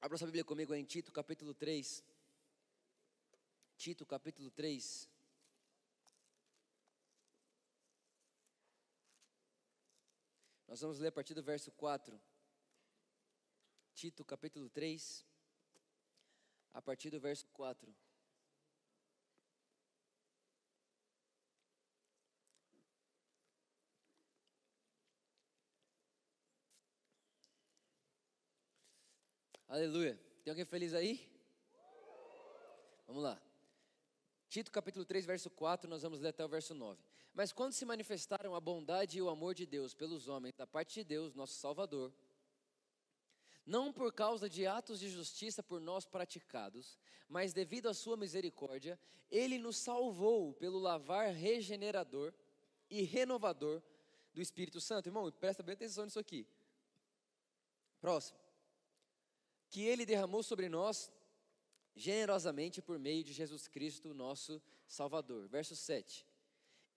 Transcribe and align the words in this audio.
Abra 0.00 0.18
sua 0.18 0.26
Bíblia 0.26 0.44
comigo 0.44 0.74
em 0.74 0.84
Tito, 0.84 1.10
capítulo 1.10 1.54
3. 1.54 2.04
Tito, 3.76 4.04
capítulo 4.04 4.50
3. 4.50 5.08
Nós 10.68 10.80
vamos 10.80 10.98
ler 10.98 11.08
a 11.08 11.12
partir 11.12 11.34
do 11.34 11.42
verso 11.42 11.72
4. 11.72 12.20
Tito, 13.94 14.24
capítulo 14.24 14.68
3, 14.68 15.24
a 16.74 16.82
partir 16.82 17.08
do 17.08 17.18
verso 17.18 17.46
4. 17.48 17.94
Aleluia. 29.68 30.16
Tem 30.44 30.52
alguém 30.52 30.64
feliz 30.64 30.94
aí? 30.94 31.28
Vamos 33.04 33.20
lá. 33.20 33.42
Tito 34.48 34.70
capítulo 34.70 35.04
3, 35.04 35.26
verso 35.26 35.50
4, 35.50 35.90
nós 35.90 36.02
vamos 36.02 36.20
ler 36.20 36.28
até 36.28 36.44
o 36.44 36.48
verso 36.48 36.72
9. 36.72 37.02
Mas 37.34 37.52
quando 37.52 37.72
se 37.72 37.84
manifestaram 37.84 38.54
a 38.54 38.60
bondade 38.60 39.18
e 39.18 39.22
o 39.22 39.28
amor 39.28 39.54
de 39.54 39.66
Deus 39.66 39.92
pelos 39.92 40.28
homens, 40.28 40.54
da 40.54 40.68
parte 40.68 40.94
de 40.94 41.04
Deus, 41.04 41.34
nosso 41.34 41.54
Salvador, 41.54 42.12
não 43.66 43.92
por 43.92 44.12
causa 44.12 44.48
de 44.48 44.68
atos 44.68 45.00
de 45.00 45.08
justiça 45.08 45.64
por 45.64 45.80
nós 45.80 46.06
praticados, 46.06 46.96
mas 47.28 47.52
devido 47.52 47.88
à 47.88 47.94
sua 47.94 48.16
misericórdia, 48.16 48.96
ele 49.28 49.58
nos 49.58 49.78
salvou 49.78 50.54
pelo 50.54 50.78
lavar 50.78 51.32
regenerador 51.32 52.32
e 52.88 53.02
renovador 53.02 53.82
do 54.32 54.40
Espírito 54.40 54.80
Santo. 54.80 55.08
Irmão, 55.08 55.30
presta 55.32 55.64
bem 55.64 55.72
atenção 55.72 56.04
nisso 56.04 56.20
aqui. 56.20 56.46
Próximo 58.00 58.45
que 59.68 59.82
ele 59.82 60.06
derramou 60.06 60.42
sobre 60.42 60.68
nós 60.68 61.10
generosamente 61.96 62.82
por 62.82 62.98
meio 62.98 63.24
de 63.24 63.32
Jesus 63.32 63.66
Cristo, 63.66 64.12
nosso 64.12 64.62
Salvador. 64.86 65.48
Verso 65.48 65.74
7. 65.74 66.26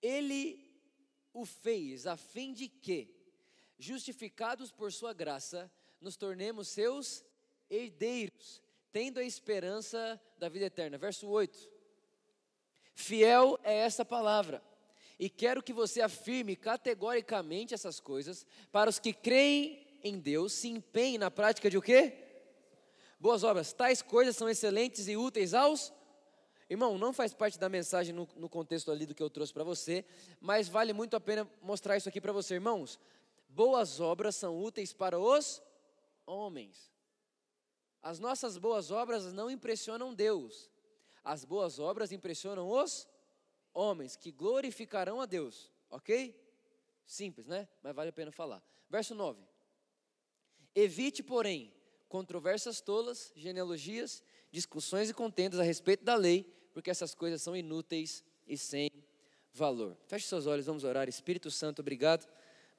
Ele 0.02 0.70
o 1.34 1.46
fez 1.46 2.06
a 2.06 2.18
fim 2.18 2.54
de 2.54 2.68
que, 2.68 3.16
justificados 3.78 4.72
por 4.72 4.92
sua 4.92 5.14
graça, 5.14 5.72
nos 6.02 6.18
tornemos 6.18 6.68
seus 6.68 7.24
herdeiros, 7.70 8.62
tendo 8.92 9.20
a 9.20 9.24
esperança 9.24 10.22
da 10.38 10.50
vida 10.50 10.66
eterna. 10.66 10.98
Verso 10.98 11.28
8. 11.28 11.70
Fiel 12.94 13.58
é 13.64 13.76
essa 13.76 14.04
palavra. 14.04 14.62
E 15.18 15.30
quero 15.30 15.64
que 15.64 15.74
você 15.74 16.02
afirme 16.02 16.56
categoricamente 16.56 17.74
essas 17.74 18.00
coisas 18.00 18.46
para 18.72 18.90
os 18.90 19.00
que 19.00 19.14
creem 19.14 19.86
em 20.04 20.18
Deus, 20.18 20.54
se 20.54 20.70
empenhem 20.70 21.18
na 21.18 21.30
prática 21.30 21.70
de 21.70 21.78
o 21.78 21.82
quê? 21.82 22.29
Boas 23.20 23.44
obras. 23.44 23.74
Tais 23.74 24.02
coisas 24.02 24.36
são 24.36 24.50
excelentes 24.50 25.08
e 25.08 25.18
úteis 25.18 25.54
aos. 25.54 25.94
Irmão, 26.70 26.98
não 26.98 27.12
faz 27.12 27.34
parte 27.34 27.58
da 27.58 27.68
mensagem 27.68 28.14
no, 28.14 28.28
no 28.36 28.48
contexto 28.48 28.92
ali 28.92 29.06
do 29.06 29.16
que 29.16 29.24
eu 29.24 29.30
trouxe 29.30 29.52
para 29.52 29.64
você, 29.64 30.06
mas 30.40 30.68
vale 30.68 30.94
muito 30.94 31.16
a 31.16 31.20
pena 31.20 31.50
mostrar 31.62 31.98
isso 31.98 32.08
aqui 32.08 32.22
para 32.22 32.32
você, 32.32 32.56
irmãos. 32.56 33.00
Boas 33.48 34.00
obras 34.00 34.36
são 34.36 34.62
úteis 34.62 34.94
para 34.94 35.20
os 35.20 35.62
homens. 36.26 36.92
As 38.02 38.20
nossas 38.20 38.58
boas 38.58 38.92
obras 38.92 39.34
não 39.34 39.50
impressionam 39.50 40.14
Deus. 40.14 40.70
As 41.24 41.44
boas 41.44 41.80
obras 41.80 42.12
impressionam 42.12 42.70
os 42.70 43.08
homens 43.74 44.16
que 44.16 44.32
glorificarão 44.32 45.20
a 45.20 45.26
Deus, 45.26 45.72
ok? 45.90 46.40
Simples, 47.06 47.48
né? 47.48 47.68
Mas 47.82 47.96
vale 47.96 48.10
a 48.10 48.14
pena 48.14 48.32
falar. 48.32 48.64
Verso 48.90 49.16
9: 49.16 49.42
Evite, 50.76 51.24
porém, 51.24 51.74
controvérsias 52.10 52.82
tolas, 52.82 53.32
genealogias, 53.36 54.22
discussões 54.52 55.10
e 55.10 55.14
contendas 55.14 55.60
a 55.60 55.64
respeito 55.64 56.04
da 56.04 56.16
lei, 56.16 56.46
porque 56.74 56.90
essas 56.90 57.16
coisas 57.16 57.42
são 57.42 57.56
inúteis 57.56 58.24
e 58.48 58.58
sem 58.58 58.90
valor. 59.54 59.96
Feche 60.08 60.28
seus 60.28 60.46
olhos, 60.46 60.66
vamos 60.66 60.84
orar. 60.84 61.08
Espírito 61.08 61.50
Santo, 61.50 61.80
obrigado 61.80 62.28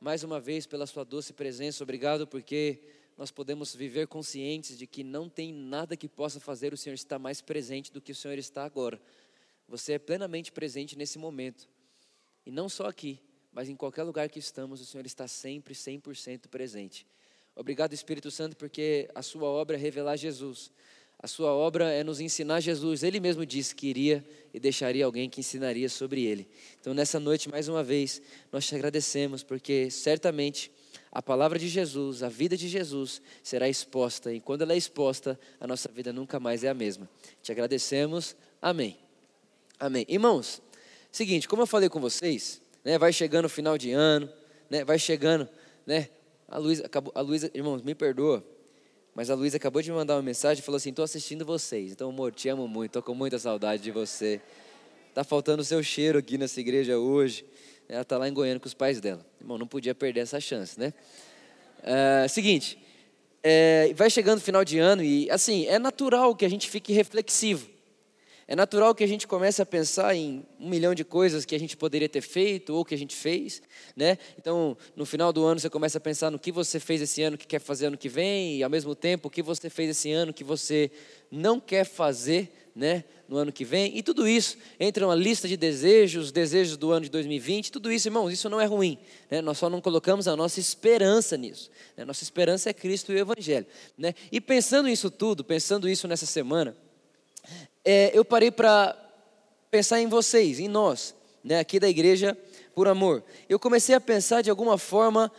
mais 0.00 0.25
uma 0.25 0.41
vez 0.41 0.66
pela 0.66 0.87
sua 0.87 1.05
doce 1.05 1.32
presença, 1.34 1.82
obrigado 1.84 2.27
porque 2.27 2.82
nós 3.19 3.31
podemos 3.31 3.75
viver 3.75 4.06
conscientes 4.06 4.78
de 4.78 4.87
que 4.87 5.05
não 5.05 5.28
tem 5.28 5.53
nada 5.53 5.94
que 5.94 6.09
possa 6.09 6.41
fazer 6.41 6.72
o 6.72 6.76
Senhor 6.76 6.94
estar 6.94 7.19
mais 7.19 7.43
presente 7.43 7.93
do 7.93 8.00
que 8.00 8.12
o 8.12 8.15
Senhor 8.15 8.38
está 8.38 8.65
agora. 8.65 9.00
Você 9.69 9.93
é 9.93 9.99
plenamente 9.99 10.50
presente 10.50 10.97
nesse 10.97 11.19
momento. 11.19 11.69
E 12.47 12.50
não 12.50 12.66
só 12.66 12.87
aqui, 12.87 13.21
mas 13.53 13.69
em 13.69 13.76
qualquer 13.76 14.05
lugar 14.05 14.31
que 14.31 14.38
estamos, 14.38 14.81
o 14.81 14.87
Senhor 14.87 15.05
está 15.05 15.28
sempre 15.28 15.75
100% 15.75 16.49
presente. 16.49 17.06
Obrigado, 17.55 17.93
Espírito 17.93 18.31
Santo, 18.31 18.56
porque 18.56 19.09
a 19.15 19.22
sua 19.22 19.49
obra 19.49 19.77
é 19.77 19.78
revelar 19.78 20.16
Jesus. 20.16 20.71
A 21.22 21.27
sua 21.27 21.53
obra 21.53 21.93
é 21.93 22.03
nos 22.03 22.19
ensinar 22.19 22.61
Jesus. 22.61 23.03
Ele 23.03 23.21
mesmo 23.21 23.44
disse 23.44 23.75
que 23.75 23.88
iria 23.88 24.25
e 24.55 24.59
deixaria 24.59 25.05
alguém 25.05 25.28
que 25.28 25.41
ensinaria 25.41 25.88
sobre 25.88 26.25
ele. 26.25 26.49
Então, 26.81 26.94
nessa 26.94 27.21
noite, 27.21 27.50
mais 27.50 27.69
uma 27.69 27.84
vez, 27.84 28.22
nós 28.50 28.66
te 28.66 28.75
agradecemos, 28.75 29.43
porque 29.43 29.91
certamente 29.91 30.72
a 31.12 31.21
palavra 31.21 31.59
de 31.59 31.69
Jesus, 31.69 32.22
a 32.22 32.28
vida 32.28 32.56
de 32.56 32.69
Jesus 32.69 33.21
será 33.43 33.69
exposta, 33.69 34.32
e 34.32 34.41
quando 34.41 34.62
ela 34.62 34.72
é 34.72 34.77
exposta, 34.77 35.38
a 35.59 35.67
nossa 35.67 35.91
vida 35.93 36.12
nunca 36.12 36.41
mais 36.41 36.65
é 36.65 36.69
a 36.69 36.75
mesma. 36.75 37.11
Te 37.43 37.53
agradecemos. 37.53 38.34
Amém. 38.62 38.97
Amém. 39.78 40.06
Irmãos, 40.09 40.62
seguinte, 41.11 41.49
como 41.49 41.62
eu 41.62 41.67
falei 41.67 41.88
com 41.88 42.00
vocês, 42.00 42.62
né, 42.84 42.97
vai 42.97 43.12
chegando 43.12 43.47
o 43.47 43.49
final 43.49 43.77
de 43.77 43.91
ano, 43.91 44.31
né, 44.71 44.84
vai 44.84 44.99
chegando 44.99 45.49
né, 45.84 46.09
a 46.50 46.59
Luísa, 46.59 46.84
acabou, 46.84 47.12
a 47.15 47.21
Luísa, 47.21 47.50
irmãos, 47.55 47.81
me 47.83 47.94
perdoa, 47.94 48.44
mas 49.15 49.31
a 49.31 49.34
Luísa 49.34 49.56
acabou 49.56 49.81
de 49.81 49.91
me 49.91 49.97
mandar 49.97 50.16
uma 50.16 50.22
mensagem 50.22 50.61
e 50.61 50.65
falou 50.65 50.77
assim: 50.77 50.91
estou 50.91 51.05
assistindo 51.05 51.44
vocês. 51.44 51.93
Então, 51.93 52.11
amor, 52.11 52.33
te 52.33 52.49
amo 52.49 52.66
muito, 52.66 52.91
estou 52.91 53.03
com 53.03 53.15
muita 53.15 53.38
saudade 53.38 53.83
de 53.83 53.91
você. 53.91 54.41
Tá 55.15 55.22
faltando 55.25 55.62
o 55.62 55.65
seu 55.65 55.83
cheiro 55.83 56.19
aqui 56.19 56.37
nessa 56.37 56.61
igreja 56.61 56.99
hoje. 56.99 57.44
Ela 57.88 58.03
está 58.03 58.19
lá 58.19 58.28
em 58.28 58.33
Goiânia 58.33 58.61
com 58.61 58.66
os 58.66 58.75
pais 58.75 59.00
dela. 59.00 59.25
Irmão, 59.41 59.59
não 59.59 59.66
podia 59.66 59.94
perder 59.94 60.21
essa 60.21 60.41
chance, 60.41 60.78
né? 60.78 60.93
É, 61.83 62.28
seguinte, 62.28 62.78
é, 63.43 63.93
vai 63.94 64.11
chegando 64.11 64.38
o 64.38 64.43
final 64.43 64.65
de 64.65 64.78
ano 64.78 65.03
e, 65.03 65.31
assim, 65.31 65.67
é 65.67 65.78
natural 65.78 66.34
que 66.37 66.44
a 66.44 66.49
gente 66.49 66.71
fique 66.71 66.93
reflexivo. 66.93 67.69
É 68.50 68.56
natural 68.56 68.93
que 68.97 69.05
a 69.05 69.06
gente 69.06 69.28
comece 69.28 69.62
a 69.62 69.65
pensar 69.65 70.12
em 70.12 70.44
um 70.59 70.69
milhão 70.69 70.93
de 70.93 71.05
coisas 71.05 71.44
que 71.44 71.55
a 71.55 71.59
gente 71.59 71.77
poderia 71.77 72.09
ter 72.09 72.21
feito 72.21 72.75
ou 72.75 72.84
que 72.84 72.93
a 72.93 72.99
gente 72.99 73.15
fez, 73.15 73.62
né? 73.94 74.19
Então, 74.37 74.77
no 74.97 75.06
final 75.06 75.33
do 75.33 75.44
ano 75.44 75.61
você 75.61 75.71
começa 75.71 75.99
a 75.99 76.00
pensar 76.00 76.33
no 76.33 76.38
que 76.38 76.50
você 76.50 76.81
fez 76.81 77.00
esse 77.00 77.22
ano 77.22 77.38
que 77.38 77.47
quer 77.47 77.61
fazer 77.61 77.87
ano 77.87 77.97
que 77.97 78.09
vem 78.09 78.56
e 78.56 78.65
ao 78.65 78.69
mesmo 78.69 78.93
tempo 78.93 79.28
o 79.28 79.31
que 79.31 79.41
você 79.41 79.71
fez 79.71 79.91
esse 79.91 80.11
ano 80.11 80.33
que 80.33 80.43
você 80.43 80.91
não 81.31 81.61
quer 81.61 81.84
fazer, 81.84 82.50
né, 82.75 83.05
no 83.28 83.37
ano 83.37 83.53
que 83.53 83.65
vem. 83.65 83.97
E 83.97 84.03
tudo 84.03 84.27
isso 84.27 84.56
entra 84.81 85.06
uma 85.06 85.15
lista 85.15 85.47
de 85.47 85.56
desejos, 85.56 86.32
desejos 86.32 86.77
do 86.77 86.91
ano 86.91 87.05
de 87.05 87.11
2020, 87.12 87.71
tudo 87.71 87.93
isso, 87.93 88.09
irmãos, 88.09 88.32
isso 88.32 88.50
não 88.50 88.61
é 88.61 88.65
ruim, 88.65 88.99
né? 89.31 89.41
Nós 89.41 89.59
só 89.59 89.71
não 89.71 89.81
colocamos 89.81 90.27
a 90.27 90.34
nossa 90.34 90.59
esperança 90.59 91.37
nisso. 91.37 91.71
Né? 91.97 92.05
Nossa 92.05 92.25
esperança 92.25 92.69
é 92.69 92.72
Cristo 92.72 93.12
e 93.12 93.15
o 93.15 93.19
evangelho, 93.19 93.67
né? 93.97 94.12
E 94.32 94.41
pensando 94.41 94.88
nisso 94.88 95.09
tudo, 95.09 95.44
pensando 95.44 95.88
isso 95.88 96.09
nessa 96.09 96.27
semana, 96.27 96.77
é, 97.85 98.11
eu 98.13 98.25
parei 98.25 98.51
para 98.51 98.97
pensar 99.71 100.01
em 100.01 100.09
vocês, 100.09 100.59
em 100.59 100.69
nós, 100.69 101.15
né, 101.43 101.59
aqui 101.59 101.79
da 101.79 101.89
igreja 101.89 102.37
por 102.75 102.89
amor. 102.89 103.23
Eu 103.49 103.59
comecei 103.59 103.95
a 103.95 104.01
pensar 104.01 104.43
de 104.43 104.51
alguma 104.51 104.77
forma 104.77 105.31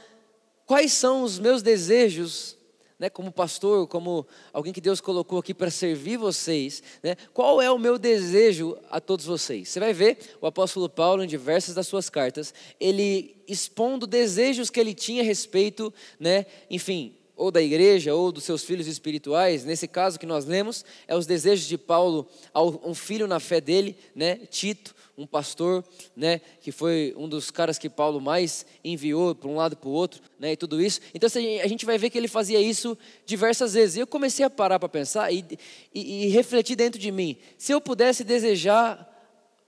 quais 0.65 0.93
são 0.93 1.23
os 1.23 1.37
meus 1.37 1.61
desejos, 1.61 2.57
né, 2.97 3.09
como 3.09 3.31
pastor, 3.31 3.87
como 3.87 4.25
alguém 4.53 4.71
que 4.71 4.79
Deus 4.79 5.01
colocou 5.01 5.39
aqui 5.39 5.53
para 5.53 5.71
servir 5.71 6.17
vocês, 6.17 6.81
né, 7.03 7.15
qual 7.33 7.61
é 7.61 7.69
o 7.69 7.79
meu 7.79 7.97
desejo 7.97 8.77
a 8.89 9.01
todos 9.01 9.25
vocês? 9.25 9.69
Você 9.69 9.79
vai 9.79 9.91
ver 9.91 10.37
o 10.39 10.47
apóstolo 10.47 10.87
Paulo 10.87 11.23
em 11.23 11.27
diversas 11.27 11.75
das 11.75 11.87
suas 11.87 12.09
cartas, 12.09 12.53
ele 12.79 13.43
expondo 13.47 14.07
desejos 14.07 14.69
que 14.69 14.79
ele 14.79 14.93
tinha 14.93 15.23
a 15.23 15.25
respeito, 15.25 15.93
né, 16.19 16.45
enfim, 16.69 17.17
ou 17.41 17.49
da 17.49 17.59
igreja, 17.59 18.13
ou 18.13 18.31
dos 18.31 18.43
seus 18.43 18.63
filhos 18.63 18.85
espirituais, 18.85 19.65
nesse 19.65 19.87
caso 19.87 20.19
que 20.19 20.27
nós 20.27 20.45
lemos, 20.45 20.85
é 21.07 21.15
os 21.15 21.25
desejos 21.25 21.65
de 21.65 21.75
Paulo 21.75 22.27
a 22.53 22.61
um 22.61 22.93
filho 22.93 23.25
na 23.25 23.39
fé 23.39 23.59
dele, 23.59 23.97
né, 24.13 24.35
Tito, 24.35 24.93
um 25.17 25.25
pastor, 25.25 25.83
né, 26.15 26.39
que 26.61 26.71
foi 26.71 27.15
um 27.17 27.27
dos 27.27 27.49
caras 27.49 27.79
que 27.79 27.89
Paulo 27.89 28.21
mais 28.21 28.63
enviou 28.83 29.33
para 29.33 29.49
um 29.49 29.55
lado 29.55 29.75
para 29.75 29.89
o 29.89 29.91
outro, 29.91 30.21
né, 30.39 30.51
e 30.51 30.55
tudo 30.55 30.79
isso. 30.79 31.01
Então 31.15 31.25
assim, 31.25 31.59
a 31.59 31.67
gente 31.67 31.83
vai 31.83 31.97
ver 31.97 32.11
que 32.11 32.17
ele 32.17 32.27
fazia 32.27 32.61
isso 32.61 32.95
diversas 33.25 33.73
vezes. 33.73 33.95
E 33.95 33.99
eu 34.01 34.07
comecei 34.07 34.45
a 34.45 34.49
parar 34.49 34.77
para 34.77 34.87
pensar 34.87 35.33
e, 35.33 35.43
e, 35.91 36.25
e 36.25 36.27
refletir 36.27 36.75
dentro 36.75 36.99
de 36.99 37.11
mim: 37.11 37.37
se 37.57 37.71
eu 37.71 37.81
pudesse 37.81 38.23
desejar 38.23 39.07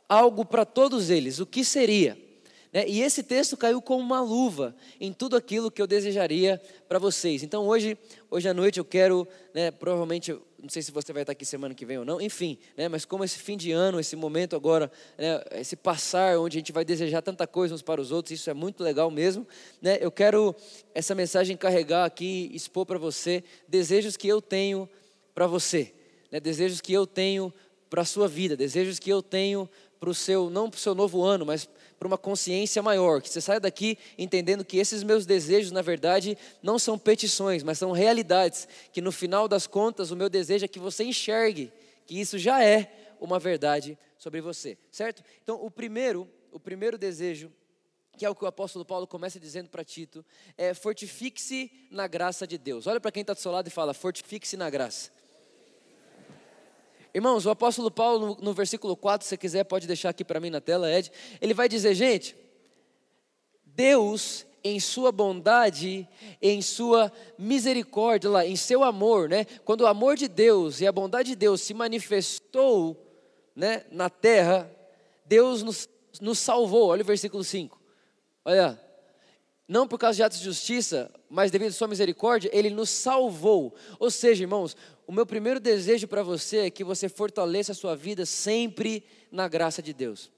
algo 0.08 0.46
para 0.46 0.64
todos 0.64 1.10
eles, 1.10 1.40
o 1.40 1.46
que 1.46 1.66
seria? 1.66 2.23
Né? 2.74 2.86
E 2.88 3.02
esse 3.04 3.22
texto 3.22 3.56
caiu 3.56 3.80
como 3.80 4.02
uma 4.02 4.20
luva 4.20 4.76
em 5.00 5.14
tudo 5.14 5.36
aquilo 5.36 5.70
que 5.70 5.80
eu 5.80 5.86
desejaria 5.86 6.60
para 6.90 6.98
vocês. 6.98 7.44
Então 7.44 7.68
hoje, 7.68 7.96
hoje 8.32 8.50
à 8.50 8.54
noite 8.54 8.80
eu 8.80 8.86
quero, 8.86 9.28
né, 9.54 9.70
provavelmente, 9.70 10.32
não 10.60 10.70
sei 10.70 10.82
se 10.82 10.92
você 10.92 11.14
vai 11.14 11.22
estar 11.22 11.34
aqui 11.34 11.46
semana 11.46 11.76
que 11.76 11.86
vem 11.86 12.00
ou 12.00 12.06
não, 12.06 12.20
enfim, 12.20 12.58
né, 12.76 12.88
mas 12.90 13.06
como 13.06 13.24
esse 13.24 13.38
fim 13.38 13.56
de 13.56 13.72
ano, 13.72 14.00
esse 14.00 14.16
momento 14.16 14.56
agora, 14.56 14.92
né, 15.18 15.44
esse 15.52 15.76
passar 15.76 16.40
onde 16.40 16.58
a 16.58 16.60
gente 16.60 16.72
vai 16.72 16.84
desejar 16.84 17.22
tanta 17.22 17.46
coisa 17.46 17.76
uns 17.76 17.84
para 17.84 18.02
os 18.02 18.12
outros, 18.12 18.32
isso 18.32 18.50
é 18.50 18.54
muito 18.56 18.84
legal 18.84 19.12
mesmo. 19.12 19.48
Né, 19.80 20.00
eu 20.02 20.10
quero 20.10 20.56
essa 20.96 21.14
mensagem 21.14 21.56
carregar 21.56 22.06
aqui, 22.06 22.50
expor 22.54 22.88
para 22.88 22.98
você 22.98 23.44
desejos 23.68 24.18
que 24.18 24.28
eu 24.28 24.42
tenho 24.42 24.90
para 25.36 25.46
você, 25.46 25.94
né? 26.32 26.40
desejos 26.40 26.82
que 26.82 26.94
eu 26.94 27.06
tenho 27.06 27.54
para 27.90 28.02
a 28.02 28.06
sua 28.06 28.28
vida, 28.28 28.58
desejos 28.58 28.98
que 28.98 29.10
eu 29.10 29.22
tenho 29.22 29.70
para 30.00 30.10
o 30.10 30.14
seu, 30.14 30.50
não 30.50 30.70
para 30.70 30.78
o 30.78 30.82
seu 30.82 30.94
novo 30.94 31.24
ano, 31.24 31.46
mas 31.46 31.70
para 32.04 32.08
uma 32.10 32.18
consciência 32.18 32.84
maior, 32.84 33.22
que 33.22 33.30
você 33.30 33.40
saia 33.40 33.62
daqui 33.62 33.98
entendendo 34.18 34.66
que 34.66 34.78
esses 34.78 35.04
meus 35.04 35.26
desejos, 35.26 35.72
na 35.72 35.82
verdade, 35.82 36.38
não 36.62 36.78
são 36.78 37.00
petições, 37.00 37.64
mas 37.64 37.78
são 37.78 37.94
realidades, 37.94 38.68
que 38.92 39.00
no 39.00 39.10
final 39.10 39.48
das 39.48 39.66
contas 39.66 40.12
o 40.12 40.16
meu 40.16 40.30
desejo 40.30 40.66
é 40.66 40.68
que 40.68 40.80
você 40.80 41.06
enxergue 41.06 41.72
que 42.06 42.20
isso 42.20 42.38
já 42.38 42.62
é 42.62 43.16
uma 43.22 43.40
verdade 43.40 43.98
sobre 44.18 44.42
você, 44.42 44.78
certo? 44.92 45.24
Então, 45.42 45.64
o 45.64 45.72
primeiro, 45.72 46.30
o 46.52 46.60
primeiro 46.60 46.98
desejo 46.98 47.50
que 48.18 48.26
é 48.26 48.30
o 48.30 48.36
que 48.36 48.44
o 48.44 48.48
apóstolo 48.48 48.86
Paulo 48.86 49.08
começa 49.08 49.40
dizendo 49.40 49.70
para 49.70 49.84
Tito, 49.84 50.24
é 50.56 50.74
fortifique-se 50.76 51.72
na 51.90 52.06
graça 52.06 52.46
de 52.46 52.60
Deus. 52.60 52.86
Olha 52.86 53.00
para 53.00 53.12
quem 53.12 53.22
está 53.22 53.34
do 53.34 53.40
seu 53.40 53.52
lado 53.52 53.68
e 53.68 53.72
fala, 53.72 53.92
fortifique-se 53.92 54.56
na 54.56 54.70
graça. 54.70 55.10
Irmãos, 57.14 57.46
o 57.46 57.52
apóstolo 57.52 57.92
Paulo, 57.92 58.38
no, 58.42 58.54
versículo 58.54 58.98
4, 58.98 59.24
se 59.24 59.30
você 59.30 59.38
quiser, 59.38 59.64
pode 59.66 59.86
deixar 59.86 60.10
aqui 60.10 60.24
para 60.24 60.40
mim 60.40 60.50
na 60.50 60.60
tela, 60.60 60.92
Ed. 60.92 61.12
Ele 61.40 61.54
vai 61.54 61.70
dizer, 61.70 61.94
gente, 61.94 62.36
Deus, 63.64 64.46
em 64.64 64.80
sua 64.80 65.12
bondade, 65.12 66.08
em 66.42 66.62
sua 66.62 67.12
misericórdia, 67.38 68.30
lá, 68.30 68.46
em 68.46 68.56
seu 68.56 68.84
amor, 68.84 69.30
né? 69.30 69.46
Quando 69.64 69.82
o 69.82 69.88
amor 69.88 70.16
de 70.16 70.28
Deus 70.28 70.82
e 70.82 70.88
a 70.88 70.92
bondade 70.92 71.30
de 71.30 71.36
Deus 71.36 71.62
se 71.62 71.74
manifestou, 71.74 72.98
né, 73.56 73.86
na 73.92 74.10
terra, 74.10 74.72
Deus 75.26 75.62
nos, 75.62 75.88
nos 76.20 76.40
salvou. 76.40 76.88
Olha 76.88 77.04
o 77.04 77.06
versículo 77.06 77.44
5. 77.44 77.80
Olha, 78.44 78.80
não 79.68 79.88
por 79.88 79.98
causa 79.98 80.18
de 80.18 80.24
atos 80.24 80.40
de 80.40 80.46
justiça, 80.46 81.12
mas 81.30 81.50
devido 81.50 81.70
à 81.70 81.74
sua 81.74 81.88
misericórdia, 81.88 82.50
ele 82.54 82.70
nos 82.70 82.90
salvou. 82.90 83.74
Ou 84.00 84.12
seja, 84.12 84.44
irmãos, 84.44 84.76
o 85.08 85.12
meu 85.12 85.26
primeiro 85.26 85.60
desejo 85.60 86.08
para 86.08 86.24
você 86.24 86.58
é 86.58 86.70
que 86.70 86.84
você 86.84 87.08
fortaleça 87.08 87.72
a 87.72 87.76
sua 87.76 87.96
vida 87.96 88.26
sempre 88.26 89.04
na 89.32 89.48
graça 89.48 89.82
de 89.82 89.94
Deus. 89.94 90.32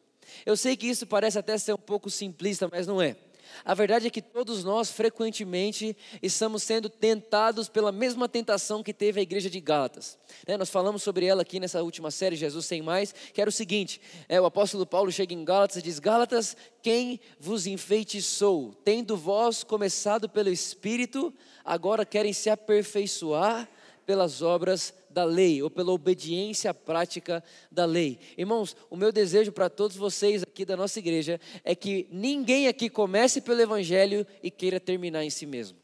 Eu 0.45 0.55
sei 0.55 0.75
que 0.75 0.87
isso 0.87 1.05
parece 1.05 1.37
até 1.37 1.57
ser 1.57 1.73
um 1.73 1.77
pouco 1.77 2.09
simplista, 2.09 2.67
mas 2.71 2.87
não 2.87 3.01
é. 3.01 3.15
A 3.63 3.73
verdade 3.73 4.07
é 4.07 4.09
que 4.09 4.21
todos 4.21 4.63
nós, 4.63 4.91
frequentemente, 4.91 5.95
estamos 6.21 6.63
sendo 6.63 6.89
tentados 6.89 7.69
pela 7.69 7.91
mesma 7.91 8.27
tentação 8.27 8.83
que 8.83 8.93
teve 8.93 9.19
a 9.19 9.23
igreja 9.23 9.49
de 9.49 9.59
Gálatas. 9.59 10.17
Né, 10.47 10.57
nós 10.57 10.69
falamos 10.69 11.03
sobre 11.03 11.25
ela 11.25 11.41
aqui 11.41 11.59
nessa 11.59 11.81
última 11.81 12.11
série, 12.11 12.35
Jesus 12.35 12.65
Sem 12.65 12.81
Mais, 12.81 13.13
que 13.33 13.41
era 13.41 13.49
o 13.49 13.53
seguinte: 13.53 14.01
é, 14.27 14.39
o 14.39 14.45
apóstolo 14.45 14.85
Paulo 14.85 15.11
chega 15.11 15.33
em 15.33 15.43
Gálatas 15.43 15.77
e 15.77 15.81
diz: 15.81 15.99
Gálatas, 15.99 16.55
quem 16.81 17.19
vos 17.39 17.67
enfeitiçou? 17.67 18.73
Tendo 18.83 19.17
vós 19.17 19.63
começado 19.63 20.29
pelo 20.29 20.49
Espírito, 20.49 21.33
agora 21.63 22.05
querem 22.05 22.33
se 22.33 22.49
aperfeiçoar 22.49 23.69
pelas 24.05 24.41
obras 24.41 24.93
da 25.15 25.23
lei 25.23 25.63
ou 25.63 25.69
pela 25.69 25.93
obediência 25.93 26.73
prática 26.73 27.41
da 27.71 27.85
lei. 27.85 28.19
Irmãos, 28.37 28.75
o 28.89 28.97
meu 28.97 29.13
desejo 29.13 29.49
para 29.49 29.69
todos 29.69 29.95
vocês 29.95 30.43
aqui 30.43 30.65
da 30.65 30.75
nossa 30.75 30.99
igreja 30.99 31.39
é 31.63 31.73
que 31.73 32.05
ninguém 32.11 32.67
aqui 32.67 32.89
comece 32.89 33.39
pelo 33.39 33.61
evangelho 33.61 34.27
e 34.43 34.51
queira 34.51 34.77
terminar 34.77 35.23
em 35.23 35.29
si 35.29 35.45
mesmo. 35.45 35.77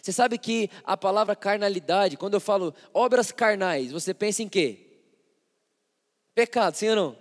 Você 0.00 0.12
sabe 0.12 0.38
que 0.38 0.70
a 0.84 0.96
palavra 0.96 1.34
carnalidade, 1.34 2.16
quando 2.16 2.34
eu 2.34 2.40
falo 2.40 2.72
obras 2.94 3.32
carnais, 3.32 3.90
você 3.90 4.14
pensa 4.14 4.40
em 4.40 4.48
quê? 4.48 4.78
Pecado, 6.32 6.76
sim 6.76 6.90
ou 6.90 6.96
não? 6.96 7.16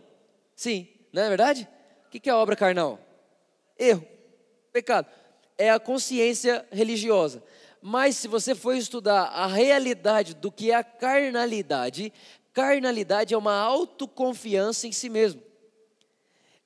Sim, 0.56 0.88
não 1.12 1.24
é 1.24 1.30
verdade? 1.30 1.68
O 2.06 2.12
que 2.12 2.30
é 2.30 2.34
obra 2.36 2.56
carnal? 2.56 3.00
Erro, 3.76 4.06
pecado. 4.72 5.08
É 5.58 5.72
a 5.72 5.80
consciência 5.80 6.64
religiosa. 6.72 7.42
Mas 7.82 8.16
se 8.18 8.28
você 8.28 8.54
for 8.54 8.74
estudar 8.74 9.24
a 9.24 9.48
realidade 9.48 10.36
do 10.36 10.52
que 10.52 10.72
é 10.72 10.76
a 10.76 10.84
carnalidade, 10.84 12.14
carnalidade 12.54 13.34
é 13.34 13.38
uma 13.38 13.56
autoconfiança 13.56 14.88
em 14.88 14.92
si 14.92 15.10
mesmo. 15.10 15.42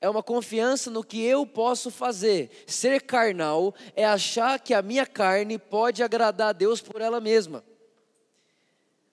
É 0.02 0.10
uma 0.10 0.22
confiança 0.22 0.92
no 0.92 1.04
que 1.04 1.24
eu 1.24 1.48
posso 1.48 1.90
fazer. 1.90 2.52
Ser 2.68 3.02
carnal 3.02 3.74
é 3.96 4.06
achar 4.06 4.60
que 4.60 4.74
a 4.74 4.82
minha 4.82 5.06
carne 5.06 5.58
pode 5.58 6.04
agradar 6.04 6.50
a 6.50 6.54
Deus 6.54 6.82
por 6.82 7.00
ela 7.00 7.22
mesma. 7.22 7.64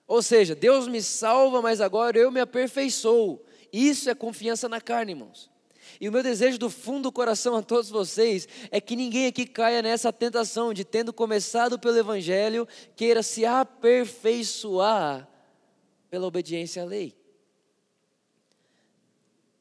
Ou 0.05 0.21
seja, 0.21 0.53
Deus 0.53 0.87
me 0.87 1.01
salva, 1.01 1.61
mas 1.61 1.79
agora 1.79 2.17
eu 2.17 2.29
me 2.29 2.41
aperfeiçoo. 2.41 3.41
Isso 3.71 4.09
é 4.09 4.13
confiança 4.13 4.67
na 4.67 4.81
carne, 4.81 5.13
irmãos. 5.13 5.52
E 5.99 6.09
o 6.09 6.11
meu 6.11 6.23
desejo 6.23 6.57
do 6.57 6.69
fundo 6.69 7.03
do 7.03 7.11
coração 7.11 7.55
a 7.55 7.61
todos 7.61 7.89
vocês 7.89 8.47
é 8.71 8.79
que 8.79 8.95
ninguém 8.95 9.27
aqui 9.27 9.45
caia 9.45 9.81
nessa 9.81 10.11
tentação 10.11 10.73
de, 10.73 10.83
tendo 10.83 11.13
começado 11.13 11.77
pelo 11.77 11.97
Evangelho, 11.97 12.67
queira 12.95 13.21
se 13.21 13.45
aperfeiçoar 13.45 15.27
pela 16.09 16.27
obediência 16.27 16.83
à 16.83 16.85
lei. 16.85 17.15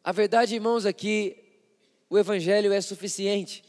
A 0.05 0.13
verdade, 0.13 0.55
irmãos, 0.55 0.85
é 0.85 0.93
o 2.11 2.19
Evangelho 2.19 2.73
é 2.73 2.81
suficiente. 2.81 3.65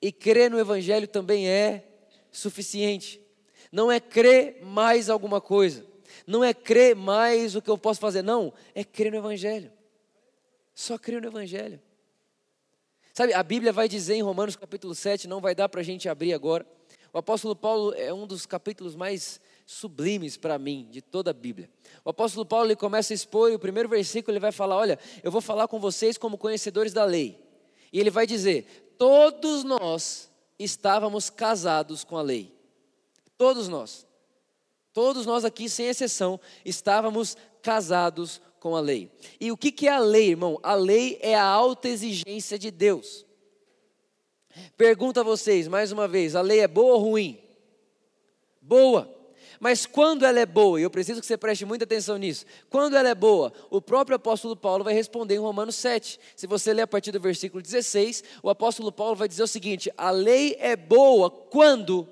E 0.00 0.12
crer 0.12 0.50
no 0.50 0.58
Evangelho 0.58 1.08
também 1.08 1.48
é 1.48 1.84
suficiente. 2.30 3.20
Não 3.72 3.90
é 3.90 3.98
crer 3.98 4.62
mais 4.62 5.10
alguma 5.10 5.40
coisa. 5.40 5.84
Não 6.26 6.44
é 6.44 6.54
crer 6.54 6.94
mais 6.94 7.56
o 7.56 7.62
que 7.62 7.68
eu 7.68 7.76
posso 7.76 8.00
fazer. 8.00 8.22
Não, 8.22 8.52
é 8.74 8.84
crer 8.84 9.10
no 9.10 9.18
Evangelho. 9.18 9.72
Só 10.74 10.98
creio 10.98 11.20
no 11.20 11.28
Evangelho. 11.28 11.80
Sabe, 13.12 13.32
a 13.32 13.42
Bíblia 13.42 13.72
vai 13.72 13.88
dizer 13.88 14.14
em 14.14 14.22
Romanos 14.22 14.56
capítulo 14.56 14.94
7, 14.94 15.28
não 15.28 15.40
vai 15.40 15.54
dar 15.54 15.68
para 15.68 15.80
a 15.80 15.84
gente 15.84 16.08
abrir 16.08 16.32
agora. 16.32 16.66
O 17.12 17.18
apóstolo 17.18 17.54
Paulo 17.54 17.94
é 17.94 18.12
um 18.12 18.26
dos 18.26 18.44
capítulos 18.44 18.96
mais 18.96 19.40
sublimes 19.64 20.36
para 20.36 20.58
mim, 20.58 20.88
de 20.90 21.00
toda 21.00 21.30
a 21.30 21.32
Bíblia. 21.32 21.70
O 22.04 22.10
apóstolo 22.10 22.44
Paulo 22.44 22.66
ele 22.66 22.76
começa 22.76 23.12
a 23.12 23.14
expor, 23.14 23.52
e 23.52 23.54
o 23.54 23.58
primeiro 23.58 23.88
versículo 23.88 24.32
ele 24.32 24.40
vai 24.40 24.50
falar: 24.50 24.76
Olha, 24.76 24.98
eu 25.22 25.30
vou 25.30 25.40
falar 25.40 25.68
com 25.68 25.78
vocês 25.78 26.18
como 26.18 26.36
conhecedores 26.36 26.92
da 26.92 27.04
lei. 27.04 27.40
E 27.92 28.00
ele 28.00 28.10
vai 28.10 28.26
dizer: 28.26 28.94
Todos 28.98 29.62
nós 29.62 30.28
estávamos 30.58 31.30
casados 31.30 32.02
com 32.02 32.16
a 32.16 32.22
lei. 32.22 32.52
Todos 33.38 33.68
nós. 33.68 34.04
Todos 34.92 35.24
nós 35.24 35.44
aqui, 35.44 35.68
sem 35.68 35.86
exceção, 35.86 36.40
estávamos 36.64 37.36
casados 37.62 38.40
com 38.64 38.74
a 38.74 38.80
lei. 38.80 39.10
E 39.38 39.52
o 39.52 39.58
que, 39.58 39.70
que 39.70 39.86
é 39.86 39.92
a 39.92 39.98
lei, 39.98 40.30
irmão? 40.30 40.58
A 40.62 40.74
lei 40.74 41.18
é 41.20 41.34
a 41.34 41.44
alta 41.44 41.86
exigência 41.86 42.58
de 42.58 42.70
Deus. 42.70 43.26
Pergunto 44.74 45.20
a 45.20 45.22
vocês, 45.22 45.68
mais 45.68 45.92
uma 45.92 46.08
vez: 46.08 46.34
a 46.34 46.40
lei 46.40 46.60
é 46.60 46.66
boa 46.66 46.94
ou 46.94 47.00
ruim? 47.00 47.38
Boa. 48.62 49.14
Mas 49.60 49.84
quando 49.84 50.24
ela 50.24 50.40
é 50.40 50.46
boa, 50.46 50.80
e 50.80 50.82
eu 50.82 50.88
preciso 50.88 51.20
que 51.20 51.26
você 51.26 51.36
preste 51.36 51.66
muita 51.66 51.84
atenção 51.84 52.16
nisso, 52.16 52.46
quando 52.70 52.96
ela 52.96 53.10
é 53.10 53.14
boa, 53.14 53.52
o 53.68 53.82
próprio 53.82 54.16
apóstolo 54.16 54.56
Paulo 54.56 54.82
vai 54.82 54.94
responder 54.94 55.34
em 55.34 55.40
Romanos 55.40 55.74
7. 55.74 56.18
Se 56.34 56.46
você 56.46 56.72
ler 56.72 56.82
a 56.82 56.86
partir 56.86 57.12
do 57.12 57.20
versículo 57.20 57.60
16, 57.60 58.24
o 58.42 58.48
apóstolo 58.48 58.90
Paulo 58.90 59.14
vai 59.14 59.28
dizer 59.28 59.42
o 59.42 59.46
seguinte: 59.46 59.92
a 59.94 60.10
lei 60.10 60.56
é 60.58 60.74
boa 60.74 61.30
quando 61.30 62.08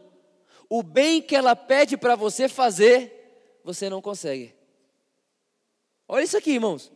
o 0.69 0.83
bem 0.83 1.23
que 1.23 1.35
ela 1.35 1.57
pede 1.57 1.97
para 1.97 2.15
você 2.15 2.47
fazer, 2.47 3.59
você 3.65 3.88
não 3.88 4.03
consegue. 4.03 4.61
Olha 6.12 6.25
isso 6.25 6.37
aqui, 6.37 6.50
irmãos. 6.50 6.92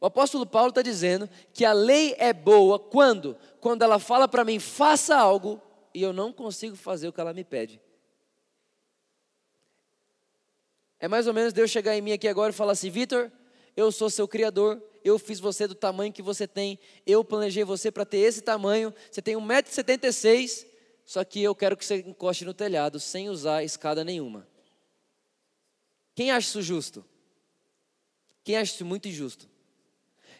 O 0.00 0.06
apóstolo 0.06 0.46
Paulo 0.46 0.70
está 0.70 0.80
dizendo 0.80 1.28
que 1.52 1.66
a 1.66 1.74
lei 1.74 2.14
é 2.16 2.32
boa 2.32 2.78
quando? 2.78 3.36
Quando 3.60 3.82
ela 3.82 3.98
fala 3.98 4.26
para 4.26 4.42
mim, 4.42 4.58
faça 4.58 5.14
algo 5.14 5.60
e 5.92 6.00
eu 6.00 6.14
não 6.14 6.32
consigo 6.32 6.74
fazer 6.74 7.06
o 7.06 7.12
que 7.12 7.20
ela 7.20 7.34
me 7.34 7.44
pede. 7.44 7.78
É 10.98 11.06
mais 11.06 11.26
ou 11.26 11.34
menos 11.34 11.52
Deus 11.52 11.70
chegar 11.70 11.94
em 11.94 12.00
mim 12.00 12.12
aqui 12.12 12.26
agora 12.26 12.52
e 12.52 12.56
falar 12.56 12.72
assim: 12.72 12.88
Vitor, 12.88 13.30
eu 13.76 13.92
sou 13.92 14.08
seu 14.08 14.26
criador, 14.26 14.82
eu 15.04 15.18
fiz 15.18 15.38
você 15.38 15.66
do 15.66 15.74
tamanho 15.74 16.10
que 16.10 16.22
você 16.22 16.46
tem, 16.48 16.78
eu 17.06 17.22
planejei 17.22 17.64
você 17.64 17.90
para 17.90 18.06
ter 18.06 18.16
esse 18.16 18.40
tamanho, 18.40 18.94
você 19.10 19.20
tem 19.20 19.36
1,76m, 19.36 20.64
só 21.04 21.22
que 21.22 21.42
eu 21.42 21.54
quero 21.54 21.76
que 21.76 21.84
você 21.84 21.96
encoste 21.96 22.46
no 22.46 22.54
telhado 22.54 22.98
sem 22.98 23.28
usar 23.28 23.62
escada 23.62 24.02
nenhuma. 24.02 24.48
Quem 26.14 26.30
acha 26.30 26.48
isso 26.48 26.62
justo? 26.62 27.04
Quem 28.44 28.56
acha 28.56 28.74
isso 28.74 28.84
muito 28.84 29.08
injusto? 29.08 29.48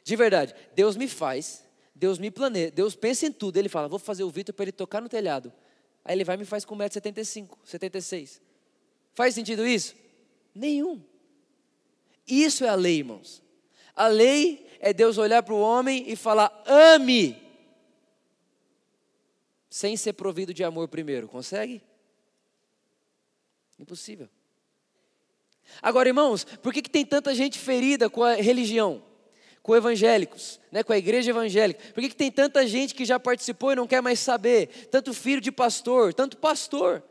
De 0.04 0.14
verdade, 0.14 0.54
Deus 0.74 0.96
me 0.96 1.08
faz, 1.08 1.64
Deus 1.94 2.18
me 2.18 2.30
planeja, 2.30 2.70
Deus 2.70 2.94
pensa 2.94 3.26
em 3.26 3.32
tudo. 3.32 3.56
Ele 3.56 3.68
fala, 3.68 3.88
vou 3.88 3.98
fazer 3.98 4.22
o 4.22 4.30
Vitor 4.30 4.54
para 4.54 4.66
ele 4.66 4.72
tocar 4.72 5.00
no 5.00 5.08
telhado. 5.08 5.52
Aí 6.04 6.14
ele 6.14 6.24
vai 6.24 6.36
e 6.36 6.38
me 6.38 6.44
faz 6.44 6.64
com 6.64 6.76
1,75m, 6.76 7.48
76 7.64 8.42
Faz 9.14 9.34
sentido 9.34 9.66
isso? 9.66 9.94
Nenhum. 10.54 11.02
Isso 12.26 12.64
é 12.64 12.68
a 12.68 12.74
lei, 12.74 12.98
irmãos. 12.98 13.42
A 13.94 14.08
lei 14.08 14.68
é 14.80 14.92
Deus 14.92 15.18
olhar 15.18 15.42
para 15.42 15.54
o 15.54 15.60
homem 15.60 16.04
e 16.10 16.16
falar, 16.16 16.62
ame, 16.66 17.40
sem 19.70 19.96
ser 19.96 20.12
provido 20.14 20.52
de 20.52 20.64
amor 20.64 20.88
primeiro. 20.88 21.28
Consegue? 21.28 21.80
Impossível. 23.78 24.28
Agora, 25.82 26.08
irmãos, 26.08 26.44
por 26.62 26.72
que, 26.72 26.82
que 26.82 26.90
tem 26.90 27.04
tanta 27.04 27.34
gente 27.34 27.58
ferida 27.58 28.08
com 28.08 28.22
a 28.22 28.34
religião? 28.34 29.02
Com 29.62 29.74
evangélicos, 29.74 30.60
né, 30.70 30.82
com 30.82 30.92
a 30.92 30.98
igreja 30.98 31.30
evangélica. 31.30 31.80
Por 31.94 32.02
que, 32.02 32.10
que 32.10 32.16
tem 32.16 32.30
tanta 32.30 32.66
gente 32.66 32.94
que 32.94 33.04
já 33.04 33.18
participou 33.18 33.72
e 33.72 33.76
não 33.76 33.86
quer 33.86 34.02
mais 34.02 34.20
saber? 34.20 34.88
Tanto 34.90 35.14
filho 35.14 35.40
de 35.40 35.50
pastor, 35.50 36.12
tanto 36.12 36.36
pastor. 36.36 37.02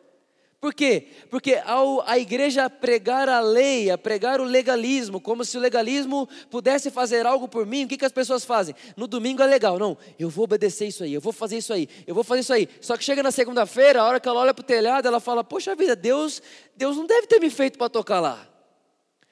Por 0.64 0.74
quê? 0.74 1.08
Porque 1.30 1.62
ao 1.66 2.02
a 2.08 2.18
igreja 2.18 2.70
pregar 2.70 3.28
a 3.28 3.42
lei, 3.42 3.92
a 3.92 3.98
pregar 3.98 4.40
o 4.40 4.46
legalismo, 4.46 5.20
como 5.20 5.44
se 5.44 5.58
o 5.58 5.60
legalismo 5.60 6.26
pudesse 6.50 6.90
fazer 6.90 7.26
algo 7.26 7.50
por 7.50 7.66
mim, 7.66 7.84
o 7.84 7.88
que, 7.90 7.98
que 7.98 8.06
as 8.06 8.14
pessoas 8.14 8.46
fazem? 8.46 8.74
No 8.96 9.06
domingo 9.06 9.44
é 9.44 9.46
legal, 9.46 9.78
não, 9.78 9.98
eu 10.18 10.30
vou 10.30 10.46
obedecer 10.46 10.88
isso 10.88 11.04
aí, 11.04 11.14
eu 11.14 11.20
vou 11.20 11.34
fazer 11.34 11.58
isso 11.58 11.74
aí, 11.74 11.90
eu 12.08 12.16
vou 12.16 12.24
fazer 12.24 12.40
isso 12.40 12.54
aí. 12.54 12.70
Só 12.80 12.96
que 12.96 13.04
chega 13.04 13.22
na 13.22 13.30
segunda-feira, 13.30 14.00
a 14.00 14.06
hora 14.06 14.22
que 14.22 14.30
ela 14.30 14.40
olha 14.40 14.54
para 14.54 14.64
o 14.64 14.66
telhado, 14.66 15.06
ela 15.06 15.20
fala: 15.20 15.44
Poxa 15.44 15.76
vida, 15.76 15.98
Deus, 15.98 16.42
Deus 16.78 16.96
não 16.96 17.06
deve 17.06 17.28
ter 17.28 17.42
me 17.42 17.50
feito 17.50 17.78
para 17.78 17.90
tocar 17.90 18.22
lá. 18.22 18.48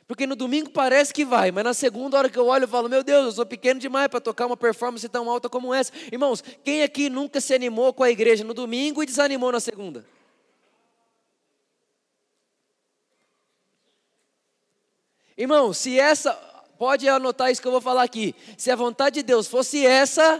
Porque 0.10 0.28
no 0.28 0.36
domingo 0.36 0.70
parece 0.70 1.14
que 1.14 1.24
vai, 1.24 1.50
mas 1.50 1.64
na 1.64 1.74
segunda 1.74 2.18
hora 2.18 2.30
que 2.30 2.38
eu 2.38 2.48
olho, 2.48 2.66
eu 2.66 2.68
falo: 2.68 2.90
Meu 2.90 3.06
Deus, 3.06 3.28
eu 3.28 3.32
sou 3.32 3.46
pequeno 3.46 3.80
demais 3.80 4.10
para 4.10 4.20
tocar 4.20 4.48
uma 4.48 4.58
performance 4.58 5.08
tão 5.08 5.30
alta 5.30 5.48
como 5.48 5.74
essa. 5.74 5.94
Irmãos, 6.12 6.44
quem 6.62 6.84
aqui 6.84 7.10
nunca 7.10 7.40
se 7.40 7.54
animou 7.54 7.94
com 7.94 8.04
a 8.04 8.12
igreja 8.12 8.44
no 8.44 8.54
domingo 8.54 9.02
e 9.02 9.06
desanimou 9.06 9.50
na 9.50 9.62
segunda? 9.62 10.06
Irmão, 15.42 15.74
se 15.74 16.00
essa, 16.00 16.34
pode 16.78 17.10
anotar 17.10 17.50
isso 17.50 17.60
que 17.60 17.68
eu 17.68 17.72
vou 17.72 17.82
falar 17.82 18.04
aqui. 18.04 18.36
Se 18.56 18.70
a 18.70 18.76
vontade 18.76 19.16
de 19.16 19.24
Deus 19.24 19.48
fosse 19.48 19.84
essa, 19.84 20.40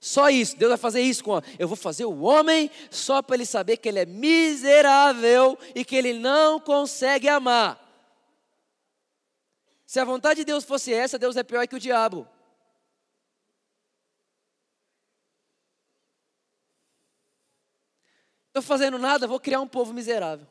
só 0.00 0.28
isso, 0.28 0.56
Deus 0.56 0.70
vai 0.70 0.78
fazer 0.78 1.00
isso 1.00 1.22
com. 1.22 1.40
Eu 1.60 1.68
vou 1.68 1.76
fazer 1.76 2.04
o 2.04 2.22
homem 2.22 2.68
só 2.90 3.22
para 3.22 3.36
ele 3.36 3.46
saber 3.46 3.76
que 3.76 3.88
ele 3.88 4.00
é 4.00 4.04
miserável 4.04 5.56
e 5.76 5.84
que 5.84 5.94
ele 5.94 6.12
não 6.12 6.58
consegue 6.58 7.28
amar. 7.28 7.80
Se 9.86 10.00
a 10.00 10.04
vontade 10.04 10.40
de 10.40 10.44
Deus 10.44 10.64
fosse 10.64 10.92
essa, 10.92 11.16
Deus 11.16 11.36
é 11.36 11.44
pior 11.44 11.64
que 11.68 11.76
o 11.76 11.80
diabo. 11.80 12.26
Estou 18.48 18.60
fazendo 18.60 18.98
nada, 18.98 19.28
vou 19.28 19.38
criar 19.38 19.60
um 19.60 19.68
povo 19.68 19.92
miserável. 19.92 20.48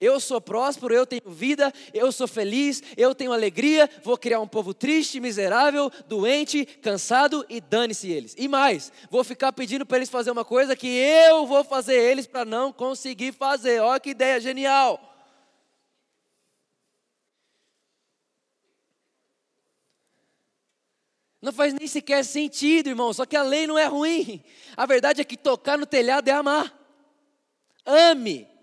Eu 0.00 0.18
sou 0.18 0.40
próspero, 0.40 0.92
eu 0.92 1.06
tenho 1.06 1.30
vida, 1.30 1.72
eu 1.92 2.10
sou 2.10 2.26
feliz, 2.26 2.82
eu 2.96 3.14
tenho 3.14 3.32
alegria, 3.32 3.88
vou 4.02 4.18
criar 4.18 4.40
um 4.40 4.48
povo 4.48 4.74
triste, 4.74 5.20
miserável, 5.20 5.90
doente, 6.06 6.66
cansado 6.66 7.46
e 7.48 7.60
dane-se 7.60 8.10
eles. 8.10 8.34
E 8.36 8.48
mais, 8.48 8.92
vou 9.08 9.22
ficar 9.22 9.52
pedindo 9.52 9.86
para 9.86 9.98
eles 9.98 10.10
fazer 10.10 10.30
uma 10.30 10.44
coisa 10.44 10.76
que 10.76 10.88
eu 10.88 11.46
vou 11.46 11.62
fazer 11.62 11.94
eles 11.94 12.26
para 12.26 12.44
não 12.44 12.72
conseguir 12.72 13.32
fazer. 13.32 13.80
Olha 13.80 14.00
que 14.00 14.10
ideia 14.10 14.40
genial. 14.40 15.00
Não 21.44 21.52
faz 21.52 21.74
nem 21.74 21.86
sequer 21.86 22.24
sentido, 22.24 22.88
irmão. 22.88 23.12
Só 23.12 23.26
que 23.26 23.36
a 23.36 23.42
lei 23.42 23.66
não 23.66 23.78
é 23.78 23.84
ruim. 23.84 24.42
A 24.74 24.86
verdade 24.86 25.20
é 25.20 25.24
que 25.24 25.36
tocar 25.36 25.76
no 25.76 25.84
telhado 25.84 26.26
é 26.26 26.32
amar. 26.32 26.74
Ame. 27.84 28.53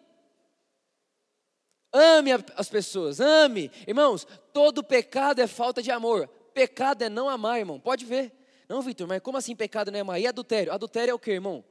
Ame 1.93 2.31
as 2.55 2.69
pessoas, 2.69 3.19
ame. 3.19 3.69
Irmãos, 3.85 4.25
todo 4.53 4.83
pecado 4.83 5.41
é 5.41 5.47
falta 5.47 5.81
de 5.81 5.91
amor. 5.91 6.27
Pecado 6.53 7.03
é 7.03 7.09
não 7.09 7.27
amar, 7.27 7.59
irmão. 7.59 7.79
Pode 7.79 8.05
ver. 8.05 8.31
Não, 8.67 8.81
Vitor, 8.81 9.07
mas 9.07 9.19
como 9.19 9.37
assim 9.37 9.55
pecado 9.55 9.91
não 9.91 9.97
é 9.97 10.01
amar? 10.01 10.19
E 10.21 10.25
adultério? 10.25 10.71
Adultério 10.71 11.11
é 11.11 11.13
o 11.13 11.19
que, 11.19 11.31
irmão? 11.31 11.63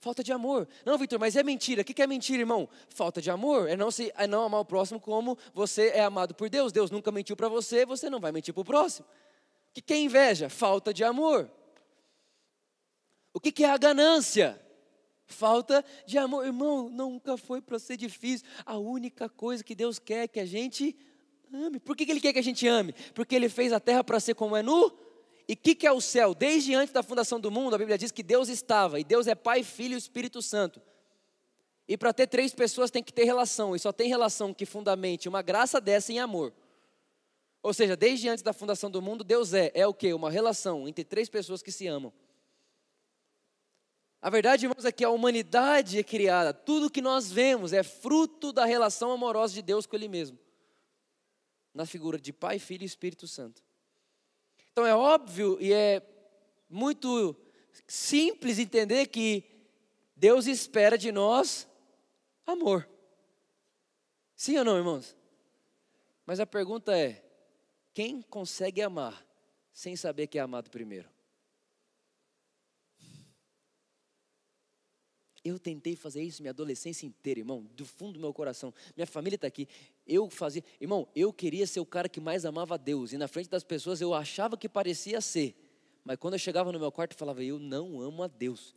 Falta 0.00 0.22
de 0.22 0.32
amor. 0.32 0.68
Não, 0.84 0.98
Vitor, 0.98 1.18
mas 1.18 1.34
é 1.34 1.42
mentira. 1.42 1.82
O 1.82 1.84
que 1.84 2.00
é 2.02 2.06
mentira, 2.06 2.40
irmão? 2.40 2.68
Falta 2.88 3.20
de 3.22 3.30
amor. 3.30 3.68
É 3.68 3.76
não, 3.76 3.90
se, 3.90 4.12
é 4.16 4.26
não 4.26 4.44
amar 4.44 4.60
o 4.60 4.64
próximo 4.64 5.00
como 5.00 5.36
você 5.54 5.88
é 5.88 6.02
amado 6.02 6.34
por 6.34 6.50
Deus. 6.50 6.70
Deus 6.70 6.90
nunca 6.90 7.10
mentiu 7.10 7.34
para 7.34 7.48
você, 7.48 7.86
você 7.86 8.10
não 8.10 8.20
vai 8.20 8.30
mentir 8.30 8.52
para 8.52 8.60
o 8.60 8.64
próximo. 8.64 9.06
O 9.70 9.82
que 9.82 9.92
é 9.92 9.98
inveja? 9.98 10.48
Falta 10.48 10.92
de 10.92 11.02
amor. 11.02 11.50
O 13.32 13.40
que 13.40 13.64
é 13.64 13.70
a 13.70 13.76
ganância? 13.76 14.60
Falta 15.28 15.84
de 16.06 16.16
amor. 16.16 16.46
Irmão, 16.46 16.88
nunca 16.88 17.36
foi 17.36 17.60
para 17.60 17.78
ser 17.78 17.98
difícil. 17.98 18.46
A 18.64 18.78
única 18.78 19.28
coisa 19.28 19.62
que 19.62 19.74
Deus 19.74 19.98
quer 19.98 20.24
é 20.24 20.28
que 20.28 20.40
a 20.40 20.46
gente 20.46 20.96
ame. 21.52 21.78
Por 21.78 21.94
que, 21.94 22.06
que 22.06 22.12
Ele 22.12 22.20
quer 22.20 22.32
que 22.32 22.38
a 22.38 22.42
gente 22.42 22.66
ame? 22.66 22.94
Porque 23.14 23.36
Ele 23.36 23.50
fez 23.50 23.70
a 23.72 23.78
terra 23.78 24.02
para 24.02 24.18
ser 24.18 24.34
como 24.34 24.56
é 24.56 24.62
nu. 24.62 24.90
E 25.46 25.52
o 25.52 25.56
que, 25.56 25.74
que 25.74 25.86
é 25.86 25.92
o 25.92 26.00
céu? 26.00 26.34
Desde 26.34 26.74
antes 26.74 26.92
da 26.92 27.02
fundação 27.02 27.38
do 27.38 27.50
mundo, 27.50 27.74
a 27.74 27.78
Bíblia 27.78 27.98
diz 27.98 28.10
que 28.10 28.22
Deus 28.22 28.48
estava. 28.48 28.98
E 28.98 29.04
Deus 29.04 29.26
é 29.26 29.34
Pai, 29.34 29.62
Filho 29.62 29.94
e 29.94 29.98
Espírito 29.98 30.40
Santo. 30.40 30.80
E 31.86 31.96
para 31.96 32.12
ter 32.12 32.26
três 32.26 32.54
pessoas 32.54 32.90
tem 32.90 33.02
que 33.02 33.12
ter 33.12 33.24
relação. 33.24 33.76
E 33.76 33.78
só 33.78 33.92
tem 33.92 34.08
relação 34.08 34.54
que 34.54 34.64
fundamente 34.64 35.28
uma 35.28 35.42
graça 35.42 35.78
dessa 35.78 36.10
em 36.10 36.18
amor. 36.18 36.54
Ou 37.62 37.74
seja, 37.74 37.94
desde 37.96 38.30
antes 38.30 38.42
da 38.42 38.54
fundação 38.54 38.90
do 38.90 39.02
mundo, 39.02 39.22
Deus 39.22 39.52
é. 39.52 39.70
É 39.74 39.86
o 39.86 39.92
que? 39.92 40.12
Uma 40.14 40.30
relação 40.30 40.88
entre 40.88 41.04
três 41.04 41.28
pessoas 41.28 41.62
que 41.62 41.70
se 41.70 41.86
amam. 41.86 42.12
A 44.20 44.30
verdade, 44.30 44.66
irmãos, 44.66 44.84
é 44.84 44.90
que 44.90 45.04
a 45.04 45.10
humanidade 45.10 45.98
é 45.98 46.02
criada, 46.02 46.52
tudo 46.52 46.90
que 46.90 47.00
nós 47.00 47.30
vemos 47.30 47.72
é 47.72 47.82
fruto 47.82 48.52
da 48.52 48.64
relação 48.64 49.12
amorosa 49.12 49.54
de 49.54 49.62
Deus 49.62 49.86
com 49.86 49.94
Ele 49.94 50.08
mesmo, 50.08 50.38
na 51.72 51.86
figura 51.86 52.18
de 52.18 52.32
Pai, 52.32 52.58
Filho 52.58 52.82
e 52.82 52.86
Espírito 52.86 53.28
Santo. 53.28 53.62
Então 54.72 54.84
é 54.84 54.94
óbvio 54.94 55.56
e 55.60 55.72
é 55.72 56.02
muito 56.68 57.36
simples 57.86 58.58
entender 58.58 59.06
que 59.06 59.44
Deus 60.16 60.46
espera 60.46 60.98
de 60.98 61.12
nós 61.12 61.68
amor. 62.44 62.88
Sim 64.34 64.58
ou 64.58 64.64
não, 64.64 64.76
irmãos? 64.76 65.16
Mas 66.26 66.40
a 66.40 66.46
pergunta 66.46 66.96
é: 66.96 67.24
quem 67.94 68.20
consegue 68.22 68.82
amar 68.82 69.24
sem 69.72 69.96
saber 69.96 70.26
que 70.26 70.38
é 70.38 70.42
amado 70.42 70.70
primeiro? 70.70 71.08
Eu 75.48 75.58
tentei 75.58 75.96
fazer 75.96 76.22
isso 76.22 76.42
minha 76.42 76.50
adolescência 76.50 77.06
inteira, 77.06 77.40
irmão, 77.40 77.66
do 77.74 77.86
fundo 77.86 78.14
do 78.14 78.20
meu 78.20 78.34
coração. 78.34 78.72
Minha 78.94 79.06
família 79.06 79.36
está 79.36 79.46
aqui. 79.46 79.66
Eu 80.06 80.28
fazia, 80.28 80.62
irmão, 80.78 81.08
eu 81.16 81.32
queria 81.32 81.66
ser 81.66 81.80
o 81.80 81.86
cara 81.86 82.08
que 82.08 82.20
mais 82.20 82.44
amava 82.44 82.74
a 82.74 82.76
Deus. 82.76 83.12
E 83.12 83.18
na 83.18 83.26
frente 83.26 83.48
das 83.48 83.64
pessoas 83.64 84.00
eu 84.00 84.12
achava 84.12 84.56
que 84.56 84.68
parecia 84.68 85.20
ser. 85.22 85.54
Mas 86.04 86.18
quando 86.18 86.34
eu 86.34 86.38
chegava 86.38 86.70
no 86.70 86.78
meu 86.78 86.92
quarto, 86.92 87.12
eu 87.12 87.18
falava, 87.18 87.42
eu 87.42 87.58
não 87.58 88.00
amo 88.00 88.22
a 88.22 88.26
Deus. 88.28 88.76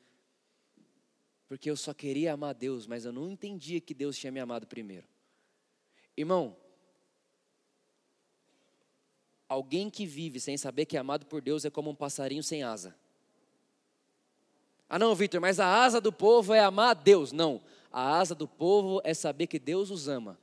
Porque 1.47 1.69
eu 1.69 1.75
só 1.75 1.93
queria 1.93 2.31
amar 2.31 2.51
a 2.51 2.53
Deus, 2.53 2.87
mas 2.87 3.03
eu 3.03 3.11
não 3.11 3.29
entendia 3.29 3.81
que 3.81 3.93
Deus 3.93 4.17
tinha 4.17 4.31
me 4.31 4.39
amado 4.39 4.65
primeiro. 4.65 5.05
Irmão, 6.15 6.55
alguém 9.49 9.89
que 9.89 10.05
vive 10.05 10.39
sem 10.39 10.55
saber 10.55 10.85
que 10.85 10.95
é 10.95 10.99
amado 11.01 11.25
por 11.25 11.41
Deus 11.41 11.65
é 11.65 11.69
como 11.69 11.89
um 11.89 11.95
passarinho 11.95 12.43
sem 12.43 12.63
asa. 12.63 12.95
Ah, 14.93 14.99
não, 14.99 15.15
Vitor, 15.15 15.39
mas 15.39 15.57
a 15.57 15.83
asa 15.85 16.01
do 16.01 16.11
povo 16.11 16.53
é 16.53 16.59
amar 16.59 16.89
a 16.89 16.93
Deus. 16.93 17.31
Não, 17.31 17.61
a 17.93 18.17
asa 18.19 18.35
do 18.35 18.45
povo 18.45 18.99
é 19.05 19.13
saber 19.13 19.47
que 19.47 19.57
Deus 19.57 19.89
os 19.89 20.09
ama. 20.09 20.37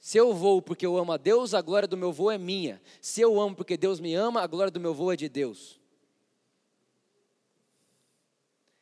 Se 0.00 0.16
eu 0.16 0.32
vou 0.32 0.62
porque 0.62 0.86
eu 0.86 0.96
amo 0.96 1.12
a 1.12 1.18
Deus, 1.18 1.52
a 1.52 1.60
glória 1.60 1.86
do 1.86 1.94
meu 1.94 2.10
voo 2.10 2.30
é 2.30 2.38
minha. 2.38 2.80
Se 3.02 3.20
eu 3.20 3.38
amo 3.38 3.54
porque 3.54 3.76
Deus 3.76 4.00
me 4.00 4.14
ama, 4.14 4.40
a 4.40 4.46
glória 4.46 4.70
do 4.70 4.80
meu 4.80 4.94
voo 4.94 5.12
é 5.12 5.16
de 5.16 5.28
Deus. 5.28 5.78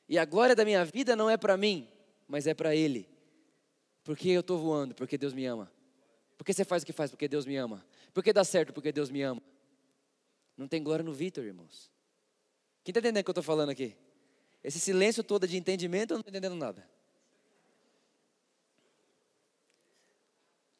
E 0.09 0.17
a 0.17 0.25
glória 0.25 0.55
da 0.55 0.65
minha 0.65 0.85
vida 0.85 1.17
não 1.17 1.29
é 1.29 1.37
para 1.37 1.57
mim, 1.57 1.89
mas 2.29 2.47
é 2.47 2.55
para 2.55 2.73
Ele. 2.73 3.09
Porque 4.05 4.29
eu 4.29 4.43
estou 4.43 4.59
voando, 4.59 4.95
porque 4.95 5.19
Deus 5.19 5.33
me 5.33 5.45
ama. 5.45 5.69
Porque 6.39 6.53
você 6.53 6.65
faz 6.65 6.85
o 6.85 6.87
que 6.87 6.93
faz, 6.93 7.11
porque 7.11 7.27
Deus 7.27 7.47
me 7.47 7.57
ama. 7.57 7.85
Porque 8.15 8.33
dá 8.33 8.45
certo, 8.45 8.73
porque 8.73 8.93
Deus 8.93 9.11
me 9.11 9.23
ama. 9.23 9.43
Não 10.57 10.69
tem 10.69 10.81
glória 10.81 11.05
no 11.05 11.13
Vitor, 11.13 11.43
irmãos. 11.43 11.92
Quem 12.85 12.91
está 12.91 13.01
entendendo 13.01 13.23
o 13.23 13.25
que 13.25 13.31
eu 13.31 13.33
estou 13.33 13.45
falando 13.45 13.71
aqui? 13.71 13.97
Esse 14.63 14.79
silêncio 14.79 15.23
todo 15.23 15.47
de 15.47 15.57
entendimento, 15.57 16.13
eu 16.13 16.17
não 16.17 16.21
estou 16.21 16.31
entendendo 16.31 16.57
nada. 16.57 16.89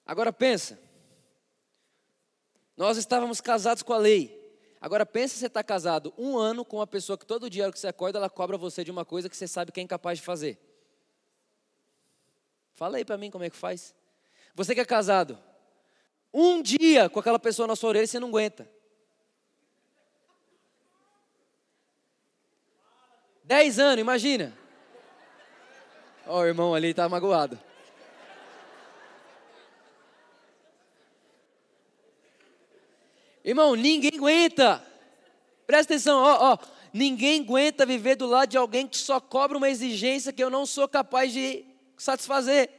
Agora 0.05 0.33
pensa. 0.33 0.79
Nós 2.77 2.97
estávamos 2.97 3.41
casados 3.41 3.83
com 3.83 3.93
a 3.93 3.99
lei. 3.99 4.41
Agora 4.81 5.07
pensa 5.07 5.37
você 5.37 5.47
está 5.47 5.63
casado 5.63 6.13
um 6.19 6.37
ano 6.37 6.65
com 6.65 6.79
uma 6.79 6.87
pessoa 6.87 7.17
que 7.17 7.25
todo 7.25 7.49
dia 7.49 7.71
que 7.71 7.79
você 7.79 7.87
acorda, 7.87 8.19
ela 8.19 8.29
cobra 8.29 8.59
você 8.59 8.83
de 8.83 8.91
uma 8.91 9.05
coisa 9.05 9.29
que 9.29 9.37
você 9.37 9.47
sabe 9.47 9.71
que 9.71 9.79
é 9.79 9.83
incapaz 9.83 10.19
de 10.19 10.25
fazer. 10.25 10.59
Fala 12.73 12.97
aí 12.97 13.05
para 13.05 13.17
mim 13.17 13.31
como 13.31 13.45
é 13.45 13.51
que 13.51 13.57
faz. 13.57 13.95
Você 14.55 14.75
que 14.75 14.81
é 14.81 14.85
casado, 14.85 15.39
um 16.35 16.61
dia 16.61 17.09
com 17.09 17.21
aquela 17.21 17.39
pessoa 17.39 17.69
na 17.69 17.77
sua 17.77 17.91
orelha, 17.91 18.07
você 18.07 18.19
não 18.19 18.29
aguenta. 18.29 18.69
Dez 23.53 23.79
anos, 23.79 24.01
imagina. 24.01 24.57
Ó, 26.27 26.39
oh, 26.39 26.41
o 26.41 26.47
irmão 26.47 26.75
ali 26.75 26.89
está 26.89 27.07
magoado. 27.07 27.61
Irmão, 33.45 33.75
ninguém 33.75 34.13
aguenta. 34.15 34.83
Presta 35.67 35.93
atenção, 35.93 36.19
ó, 36.23 36.55
ó. 36.55 36.59
Ninguém 36.95 37.43
aguenta 37.43 37.85
viver 37.85 38.17
do 38.17 38.27
lado 38.27 38.49
de 38.49 38.57
alguém 38.57 38.89
que 38.89 38.97
só 38.97 39.21
cobra 39.21 39.59
uma 39.59 39.69
exigência 39.69 40.33
que 40.33 40.43
eu 40.43 40.49
não 40.49 40.65
sou 40.65 40.89
capaz 40.89 41.31
de 41.31 41.63
satisfazer. 41.99 42.71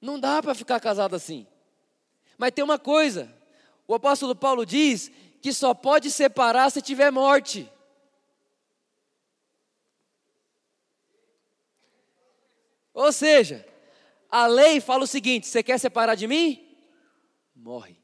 Não 0.00 0.20
dá 0.20 0.40
para 0.40 0.54
ficar 0.54 0.78
casado 0.78 1.16
assim. 1.16 1.44
Mas 2.38 2.52
tem 2.52 2.62
uma 2.64 2.78
coisa: 2.78 3.28
o 3.88 3.94
apóstolo 3.96 4.36
Paulo 4.36 4.64
diz 4.64 5.10
que 5.40 5.52
só 5.52 5.74
pode 5.74 6.10
separar 6.10 6.70
se 6.70 6.80
tiver 6.82 7.10
morte. 7.10 7.70
Ou 12.92 13.12
seja, 13.12 13.66
a 14.30 14.46
lei 14.46 14.80
fala 14.80 15.04
o 15.04 15.06
seguinte: 15.06 15.46
você 15.46 15.62
quer 15.62 15.78
separar 15.78 16.14
de 16.14 16.26
mim? 16.26 16.66
Morre. 17.54 17.96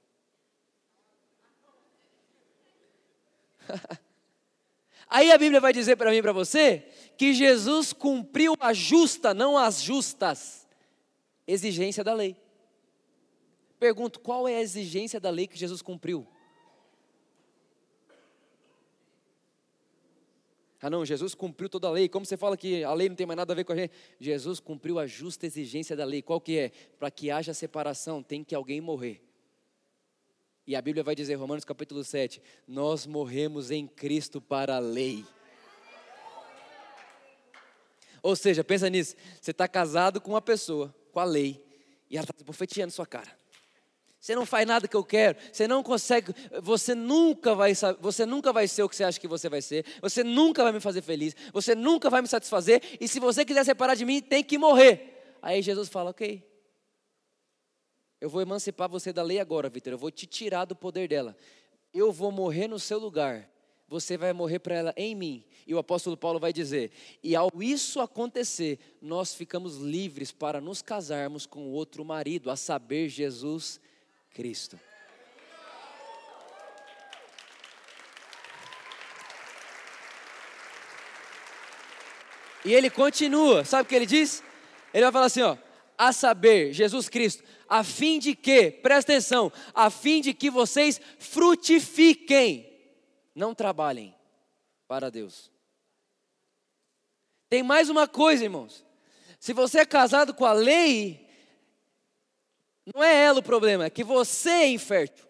Aí 5.08 5.30
a 5.30 5.38
Bíblia 5.38 5.60
vai 5.60 5.72
dizer 5.72 5.96
para 5.96 6.10
mim 6.10 6.16
e 6.18 6.22
para 6.22 6.32
você 6.32 6.88
que 7.18 7.32
Jesus 7.34 7.92
cumpriu 7.92 8.54
a 8.58 8.72
justa, 8.72 9.34
não 9.34 9.58
as 9.58 9.82
justas, 9.82 10.66
exigência 11.46 12.02
da 12.02 12.14
lei. 12.14 12.36
Pergunto, 13.78 14.20
qual 14.20 14.48
é 14.48 14.56
a 14.56 14.60
exigência 14.60 15.18
da 15.18 15.28
lei 15.28 15.46
que 15.46 15.58
Jesus 15.58 15.82
cumpriu? 15.82 16.26
Ah, 20.84 20.90
não, 20.90 21.06
Jesus 21.06 21.32
cumpriu 21.32 21.68
toda 21.68 21.86
a 21.86 21.90
lei. 21.92 22.08
Como 22.08 22.26
você 22.26 22.36
fala 22.36 22.56
que 22.56 22.82
a 22.82 22.92
lei 22.92 23.08
não 23.08 23.14
tem 23.14 23.24
mais 23.24 23.36
nada 23.36 23.52
a 23.52 23.56
ver 23.56 23.62
com 23.62 23.72
a 23.72 23.76
gente? 23.76 23.92
Jesus 24.18 24.58
cumpriu 24.58 24.98
a 24.98 25.06
justa 25.06 25.46
exigência 25.46 25.94
da 25.94 26.04
lei. 26.04 26.20
Qual 26.22 26.40
que 26.40 26.58
é? 26.58 26.72
Para 26.98 27.08
que 27.08 27.30
haja 27.30 27.54
separação, 27.54 28.20
tem 28.20 28.42
que 28.42 28.52
alguém 28.52 28.80
morrer. 28.80 29.22
E 30.66 30.74
a 30.74 30.82
Bíblia 30.82 31.04
vai 31.04 31.14
dizer, 31.14 31.36
Romanos 31.36 31.64
capítulo 31.64 32.02
7, 32.02 32.42
nós 32.66 33.06
morremos 33.06 33.70
em 33.70 33.86
Cristo 33.86 34.40
para 34.40 34.74
a 34.74 34.80
lei. 34.80 35.24
Ou 38.20 38.34
seja, 38.34 38.64
pensa 38.64 38.90
nisso, 38.90 39.14
você 39.40 39.52
está 39.52 39.68
casado 39.68 40.20
com 40.20 40.32
uma 40.32 40.42
pessoa, 40.42 40.92
com 41.12 41.20
a 41.20 41.24
lei, 41.24 41.64
e 42.10 42.16
ela 42.16 42.24
está 42.24 42.34
bofeteando 42.44 42.92
sua 42.92 43.06
cara. 43.06 43.41
Você 44.22 44.36
não 44.36 44.46
faz 44.46 44.64
nada 44.64 44.86
que 44.86 44.94
eu 44.94 45.02
quero. 45.02 45.36
Você 45.52 45.66
não 45.66 45.82
consegue. 45.82 46.32
Você 46.62 46.94
nunca 46.94 47.56
vai. 47.56 47.72
Você 47.98 48.24
nunca 48.24 48.52
vai 48.52 48.68
ser 48.68 48.84
o 48.84 48.88
que 48.88 48.94
você 48.94 49.02
acha 49.02 49.18
que 49.18 49.26
você 49.26 49.48
vai 49.48 49.60
ser. 49.60 49.84
Você 50.00 50.22
nunca 50.22 50.62
vai 50.62 50.70
me 50.70 50.78
fazer 50.78 51.02
feliz. 51.02 51.34
Você 51.52 51.74
nunca 51.74 52.08
vai 52.08 52.22
me 52.22 52.28
satisfazer. 52.28 52.80
E 53.00 53.08
se 53.08 53.18
você 53.18 53.44
quiser 53.44 53.64
separar 53.64 53.96
de 53.96 54.04
mim, 54.04 54.22
tem 54.22 54.44
que 54.44 54.56
morrer. 54.56 55.36
Aí 55.42 55.60
Jesus 55.60 55.88
fala, 55.88 56.10
ok. 56.10 56.40
Eu 58.20 58.30
vou 58.30 58.40
emancipar 58.40 58.88
você 58.88 59.12
da 59.12 59.24
lei 59.24 59.40
agora, 59.40 59.68
Vitor. 59.68 59.92
Eu 59.92 59.98
vou 59.98 60.12
te 60.12 60.24
tirar 60.24 60.66
do 60.66 60.76
poder 60.76 61.08
dela. 61.08 61.36
Eu 61.92 62.12
vou 62.12 62.30
morrer 62.30 62.68
no 62.68 62.78
seu 62.78 63.00
lugar. 63.00 63.50
Você 63.88 64.16
vai 64.16 64.32
morrer 64.32 64.60
para 64.60 64.76
ela 64.76 64.94
em 64.96 65.16
mim. 65.16 65.44
E 65.66 65.74
o 65.74 65.78
apóstolo 65.78 66.16
Paulo 66.16 66.38
vai 66.38 66.52
dizer: 66.52 66.92
E 67.24 67.34
ao 67.34 67.50
isso 67.60 68.00
acontecer, 68.00 68.78
nós 69.02 69.34
ficamos 69.34 69.78
livres 69.78 70.30
para 70.30 70.60
nos 70.60 70.80
casarmos 70.80 71.44
com 71.44 71.72
outro 71.72 72.04
marido, 72.04 72.52
a 72.52 72.56
saber, 72.56 73.08
Jesus. 73.08 73.80
E 82.64 82.72
ele 82.72 82.88
continua, 82.88 83.64
sabe 83.64 83.82
o 83.82 83.86
que 83.86 83.94
ele 83.94 84.06
diz? 84.06 84.42
Ele 84.94 85.02
vai 85.02 85.12
falar 85.12 85.26
assim, 85.26 85.42
ó, 85.42 85.56
a 85.98 86.12
saber, 86.12 86.72
Jesus 86.72 87.08
Cristo, 87.08 87.42
a 87.68 87.82
fim 87.82 88.18
de 88.18 88.34
que, 88.34 88.70
presta 88.70 89.12
atenção, 89.12 89.52
a 89.74 89.90
fim 89.90 90.20
de 90.20 90.32
que 90.32 90.50
vocês 90.50 91.00
frutifiquem, 91.18 92.68
não 93.34 93.54
trabalhem 93.54 94.14
para 94.86 95.10
Deus. 95.10 95.50
Tem 97.48 97.62
mais 97.62 97.90
uma 97.90 98.06
coisa, 98.06 98.44
irmãos. 98.44 98.84
Se 99.38 99.52
você 99.52 99.80
é 99.80 99.84
casado 99.84 100.32
com 100.32 100.44
a 100.44 100.52
lei, 100.52 101.26
não 102.86 103.02
é 103.02 103.24
ela 103.24 103.38
o 103.38 103.42
problema, 103.42 103.84
é 103.84 103.90
que 103.90 104.02
você 104.02 104.50
é 104.50 104.68
infértil. 104.68 105.26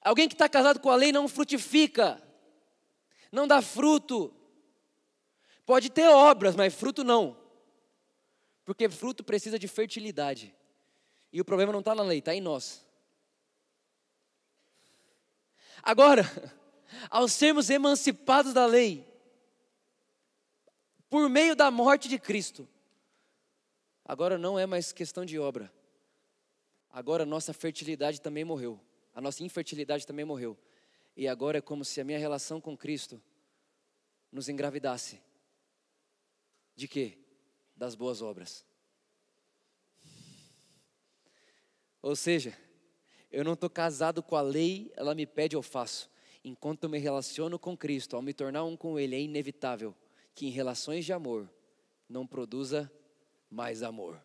Alguém 0.00 0.28
que 0.28 0.34
está 0.34 0.48
casado 0.48 0.80
com 0.80 0.90
a 0.90 0.96
lei 0.96 1.10
não 1.10 1.28
frutifica, 1.28 2.22
não 3.32 3.46
dá 3.46 3.60
fruto. 3.60 4.34
Pode 5.66 5.90
ter 5.90 6.08
obras, 6.08 6.54
mas 6.54 6.74
fruto 6.74 7.04
não. 7.04 7.36
Porque 8.64 8.88
fruto 8.88 9.24
precisa 9.24 9.58
de 9.58 9.66
fertilidade. 9.66 10.54
E 11.32 11.40
o 11.40 11.44
problema 11.44 11.72
não 11.72 11.80
está 11.80 11.94
na 11.94 12.02
lei, 12.02 12.20
está 12.20 12.34
em 12.34 12.40
nós. 12.40 12.86
Agora, 15.82 16.22
ao 17.10 17.28
sermos 17.28 17.68
emancipados 17.68 18.54
da 18.54 18.64
lei, 18.64 19.06
por 21.10 21.28
meio 21.28 21.54
da 21.56 21.70
morte 21.70 22.08
de 22.08 22.18
Cristo, 22.18 22.68
Agora 24.08 24.38
não 24.38 24.58
é 24.58 24.64
mais 24.64 24.90
questão 24.90 25.22
de 25.22 25.38
obra. 25.38 25.70
Agora 26.88 27.26
nossa 27.26 27.52
fertilidade 27.52 28.22
também 28.22 28.42
morreu. 28.42 28.80
A 29.14 29.20
nossa 29.20 29.44
infertilidade 29.44 30.06
também 30.06 30.24
morreu. 30.24 30.56
E 31.14 31.28
agora 31.28 31.58
é 31.58 31.60
como 31.60 31.84
se 31.84 32.00
a 32.00 32.04
minha 32.04 32.18
relação 32.18 32.58
com 32.58 32.74
Cristo 32.74 33.20
nos 34.32 34.48
engravidasse. 34.48 35.20
De 36.74 36.88
quê? 36.88 37.18
Das 37.76 37.94
boas 37.94 38.22
obras. 38.22 38.64
Ou 42.00 42.16
seja, 42.16 42.56
eu 43.30 43.44
não 43.44 43.52
estou 43.52 43.68
casado 43.68 44.22
com 44.22 44.36
a 44.36 44.40
lei, 44.40 44.90
ela 44.96 45.14
me 45.14 45.26
pede, 45.26 45.54
eu 45.54 45.62
faço. 45.62 46.10
Enquanto 46.42 46.84
eu 46.84 46.88
me 46.88 46.98
relaciono 46.98 47.58
com 47.58 47.76
Cristo, 47.76 48.16
ao 48.16 48.22
me 48.22 48.32
tornar 48.32 48.64
um 48.64 48.74
com 48.74 48.98
Ele, 48.98 49.16
é 49.16 49.20
inevitável 49.20 49.94
que 50.34 50.46
em 50.46 50.50
relações 50.50 51.04
de 51.04 51.12
amor 51.12 51.50
não 52.08 52.26
produza 52.26 52.90
mais 53.50 53.82
amor. 53.82 54.20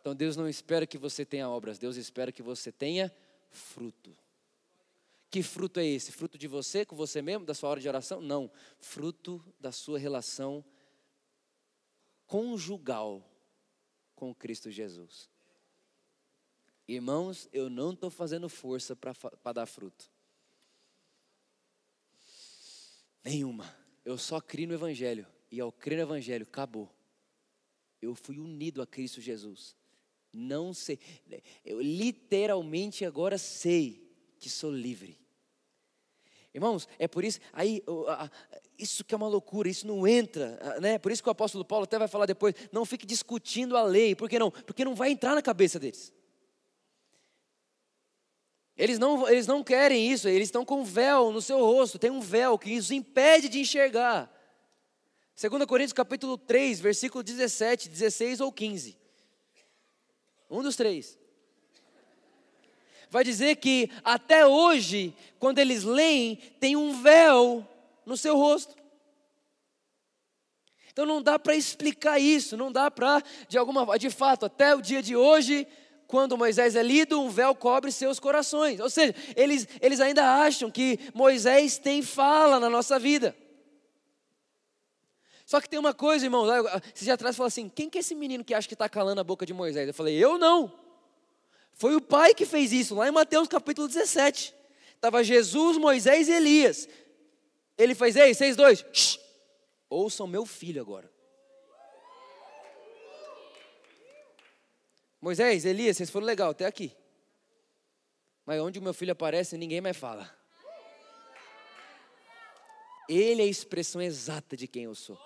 Então 0.00 0.14
Deus 0.14 0.36
não 0.36 0.48
espera 0.48 0.86
que 0.86 0.98
você 0.98 1.24
tenha 1.24 1.48
obras, 1.48 1.78
Deus 1.78 1.96
espera 1.96 2.30
que 2.30 2.42
você 2.42 2.70
tenha 2.70 3.14
fruto. 3.50 4.14
Que 5.30 5.42
fruto 5.42 5.80
é 5.80 5.84
esse? 5.84 6.12
Fruto 6.12 6.38
de 6.38 6.46
você, 6.46 6.84
com 6.84 6.94
você 6.94 7.20
mesmo, 7.20 7.44
da 7.44 7.54
sua 7.54 7.70
hora 7.70 7.80
de 7.80 7.88
oração? 7.88 8.20
Não. 8.20 8.48
Fruto 8.78 9.44
da 9.58 9.72
sua 9.72 9.98
relação 9.98 10.64
conjugal 12.26 13.28
com 14.14 14.34
Cristo 14.34 14.70
Jesus. 14.70 15.28
Irmãos, 16.86 17.48
eu 17.52 17.70
não 17.70 17.92
estou 17.92 18.10
fazendo 18.10 18.48
força 18.48 18.94
para 18.94 19.52
dar 19.52 19.66
fruto. 19.66 20.08
Nenhuma. 23.24 23.74
Eu 24.04 24.18
só 24.18 24.40
crio 24.40 24.68
no 24.68 24.74
Evangelho. 24.74 25.26
E 25.54 25.60
ao 25.60 25.70
crer 25.70 25.98
no 25.98 26.02
Evangelho, 26.02 26.42
acabou. 26.42 26.90
Eu 28.02 28.12
fui 28.16 28.40
unido 28.40 28.82
a 28.82 28.86
Cristo 28.88 29.20
Jesus. 29.20 29.76
Não 30.32 30.74
sei, 30.74 30.98
eu 31.64 31.80
literalmente 31.80 33.04
agora 33.04 33.38
sei 33.38 34.04
que 34.40 34.50
sou 34.50 34.72
livre. 34.72 35.16
Irmãos, 36.52 36.88
é 36.98 37.06
por 37.06 37.24
isso, 37.24 37.38
aí, 37.52 37.84
isso 38.76 39.04
que 39.04 39.14
é 39.14 39.16
uma 39.16 39.28
loucura, 39.28 39.68
isso 39.68 39.86
não 39.86 40.04
entra, 40.08 40.58
né? 40.80 40.98
Por 40.98 41.12
isso 41.12 41.22
que 41.22 41.28
o 41.28 41.32
apóstolo 41.32 41.64
Paulo 41.64 41.84
até 41.84 42.00
vai 42.00 42.08
falar 42.08 42.26
depois, 42.26 42.52
não 42.72 42.84
fique 42.84 43.06
discutindo 43.06 43.76
a 43.76 43.84
lei, 43.84 44.16
por 44.16 44.28
que 44.28 44.40
não? 44.40 44.50
Porque 44.50 44.84
não 44.84 44.96
vai 44.96 45.12
entrar 45.12 45.36
na 45.36 45.42
cabeça 45.42 45.78
deles. 45.78 46.12
Eles 48.76 48.98
não, 48.98 49.28
eles 49.28 49.46
não 49.46 49.62
querem 49.62 50.10
isso, 50.10 50.28
eles 50.28 50.48
estão 50.48 50.64
com 50.64 50.82
véu 50.82 51.30
no 51.30 51.40
seu 51.40 51.60
rosto, 51.60 51.96
tem 51.96 52.10
um 52.10 52.20
véu 52.20 52.58
que 52.58 52.76
os 52.76 52.90
impede 52.90 53.48
de 53.48 53.60
enxergar. 53.60 54.34
2 55.36 55.64
Coríntios 55.66 55.92
capítulo 55.92 56.38
3, 56.38 56.78
versículo 56.78 57.22
17, 57.22 57.88
16 57.88 58.40
ou 58.40 58.52
15. 58.52 58.96
Um 60.48 60.62
dos 60.62 60.76
três. 60.76 61.18
Vai 63.10 63.24
dizer 63.24 63.56
que 63.56 63.90
até 64.04 64.46
hoje, 64.46 65.14
quando 65.38 65.58
eles 65.58 65.82
leem, 65.82 66.36
tem 66.60 66.76
um 66.76 67.02
véu 67.02 67.66
no 68.06 68.16
seu 68.16 68.36
rosto. 68.36 68.76
Então 70.92 71.04
não 71.04 71.20
dá 71.20 71.36
para 71.36 71.56
explicar 71.56 72.20
isso, 72.20 72.56
não 72.56 72.70
dá 72.70 72.88
para, 72.88 73.20
de 73.48 73.58
alguma 73.58 73.98
de 73.98 74.10
fato, 74.10 74.46
até 74.46 74.72
o 74.76 74.80
dia 74.80 75.02
de 75.02 75.16
hoje, 75.16 75.66
quando 76.06 76.38
Moisés 76.38 76.76
é 76.76 76.82
lido, 76.82 77.20
um 77.20 77.28
véu 77.28 77.56
cobre 77.56 77.90
seus 77.90 78.20
corações. 78.20 78.78
Ou 78.78 78.88
seja, 78.88 79.12
eles, 79.34 79.66
eles 79.80 79.98
ainda 79.98 80.42
acham 80.42 80.70
que 80.70 81.00
Moisés 81.12 81.76
tem 81.76 82.02
fala 82.02 82.60
na 82.60 82.70
nossa 82.70 83.00
vida. 83.00 83.34
Só 85.44 85.60
que 85.60 85.68
tem 85.68 85.78
uma 85.78 85.92
coisa, 85.92 86.24
irmão, 86.24 86.46
você 86.94 87.04
já 87.04 87.14
atrás 87.14 87.36
fala 87.36 87.48
assim: 87.48 87.68
quem 87.68 87.90
que 87.90 87.98
é 87.98 88.00
esse 88.00 88.14
menino 88.14 88.44
que 88.44 88.54
acha 88.54 88.66
que 88.66 88.74
está 88.74 88.88
calando 88.88 89.20
a 89.20 89.24
boca 89.24 89.44
de 89.44 89.52
Moisés? 89.52 89.86
Eu 89.86 89.94
falei: 89.94 90.16
eu 90.16 90.38
não. 90.38 90.72
Foi 91.74 91.94
o 91.94 92.00
pai 92.00 92.34
que 92.34 92.46
fez 92.46 92.72
isso, 92.72 92.94
lá 92.94 93.08
em 93.08 93.12
Mateus 93.12 93.48
capítulo 93.48 93.88
17. 93.88 94.54
Estava 94.94 95.22
Jesus, 95.22 95.76
Moisés 95.76 96.28
e 96.28 96.32
Elias. 96.32 96.88
Ele 97.76 97.94
fez: 97.94 98.16
ei, 98.16 98.32
vocês 98.32 98.56
dois, 98.56 98.84
shh, 98.92 99.18
ouçam 99.90 100.26
meu 100.26 100.46
filho 100.46 100.80
agora. 100.80 101.12
Moisés, 105.20 105.64
Elias, 105.64 105.96
vocês 105.96 106.10
foram 106.10 106.26
legal 106.26 106.50
até 106.50 106.66
aqui. 106.66 106.94
Mas 108.44 108.60
onde 108.60 108.78
o 108.78 108.82
meu 108.82 108.92
filho 108.92 109.12
aparece, 109.12 109.56
ninguém 109.56 109.80
mais 109.80 109.96
fala. 109.96 110.30
Ele 113.08 113.42
é 113.42 113.44
a 113.44 113.48
expressão 113.48 114.00
exata 114.00 114.56
de 114.56 114.66
quem 114.66 114.84
eu 114.84 114.94
sou. 114.94 115.18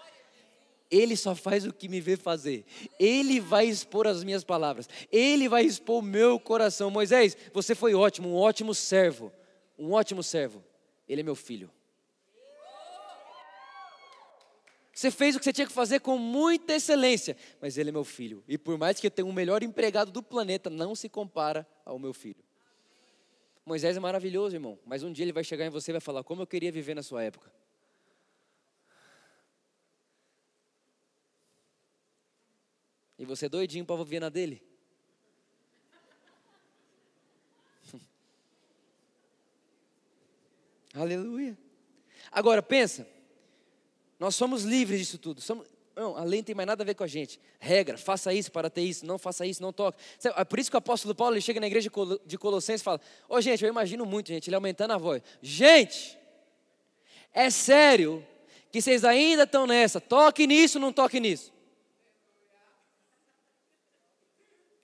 Ele 0.90 1.16
só 1.16 1.34
faz 1.34 1.66
o 1.66 1.72
que 1.72 1.88
me 1.88 2.00
vê 2.00 2.16
fazer. 2.16 2.64
Ele 2.98 3.40
vai 3.40 3.66
expor 3.66 4.06
as 4.06 4.24
minhas 4.24 4.42
palavras. 4.42 4.88
Ele 5.12 5.48
vai 5.48 5.64
expor 5.64 5.98
o 5.98 6.02
meu 6.02 6.40
coração. 6.40 6.90
Moisés, 6.90 7.36
você 7.52 7.74
foi 7.74 7.94
ótimo, 7.94 8.30
um 8.30 8.36
ótimo 8.36 8.74
servo. 8.74 9.30
Um 9.78 9.92
ótimo 9.92 10.22
servo. 10.22 10.64
Ele 11.08 11.20
é 11.20 11.24
meu 11.24 11.34
filho. 11.34 11.70
Você 14.98 15.12
fez 15.12 15.36
o 15.36 15.38
que 15.38 15.44
você 15.44 15.52
tinha 15.52 15.66
que 15.66 15.72
fazer 15.72 16.00
com 16.00 16.18
muita 16.18 16.74
excelência, 16.74 17.36
mas 17.60 17.78
ele 17.78 17.90
é 17.90 17.92
meu 17.92 18.02
filho. 18.02 18.42
E 18.48 18.58
por 18.58 18.76
mais 18.76 18.98
que 18.98 19.06
eu 19.06 19.10
tenha 19.12 19.26
o 19.26 19.32
melhor 19.32 19.62
empregado 19.62 20.10
do 20.10 20.20
planeta, 20.20 20.68
não 20.68 20.92
se 20.92 21.08
compara 21.08 21.64
ao 21.84 22.00
meu 22.00 22.12
filho. 22.12 22.42
Moisés 23.64 23.96
é 23.96 24.00
maravilhoso, 24.00 24.56
irmão, 24.56 24.76
mas 24.84 25.04
um 25.04 25.12
dia 25.12 25.24
ele 25.24 25.32
vai 25.32 25.44
chegar 25.44 25.64
em 25.64 25.70
você 25.70 25.92
e 25.92 25.94
vai 25.94 26.00
falar: 26.00 26.24
Como 26.24 26.42
eu 26.42 26.46
queria 26.48 26.72
viver 26.72 26.94
na 26.94 27.02
sua 27.04 27.22
época. 27.22 27.48
E 33.18 33.24
você 33.24 33.46
é 33.46 33.48
doidinho 33.48 33.84
para 33.84 33.96
viver 33.96 34.20
na 34.20 34.28
dele? 34.28 34.62
Aleluia. 40.94 41.58
Agora 42.30 42.62
pensa, 42.62 43.08
nós 44.18 44.34
somos 44.34 44.62
livres 44.62 45.00
disso 45.00 45.18
tudo. 45.18 45.40
Somos, 45.40 45.66
não, 45.96 46.16
a 46.16 46.22
lei 46.22 46.40
não 46.40 46.44
tem 46.44 46.54
mais 46.54 46.66
nada 46.66 46.84
a 46.84 46.86
ver 46.86 46.94
com 46.94 47.02
a 47.02 47.08
gente. 47.08 47.40
Regra, 47.58 47.98
faça 47.98 48.32
isso 48.32 48.52
para 48.52 48.70
ter 48.70 48.82
isso, 48.82 49.04
não 49.04 49.18
faça 49.18 49.44
isso, 49.44 49.60
não 49.60 49.72
toque. 49.72 49.98
É 50.36 50.44
por 50.44 50.60
isso 50.60 50.70
que 50.70 50.76
o 50.76 50.78
apóstolo 50.78 51.12
Paulo 51.12 51.34
ele 51.34 51.40
chega 51.40 51.58
na 51.58 51.66
igreja 51.66 51.90
de 52.24 52.38
Colossenses 52.38 52.82
e 52.82 52.84
fala: 52.84 53.00
Ô 53.28 53.34
oh, 53.34 53.40
gente, 53.40 53.64
eu 53.64 53.68
imagino 53.68 54.06
muito, 54.06 54.28
gente, 54.28 54.48
ele 54.48 54.54
aumentando 54.54 54.92
a 54.92 54.96
voz. 54.96 55.22
Gente, 55.42 56.16
é 57.34 57.50
sério 57.50 58.24
que 58.70 58.80
vocês 58.80 59.04
ainda 59.04 59.42
estão 59.42 59.66
nessa. 59.66 60.00
Toque 60.00 60.46
nisso, 60.46 60.78
não 60.78 60.92
toque 60.92 61.18
nisso. 61.18 61.52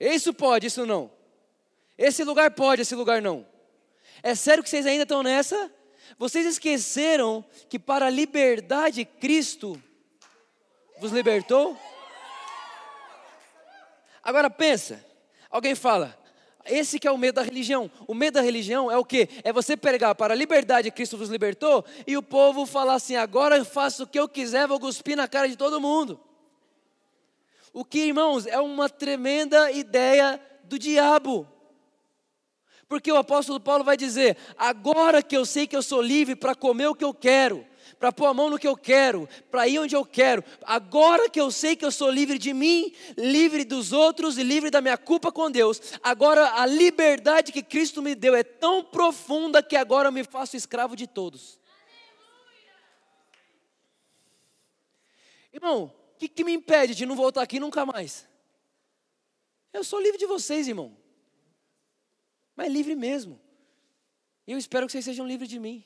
Isso 0.05 0.33
pode, 0.33 0.67
isso 0.67 0.85
não. 0.85 1.11
Esse 1.97 2.23
lugar 2.23 2.51
pode, 2.51 2.83
esse 2.83 2.93
lugar 2.93 3.21
não. 3.21 3.45
É 4.21 4.35
sério 4.35 4.63
que 4.63 4.69
vocês 4.69 4.85
ainda 4.85 5.03
estão 5.03 5.23
nessa? 5.23 5.71
Vocês 6.17 6.45
esqueceram 6.45 7.43
que 7.67 7.79
para 7.79 8.05
a 8.05 8.09
liberdade 8.09 9.03
Cristo 9.03 9.81
vos 10.99 11.11
libertou? 11.11 11.77
Agora 14.21 14.49
pensa, 14.49 15.03
alguém 15.49 15.73
fala, 15.73 16.17
esse 16.65 16.99
que 16.99 17.07
é 17.07 17.11
o 17.11 17.17
medo 17.17 17.35
da 17.35 17.41
religião. 17.41 17.89
O 18.07 18.13
medo 18.13 18.35
da 18.35 18.41
religião 18.41 18.91
é 18.91 18.97
o 18.97 19.05
que? 19.05 19.27
É 19.43 19.51
você 19.51 19.75
pregar 19.75 20.13
para 20.13 20.33
a 20.33 20.37
liberdade 20.37 20.91
Cristo 20.91 21.17
vos 21.17 21.29
libertou 21.29 21.83
e 22.05 22.15
o 22.15 22.23
povo 22.23 22.65
falar 22.65 22.95
assim: 22.95 23.15
agora 23.15 23.57
eu 23.57 23.65
faço 23.65 24.03
o 24.03 24.07
que 24.07 24.19
eu 24.19 24.29
quiser, 24.29 24.67
vou 24.67 24.79
cuspir 24.79 25.15
na 25.15 25.27
cara 25.27 25.47
de 25.47 25.55
todo 25.55 25.81
mundo. 25.81 26.19
O 27.75 27.83
que, 27.83 27.99
irmãos, 27.99 28.47
é 28.47 28.57
uma 28.57 28.87
tremenda 28.87 29.69
ideia 29.69 30.39
do 30.63 30.79
diabo. 30.79 31.45
Porque 32.87 33.11
o 33.11 33.17
apóstolo 33.17 33.59
Paulo 33.59 33.83
vai 33.83 33.97
dizer: 33.97 34.37
agora 34.57 35.21
que 35.21 35.35
eu 35.35 35.45
sei 35.45 35.67
que 35.67 35.75
eu 35.75 35.83
sou 35.83 36.01
livre 36.01 36.37
para 36.37 36.55
comer 36.55 36.87
o 36.87 36.95
que 36.95 37.03
eu 37.03 37.13
quero, 37.13 37.67
para 37.99 38.13
pôr 38.13 38.27
a 38.27 38.33
mão 38.33 38.49
no 38.49 38.57
que 38.57 38.65
eu 38.65 38.77
quero, 38.77 39.27
para 39.51 39.67
ir 39.67 39.77
onde 39.77 39.93
eu 39.93 40.05
quero, 40.05 40.41
agora 40.63 41.29
que 41.29 41.41
eu 41.41 41.51
sei 41.51 41.75
que 41.75 41.83
eu 41.83 41.91
sou 41.91 42.09
livre 42.09 42.37
de 42.37 42.53
mim, 42.53 42.93
livre 43.17 43.65
dos 43.65 43.91
outros 43.91 44.37
e 44.37 44.43
livre 44.43 44.71
da 44.71 44.79
minha 44.79 44.97
culpa 44.97 45.29
com 45.29 45.51
Deus, 45.51 45.81
agora 46.01 46.53
a 46.53 46.65
liberdade 46.65 47.51
que 47.51 47.61
Cristo 47.61 48.01
me 48.01 48.15
deu 48.15 48.33
é 48.33 48.43
tão 48.43 48.85
profunda 48.85 49.61
que 49.61 49.75
agora 49.75 50.07
eu 50.07 50.13
me 50.13 50.23
faço 50.23 50.55
escravo 50.55 50.95
de 50.95 51.07
todos. 51.07 51.59
Irmão, 55.51 55.93
o 56.15 56.17
que, 56.17 56.27
que 56.27 56.43
me 56.43 56.53
impede 56.53 56.95
de 56.95 57.05
não 57.05 57.15
voltar 57.15 57.41
aqui 57.41 57.59
nunca 57.59 57.85
mais? 57.85 58.27
Eu 59.71 59.83
sou 59.83 59.99
livre 59.99 60.17
de 60.17 60.25
vocês, 60.25 60.67
irmão 60.67 61.05
mas 62.55 62.71
livre 62.71 62.95
mesmo. 62.95 63.39
E 64.47 64.53
eu 64.53 64.57
espero 64.57 64.85
que 64.85 64.91
vocês 64.91 65.05
sejam 65.05 65.27
livres 65.27 65.49
de 65.49 65.59
mim. 65.59 65.83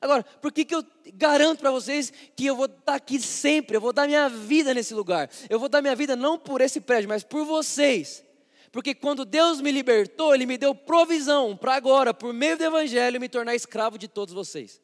Agora, 0.00 0.22
por 0.22 0.52
que, 0.52 0.64
que 0.64 0.74
eu 0.74 0.84
garanto 1.14 1.60
para 1.60 1.70
vocês 1.70 2.12
que 2.36 2.46
eu 2.46 2.56
vou 2.56 2.66
estar 2.66 2.94
aqui 2.94 3.20
sempre, 3.20 3.76
eu 3.76 3.80
vou 3.80 3.92
dar 3.92 4.06
minha 4.06 4.28
vida 4.28 4.72
nesse 4.72 4.94
lugar? 4.94 5.30
Eu 5.48 5.58
vou 5.58 5.68
dar 5.68 5.82
minha 5.82 5.96
vida 5.96 6.14
não 6.14 6.38
por 6.38 6.60
esse 6.60 6.80
prédio, 6.80 7.08
mas 7.08 7.24
por 7.24 7.44
vocês. 7.44 8.24
Porque 8.70 8.94
quando 8.94 9.24
Deus 9.24 9.60
me 9.60 9.72
libertou, 9.72 10.32
Ele 10.32 10.46
me 10.46 10.56
deu 10.56 10.74
provisão 10.74 11.56
para 11.56 11.74
agora, 11.74 12.14
por 12.14 12.32
meio 12.32 12.56
do 12.56 12.64
Evangelho, 12.64 13.20
me 13.20 13.28
tornar 13.28 13.54
escravo 13.54 13.98
de 13.98 14.06
todos 14.06 14.32
vocês. 14.32 14.80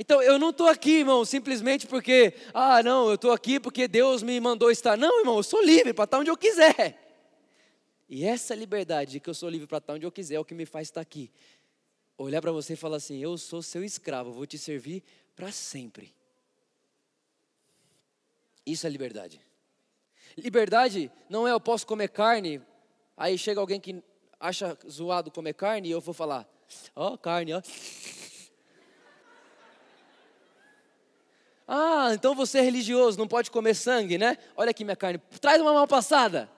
Então 0.00 0.22
eu 0.22 0.38
não 0.38 0.50
estou 0.50 0.68
aqui, 0.68 1.00
irmão, 1.00 1.24
simplesmente 1.24 1.84
porque, 1.84 2.32
ah, 2.54 2.84
não, 2.84 3.08
eu 3.08 3.16
estou 3.16 3.32
aqui 3.32 3.58
porque 3.58 3.88
Deus 3.88 4.22
me 4.22 4.38
mandou 4.38 4.70
estar. 4.70 4.96
Não, 4.96 5.18
irmão, 5.18 5.38
eu 5.38 5.42
sou 5.42 5.60
livre 5.60 5.92
para 5.92 6.04
estar 6.04 6.20
onde 6.20 6.30
eu 6.30 6.36
quiser. 6.36 6.96
E 8.08 8.24
essa 8.24 8.54
liberdade 8.54 9.10
de 9.10 9.20
que 9.20 9.28
eu 9.28 9.34
sou 9.34 9.48
livre 9.48 9.66
para 9.66 9.78
estar 9.78 9.94
onde 9.94 10.06
eu 10.06 10.12
quiser 10.12 10.36
é 10.36 10.40
o 10.40 10.44
que 10.44 10.54
me 10.54 10.64
faz 10.64 10.86
estar 10.86 11.00
aqui. 11.00 11.32
Olhar 12.16 12.40
para 12.40 12.52
você 12.52 12.74
e 12.74 12.76
falar 12.76 12.98
assim: 12.98 13.18
Eu 13.18 13.36
sou 13.36 13.60
seu 13.60 13.82
escravo, 13.82 14.30
vou 14.30 14.46
te 14.46 14.56
servir 14.56 15.02
para 15.34 15.50
sempre. 15.50 16.14
Isso 18.64 18.86
é 18.86 18.90
liberdade. 18.90 19.40
Liberdade 20.36 21.10
não 21.28 21.46
é 21.46 21.50
eu 21.50 21.60
posso 21.60 21.84
comer 21.84 22.08
carne, 22.08 22.62
aí 23.16 23.36
chega 23.36 23.60
alguém 23.60 23.80
que 23.80 24.00
acha 24.38 24.78
zoado 24.88 25.32
comer 25.32 25.54
carne 25.54 25.88
e 25.88 25.90
eu 25.90 26.00
vou 26.00 26.14
falar: 26.14 26.48
Ó, 26.94 27.14
oh, 27.14 27.18
carne, 27.18 27.52
ó. 27.52 27.60
Ah, 31.70 32.14
então 32.14 32.34
você 32.34 32.60
é 32.60 32.62
religioso, 32.62 33.18
não 33.18 33.28
pode 33.28 33.50
comer 33.50 33.74
sangue, 33.74 34.16
né? 34.16 34.38
Olha 34.56 34.70
aqui 34.70 34.84
minha 34.84 34.96
carne. 34.96 35.18
Traz 35.38 35.60
uma 35.60 35.74
mal 35.74 35.86
passada. 35.86 36.50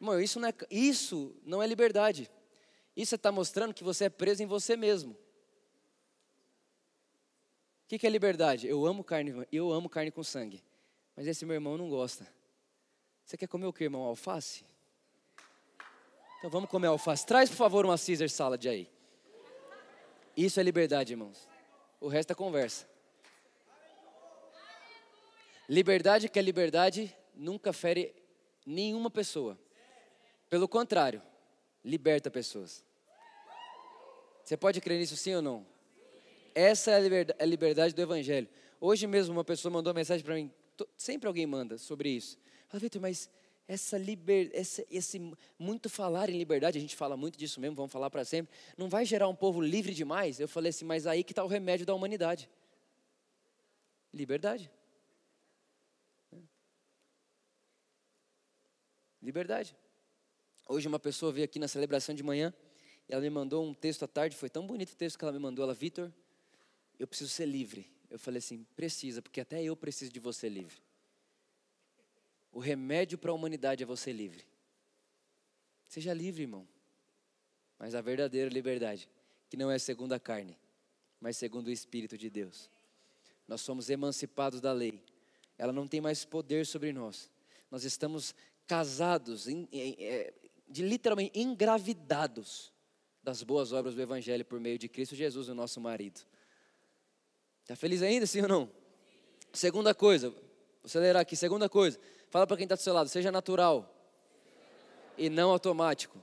Irmão, 0.00 0.18
isso 0.18 0.40
não 0.40 0.48
é, 0.48 0.54
isso 0.70 1.36
não 1.44 1.62
é 1.62 1.66
liberdade. 1.66 2.30
Isso 2.96 3.14
está 3.14 3.30
mostrando 3.30 3.74
que 3.74 3.84
você 3.84 4.04
é 4.04 4.08
preso 4.08 4.42
em 4.42 4.46
você 4.46 4.74
mesmo. 4.74 5.12
O 5.12 5.16
que, 7.88 7.98
que 7.98 8.06
é 8.06 8.10
liberdade? 8.10 8.66
Eu 8.66 8.86
amo 8.86 9.04
carne, 9.04 9.46
eu 9.52 9.70
amo 9.70 9.90
carne 9.90 10.10
com 10.10 10.24
sangue. 10.24 10.64
Mas 11.14 11.26
esse 11.26 11.44
meu 11.44 11.54
irmão 11.54 11.76
não 11.76 11.90
gosta. 11.90 12.26
Você 13.22 13.36
quer 13.36 13.46
comer 13.46 13.66
o 13.66 13.72
que, 13.72 13.84
irmão? 13.84 14.00
Alface? 14.00 14.64
Então 16.38 16.48
vamos 16.50 16.70
comer 16.70 16.86
alface. 16.86 17.26
Traz, 17.26 17.50
por 17.50 17.56
favor, 17.56 17.84
uma 17.84 17.98
Caesar 17.98 18.30
salad 18.30 18.66
aí. 18.66 18.90
Isso 20.34 20.58
é 20.58 20.62
liberdade, 20.62 21.12
irmãos. 21.12 21.46
O 22.00 22.08
resto 22.08 22.32
é 22.32 22.34
conversa. 22.34 22.93
Liberdade 25.68 26.28
que 26.28 26.38
é 26.38 26.42
liberdade 26.42 27.14
nunca 27.34 27.72
fere 27.72 28.14
nenhuma 28.66 29.10
pessoa. 29.10 29.58
Pelo 30.50 30.68
contrário, 30.68 31.22
liberta 31.84 32.30
pessoas. 32.30 32.84
Você 34.44 34.56
pode 34.56 34.80
crer 34.80 34.98
nisso 34.98 35.16
sim 35.16 35.34
ou 35.34 35.42
não? 35.42 35.66
Essa 36.54 36.92
é 36.92 37.34
a 37.38 37.44
liberdade 37.44 37.94
do 37.94 38.02
Evangelho. 38.02 38.48
Hoje 38.80 39.06
mesmo 39.06 39.32
uma 39.32 39.44
pessoa 39.44 39.72
mandou 39.72 39.90
uma 39.90 39.98
mensagem 39.98 40.24
para 40.24 40.34
mim, 40.34 40.52
sempre 40.96 41.26
alguém 41.26 41.46
manda 41.46 41.78
sobre 41.78 42.10
isso. 42.10 42.38
Fala, 42.68 42.80
Vitor, 42.80 43.00
mas 43.00 43.30
essa 43.66 43.96
liber, 43.96 44.50
esse, 44.52 44.86
esse 44.90 45.32
muito 45.58 45.88
falar 45.88 46.28
em 46.28 46.36
liberdade, 46.36 46.76
a 46.76 46.80
gente 46.80 46.94
fala 46.94 47.16
muito 47.16 47.38
disso 47.38 47.58
mesmo, 47.60 47.74
vamos 47.74 47.90
falar 47.90 48.10
para 48.10 48.24
sempre, 48.24 48.54
não 48.76 48.88
vai 48.88 49.06
gerar 49.06 49.26
um 49.28 49.34
povo 49.34 49.60
livre 49.60 49.94
demais? 49.94 50.38
Eu 50.38 50.46
falei 50.46 50.70
assim, 50.70 50.84
mas 50.84 51.06
aí 51.06 51.24
que 51.24 51.32
está 51.32 51.42
o 51.42 51.48
remédio 51.48 51.86
da 51.86 51.94
humanidade. 51.94 52.48
Liberdade. 54.12 54.70
Liberdade. 59.24 59.74
Hoje 60.68 60.86
uma 60.86 60.98
pessoa 60.98 61.32
veio 61.32 61.46
aqui 61.46 61.58
na 61.58 61.66
celebração 61.66 62.14
de 62.14 62.22
manhã 62.22 62.52
e 63.08 63.12
ela 63.14 63.22
me 63.22 63.30
mandou 63.30 63.64
um 63.64 63.72
texto 63.72 64.02
à 64.02 64.06
tarde, 64.06 64.36
foi 64.36 64.50
tão 64.50 64.66
bonito 64.66 64.92
o 64.92 64.96
texto 64.96 65.18
que 65.18 65.24
ela 65.24 65.32
me 65.32 65.38
mandou, 65.38 65.64
ela, 65.64 65.72
Vitor, 65.72 66.12
eu 66.98 67.06
preciso 67.06 67.30
ser 67.30 67.46
livre. 67.46 67.90
Eu 68.10 68.18
falei 68.18 68.38
assim, 68.38 68.66
precisa, 68.76 69.22
porque 69.22 69.40
até 69.40 69.62
eu 69.62 69.74
preciso 69.74 70.12
de 70.12 70.20
você 70.20 70.46
livre. 70.46 70.76
O 72.52 72.58
remédio 72.58 73.16
para 73.16 73.30
a 73.30 73.34
humanidade 73.34 73.82
é 73.82 73.86
você 73.86 74.12
livre. 74.12 74.44
Seja 75.88 76.12
livre, 76.12 76.42
irmão. 76.42 76.68
Mas 77.78 77.94
a 77.94 78.02
verdadeira 78.02 78.50
liberdade, 78.50 79.08
que 79.48 79.56
não 79.56 79.70
é 79.70 79.78
segundo 79.78 80.12
a 80.12 80.20
carne, 80.20 80.58
mas 81.18 81.38
segundo 81.38 81.68
o 81.68 81.72
Espírito 81.72 82.18
de 82.18 82.28
Deus. 82.28 82.68
Nós 83.48 83.62
somos 83.62 83.88
emancipados 83.88 84.60
da 84.60 84.72
lei. 84.72 85.02
Ela 85.56 85.72
não 85.72 85.88
tem 85.88 86.00
mais 86.00 86.26
poder 86.26 86.66
sobre 86.66 86.92
nós. 86.92 87.30
Nós 87.70 87.84
estamos 87.84 88.34
casados, 88.66 89.46
é, 89.72 90.32
de 90.68 90.82
literalmente 90.82 91.38
engravidados 91.38 92.72
das 93.22 93.42
boas 93.42 93.72
obras 93.72 93.94
do 93.94 94.02
Evangelho 94.02 94.44
por 94.44 94.60
meio 94.60 94.78
de 94.78 94.88
Cristo 94.88 95.14
Jesus, 95.14 95.48
o 95.48 95.54
nosso 95.54 95.80
marido. 95.80 96.20
Está 97.62 97.74
feliz 97.74 98.02
ainda, 98.02 98.26
sim 98.26 98.42
ou 98.42 98.48
não? 98.48 98.70
Segunda 99.52 99.94
coisa, 99.94 100.30
vou 100.30 100.40
acelerar 100.84 101.22
aqui. 101.22 101.34
Segunda 101.34 101.68
coisa, 101.68 101.98
fala 102.28 102.46
para 102.46 102.56
quem 102.56 102.64
está 102.64 102.74
do 102.74 102.80
seu 102.80 102.92
lado, 102.92 103.08
seja 103.08 103.32
natural 103.32 103.90
e 105.16 105.30
não 105.30 105.50
automático. 105.50 106.18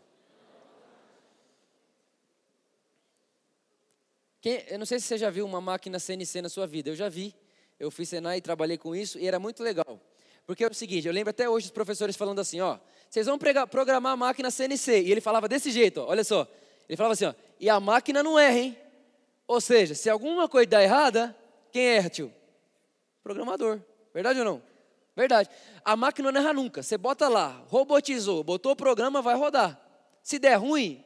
Quem, 4.42 4.64
eu 4.68 4.80
não 4.80 4.86
sei 4.86 5.00
se 5.00 5.08
você 5.08 5.18
já 5.18 5.30
viu 5.30 5.46
uma 5.46 5.62
máquina 5.62 6.00
CNC 6.00 6.42
na 6.42 6.50
sua 6.50 6.68
vida, 6.68 6.90
eu 6.90 6.96
já 6.96 7.10
vi. 7.10 7.36
Eu 7.80 7.90
fiz 7.90 8.10
Senai 8.10 8.38
e 8.38 8.42
trabalhei 8.42 8.78
com 8.78 8.96
isso 8.96 9.18
e 9.18 9.28
era 9.28 9.40
muito 9.40 9.64
legal. 9.64 10.00
Porque 10.52 10.66
é 10.66 10.68
o 10.68 10.74
seguinte, 10.74 11.08
eu 11.08 11.14
lembro 11.14 11.30
até 11.30 11.48
hoje 11.48 11.68
os 11.68 11.72
professores 11.72 12.18
falando 12.18 12.40
assim, 12.40 12.60
ó, 12.60 12.78
vocês 13.10 13.26
vão 13.26 13.40
programar 13.40 14.12
a 14.12 14.18
máquina 14.18 14.52
CNC. 14.52 15.04
E 15.04 15.10
ele 15.10 15.22
falava 15.22 15.48
desse 15.48 15.72
jeito, 15.72 16.02
ó, 16.02 16.10
olha 16.10 16.26
só. 16.26 16.46
Ele 16.90 16.98
falava 16.98 17.14
assim, 17.14 17.24
ó, 17.24 17.34
e 17.58 17.70
a 17.70 17.80
máquina 17.80 18.22
não 18.22 18.38
erra, 18.38 18.60
hein? 18.60 18.78
Ou 19.48 19.62
seja, 19.62 19.96
se 19.96 20.10
alguma 20.10 20.50
coisa 20.50 20.70
dá 20.72 20.84
errada, 20.84 21.34
Quem 21.72 21.86
erra, 21.86 22.10
tio? 22.10 22.34
Programador. 23.24 23.80
Verdade 24.14 24.40
ou 24.40 24.44
não? 24.44 24.62
Verdade. 25.16 25.50
A 25.86 25.96
máquina 25.96 26.34
não 26.34 26.42
erra 26.42 26.52
nunca. 26.52 26.84
Você 26.84 26.98
bota 26.98 27.30
lá, 27.30 27.64
robotizou, 27.70 28.44
botou 28.44 28.74
o 28.74 28.76
programa, 28.76 29.22
vai 29.22 29.38
rodar. 29.38 29.80
Se 30.22 30.38
der 30.38 30.56
ruim, 30.56 31.02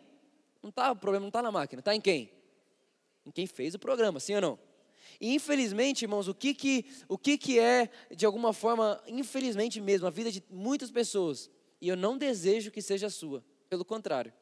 não 0.63 0.71
tá, 0.71 0.91
o 0.91 0.95
problema 0.95 1.21
não 1.21 1.29
está 1.29 1.43
na 1.43 1.51
máquina, 1.51 1.81
está 1.81 1.93
em 1.93 2.01
quem? 2.01 2.31
Em 3.23 3.29
quem 3.29 3.45
fez 3.45 3.75
o 3.75 3.79
programa, 3.79 4.19
sim 4.19 4.33
ou 4.33 4.41
não? 4.41 4.59
E 5.19 5.33
infelizmente, 5.33 6.03
irmãos, 6.03 6.27
o 6.27 6.33
que 6.33 6.53
que, 6.53 6.85
o 7.07 7.17
que 7.17 7.37
que 7.37 7.59
é, 7.59 7.89
de 8.15 8.25
alguma 8.25 8.53
forma, 8.53 9.01
infelizmente 9.07 9.79
mesmo, 9.79 10.07
a 10.07 10.09
vida 10.09 10.31
de 10.31 10.43
muitas 10.49 10.91
pessoas, 10.91 11.49
e 11.79 11.87
eu 11.87 11.95
não 11.95 12.17
desejo 12.17 12.71
que 12.71 12.81
seja 12.81 13.09
sua, 13.09 13.43
pelo 13.69 13.85
contrário, 13.85 14.33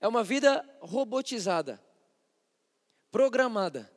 é 0.00 0.08
uma 0.08 0.24
vida 0.24 0.64
robotizada, 0.80 1.82
programada. 3.10 3.90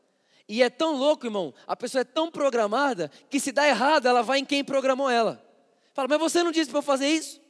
E 0.50 0.64
é 0.64 0.70
tão 0.70 0.96
louco, 0.96 1.26
irmão, 1.26 1.54
a 1.66 1.76
pessoa 1.76 2.02
é 2.02 2.06
tão 2.06 2.32
programada 2.32 3.12
que 3.30 3.40
se 3.40 3.52
dá 3.52 3.68
errado, 3.68 4.08
ela 4.08 4.22
vai 4.22 4.40
em 4.40 4.46
quem 4.46 4.64
programou 4.64 5.10
ela. 5.10 5.44
Fala, 5.94 6.08
mas 6.08 6.20
você 6.20 6.42
não 6.42 6.52
disse 6.52 6.70
para 6.70 6.80
eu 6.80 6.84
fazer 6.84 7.08
isso? 7.08 7.42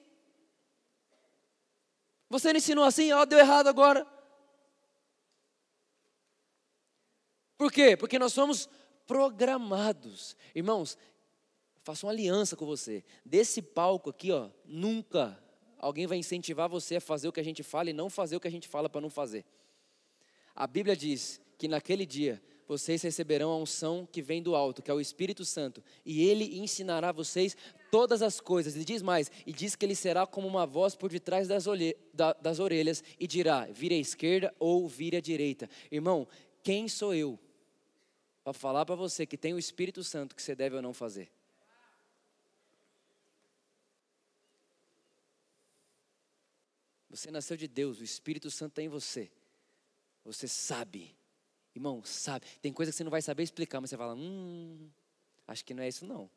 Você 2.30 2.52
não 2.52 2.58
ensinou 2.58 2.84
assim, 2.84 3.12
ó, 3.12 3.26
deu 3.26 3.40
errado 3.40 3.68
agora. 3.68 4.06
Por 7.58 7.72
quê? 7.72 7.98
Porque 7.98 8.20
nós 8.20 8.34
somos 8.34 8.70
programados. 9.08 10.36
Irmãos, 10.54 10.98
faça 11.82 12.06
uma 12.06 12.12
aliança 12.12 12.56
com 12.56 12.66
você. 12.66 13.04
Desse 13.26 13.62
palco 13.62 14.10
aqui, 14.10 14.32
ó, 14.32 14.50
nunca 14.66 15.42
alguém 15.80 16.06
vai 16.06 16.18
incentivar 16.18 16.70
você 16.70 16.98
a 16.98 17.02
fazer 17.02 17.28
o 17.28 17.32
que 17.32 17.40
a 17.40 17.44
gente 17.44 17.64
fala 17.64 17.90
e 17.90 17.94
não 17.94 18.10
fazer 18.10 18.36
o 18.36 18.40
que 18.40 18.48
a 18.48 18.52
gente 18.52 18.68
fala 18.68 18.90
para 18.90 19.02
não 19.02 19.10
fazer. 19.10 19.46
A 20.56 20.68
Bíblia 20.68 20.96
diz 20.96 21.40
que 21.58 21.68
naquele 21.68 22.06
dia 22.06 22.42
vocês 22.68 23.02
receberão 23.02 23.50
a 23.50 23.58
unção 23.58 24.06
que 24.12 24.22
vem 24.22 24.44
do 24.44 24.54
alto, 24.54 24.82
que 24.82 24.92
é 24.92 24.94
o 24.94 25.00
Espírito 25.00 25.46
Santo, 25.46 25.82
e 26.06 26.28
ele 26.28 26.60
ensinará 26.60 27.14
vocês 27.14 27.56
todas 27.90 28.22
as 28.22 28.42
coisas. 28.42 28.76
Ele 28.76 28.84
diz 28.84 29.02
mais, 29.02 29.32
e 29.46 29.54
diz 29.54 29.76
que 29.76 29.86
ele 29.86 29.96
será 29.96 30.28
como 30.28 30.48
uma 30.48 30.66
voz 30.66 30.94
por 30.94 31.10
detrás 31.10 31.48
das, 31.48 31.66
das 32.42 32.60
orelhas 32.60 33.04
e 33.18 33.26
dirá: 33.26 33.66
vire 33.72 33.96
à 33.96 34.00
esquerda 34.00 34.54
ou 34.60 34.88
vire 34.88 35.16
à 35.16 35.22
direita. 35.22 35.70
Irmão, 35.90 36.28
quem 36.62 36.90
sou 36.90 37.16
eu 37.16 37.40
para 38.48 38.54
falar 38.54 38.86
para 38.86 38.96
você 38.96 39.26
que 39.26 39.36
tem 39.36 39.54
o 39.54 39.60
Espírito 39.60 40.02
Santo 40.06 40.34
que 40.34 40.42
você 40.42 40.56
deve 40.56 40.78
ou 40.78 40.82
não 40.82 40.94
fazer? 40.94 41.30
Você 47.10 47.30
nasceu 47.30 47.58
de 47.58 47.68
Deus, 47.68 48.00
o 48.00 48.06
Espírito 48.06 48.50
Santo 48.50 48.72
está 48.72 48.82
em 48.82 48.88
você. 48.88 49.30
Você 50.24 50.48
sabe 50.48 51.14
Irmão, 51.76 52.02
sabe, 52.06 52.48
tem 52.62 52.72
coisa 52.72 52.90
que 52.90 52.96
você 52.96 53.04
não 53.04 53.12
vai 53.12 53.22
saber 53.22 53.44
explicar, 53.44 53.82
mas 53.82 53.90
você 53.90 53.98
fala, 53.98 54.16
hum, 54.16 54.90
acho 55.46 55.64
que 55.64 55.74
não 55.74 55.84
é 55.84 55.90
isso 55.90 56.06
não. 56.06 56.24
O 56.24 56.32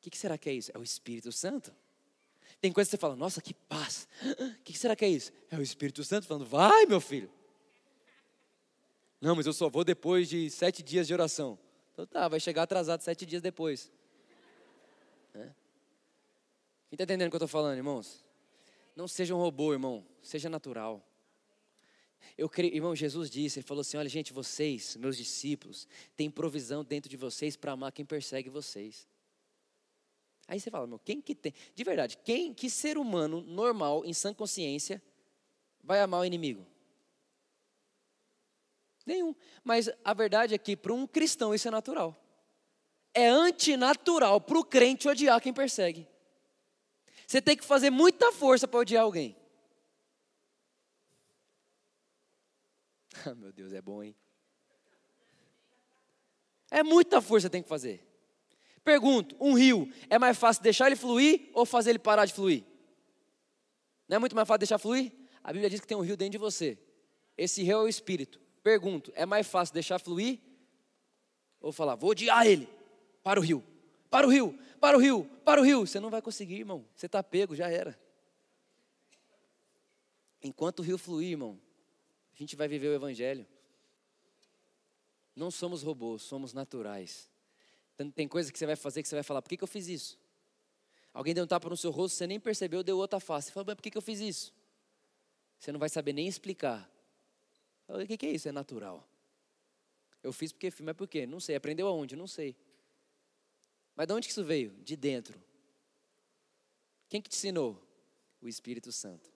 que, 0.00 0.10
que 0.10 0.18
será 0.18 0.36
que 0.36 0.50
é 0.50 0.52
isso? 0.52 0.72
É 0.74 0.78
o 0.78 0.82
Espírito 0.82 1.30
Santo. 1.30 1.72
Tem 2.60 2.72
coisa 2.72 2.88
que 2.88 2.90
você 2.90 3.00
fala, 3.00 3.14
nossa, 3.14 3.40
que 3.40 3.54
paz. 3.54 4.08
O 4.20 4.56
que, 4.64 4.72
que 4.72 4.78
será 4.78 4.96
que 4.96 5.04
é 5.04 5.08
isso? 5.08 5.32
É 5.48 5.56
o 5.56 5.62
Espírito 5.62 6.02
Santo 6.02 6.26
falando, 6.26 6.44
vai 6.44 6.86
meu 6.86 7.00
filho. 7.00 7.32
Não, 9.20 9.36
mas 9.36 9.46
eu 9.46 9.52
só 9.52 9.68
vou 9.68 9.84
depois 9.84 10.28
de 10.28 10.48
sete 10.50 10.82
dias 10.82 11.06
de 11.06 11.12
oração. 11.12 11.58
Então 11.92 12.06
tá, 12.06 12.26
vai 12.28 12.40
chegar 12.40 12.62
atrasado 12.62 13.02
sete 13.02 13.26
dias 13.26 13.42
depois. 13.42 13.92
É. 15.34 15.44
Quem 16.88 16.92
está 16.92 17.04
entendendo 17.04 17.28
o 17.28 17.30
que 17.30 17.36
eu 17.36 17.38
estou 17.38 17.48
falando, 17.48 17.76
irmãos? 17.76 18.24
Não 18.96 19.06
seja 19.06 19.34
um 19.34 19.38
robô, 19.38 19.72
irmão. 19.72 20.04
Seja 20.22 20.48
natural. 20.48 21.06
Eu 22.36 22.48
creio, 22.48 22.74
irmão, 22.74 22.96
Jesus 22.96 23.30
disse, 23.30 23.58
ele 23.58 23.66
falou 23.66 23.82
assim: 23.82 23.96
olha, 23.96 24.08
gente, 24.08 24.32
vocês, 24.32 24.96
meus 24.96 25.16
discípulos, 25.16 25.86
têm 26.16 26.30
provisão 26.30 26.82
dentro 26.82 27.10
de 27.10 27.16
vocês 27.16 27.56
para 27.56 27.72
amar 27.72 27.92
quem 27.92 28.04
persegue 28.04 28.48
vocês. 28.48 29.06
Aí 30.48 30.58
você 30.58 30.70
fala, 30.70 30.86
meu, 30.86 30.98
quem 30.98 31.20
que 31.20 31.34
tem? 31.34 31.54
De 31.74 31.84
verdade, 31.84 32.18
quem, 32.24 32.52
que 32.52 32.68
ser 32.68 32.98
humano 32.98 33.40
normal, 33.40 34.04
em 34.04 34.12
sã 34.12 34.34
consciência, 34.34 35.00
vai 35.82 36.00
amar 36.00 36.22
o 36.22 36.24
inimigo? 36.24 36.66
Nenhum. 39.10 39.34
Mas 39.64 39.90
a 40.04 40.14
verdade 40.14 40.54
é 40.54 40.58
que 40.58 40.76
para 40.76 40.92
um 40.92 41.04
cristão 41.04 41.52
isso 41.52 41.66
é 41.66 41.70
natural. 41.70 42.16
É 43.12 43.26
antinatural 43.26 44.40
para 44.40 44.56
o 44.56 44.64
crente 44.64 45.08
odiar 45.08 45.40
quem 45.40 45.52
persegue. 45.52 46.06
Você 47.26 47.42
tem 47.42 47.56
que 47.56 47.64
fazer 47.64 47.90
muita 47.90 48.30
força 48.30 48.68
para 48.68 48.78
odiar 48.78 49.02
alguém. 49.02 49.36
Ah, 53.26 53.34
meu 53.34 53.52
Deus, 53.52 53.74
é 53.74 53.82
bom, 53.82 54.02
hein? 54.02 54.16
É 56.70 56.82
muita 56.82 57.20
força 57.20 57.48
que 57.48 57.52
tem 57.52 57.62
que 57.62 57.68
fazer. 57.68 58.02
Pergunto: 58.82 59.36
um 59.38 59.52
rio, 59.52 59.92
é 60.08 60.18
mais 60.18 60.38
fácil 60.38 60.62
deixar 60.62 60.86
ele 60.86 60.96
fluir 60.96 61.50
ou 61.52 61.66
fazer 61.66 61.90
ele 61.90 61.98
parar 61.98 62.24
de 62.24 62.32
fluir? 62.32 62.64
Não 64.08 64.16
é 64.16 64.18
muito 64.18 64.34
mais 64.34 64.48
fácil 64.48 64.60
deixar 64.60 64.78
fluir? 64.78 65.12
A 65.44 65.52
Bíblia 65.52 65.68
diz 65.68 65.80
que 65.80 65.86
tem 65.86 65.96
um 65.96 66.00
rio 66.00 66.16
dentro 66.16 66.32
de 66.32 66.38
você. 66.38 66.78
Esse 67.36 67.62
rio 67.62 67.80
é 67.80 67.82
o 67.82 67.88
Espírito. 67.88 68.40
Pergunto: 68.62 69.12
é 69.14 69.24
mais 69.24 69.46
fácil 69.46 69.74
deixar 69.74 69.98
fluir 69.98 70.38
ou 71.60 71.72
falar, 71.72 71.94
vou 71.94 72.10
odiar 72.10 72.46
ele? 72.46 72.68
Para 73.22 73.38
o 73.38 73.42
rio, 73.42 73.62
para 74.08 74.26
o 74.26 74.30
rio, 74.30 74.58
para 74.80 74.96
o 74.96 75.00
rio, 75.00 75.24
para 75.44 75.60
o 75.60 75.64
rio. 75.64 75.86
Você 75.86 76.00
não 76.00 76.10
vai 76.10 76.22
conseguir, 76.22 76.56
irmão. 76.56 76.86
Você 76.94 77.06
está 77.06 77.22
pego, 77.22 77.54
já 77.54 77.68
era. 77.68 77.98
Enquanto 80.42 80.80
o 80.80 80.82
rio 80.82 80.96
fluir, 80.96 81.32
irmão, 81.32 81.60
a 82.34 82.36
gente 82.36 82.56
vai 82.56 82.66
viver 82.66 82.88
o 82.88 82.94
Evangelho. 82.94 83.46
Não 85.36 85.50
somos 85.50 85.82
robôs, 85.82 86.22
somos 86.22 86.52
naturais. 86.52 87.28
Então, 87.94 88.10
tem 88.10 88.26
coisa 88.26 88.50
que 88.50 88.58
você 88.58 88.66
vai 88.66 88.76
fazer 88.76 89.02
que 89.02 89.08
você 89.08 89.14
vai 89.14 89.22
falar, 89.22 89.42
por 89.42 89.48
que, 89.50 89.56
que 89.58 89.64
eu 89.64 89.68
fiz 89.68 89.86
isso? 89.86 90.18
Alguém 91.12 91.34
deu 91.34 91.44
um 91.44 91.46
tapa 91.46 91.68
no 91.68 91.76
seu 91.76 91.90
rosto, 91.90 92.16
você 92.16 92.26
nem 92.26 92.40
percebeu, 92.40 92.82
deu 92.82 92.96
outra 92.96 93.20
face. 93.20 93.48
Você 93.48 93.52
fala, 93.52 93.66
mas 93.66 93.74
por 93.74 93.82
que, 93.82 93.90
que 93.90 93.98
eu 93.98 94.02
fiz 94.02 94.20
isso? 94.20 94.54
Você 95.58 95.72
não 95.72 95.78
vai 95.78 95.88
saber 95.88 96.12
nem 96.12 96.26
explicar. 96.26 96.90
O 97.90 98.06
que, 98.06 98.16
que 98.16 98.26
é 98.26 98.30
isso? 98.30 98.48
É 98.48 98.52
natural. 98.52 99.06
Eu 100.22 100.32
fiz 100.32 100.52
porque 100.52 100.70
fiz, 100.70 100.80
mas 100.80 100.96
por 100.96 101.08
quê? 101.08 101.26
Não 101.26 101.40
sei. 101.40 101.56
Aprendeu 101.56 101.86
aonde? 101.86 102.14
Não 102.16 102.26
sei. 102.26 102.56
Mas 103.96 104.06
de 104.06 104.12
onde 104.12 104.26
que 104.26 104.32
isso 104.32 104.44
veio? 104.44 104.70
De 104.82 104.96
dentro. 104.96 105.40
Quem 107.08 107.20
que 107.20 107.28
te 107.28 107.36
ensinou? 107.36 107.82
O 108.40 108.48
Espírito 108.48 108.90
Santo. 108.92 109.30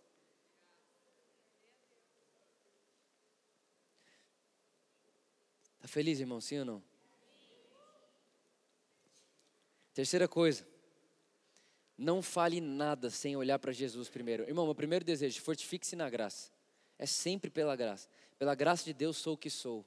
Está 5.77 5.89
feliz, 5.89 6.19
irmão? 6.19 6.41
Sim 6.41 6.61
ou 6.61 6.65
não? 6.65 6.83
Terceira 9.93 10.27
coisa. 10.27 10.67
Não 11.97 12.23
fale 12.23 12.61
nada 12.61 13.11
sem 13.11 13.37
olhar 13.37 13.59
para 13.59 13.71
Jesus 13.71 14.09
primeiro. 14.09 14.45
Irmão, 14.45 14.65
meu 14.65 14.75
primeiro 14.75 15.05
desejo, 15.05 15.41
fortifique-se 15.43 15.95
na 15.95 16.09
graça. 16.09 16.51
É 16.99 17.07
sempre 17.07 17.51
pela 17.51 17.77
graça. 17.77 18.09
Pela 18.39 18.55
graça 18.55 18.85
de 18.85 18.93
Deus 18.93 19.17
sou 19.17 19.35
o 19.35 19.39
que 19.39 19.51
sou. 19.51 19.85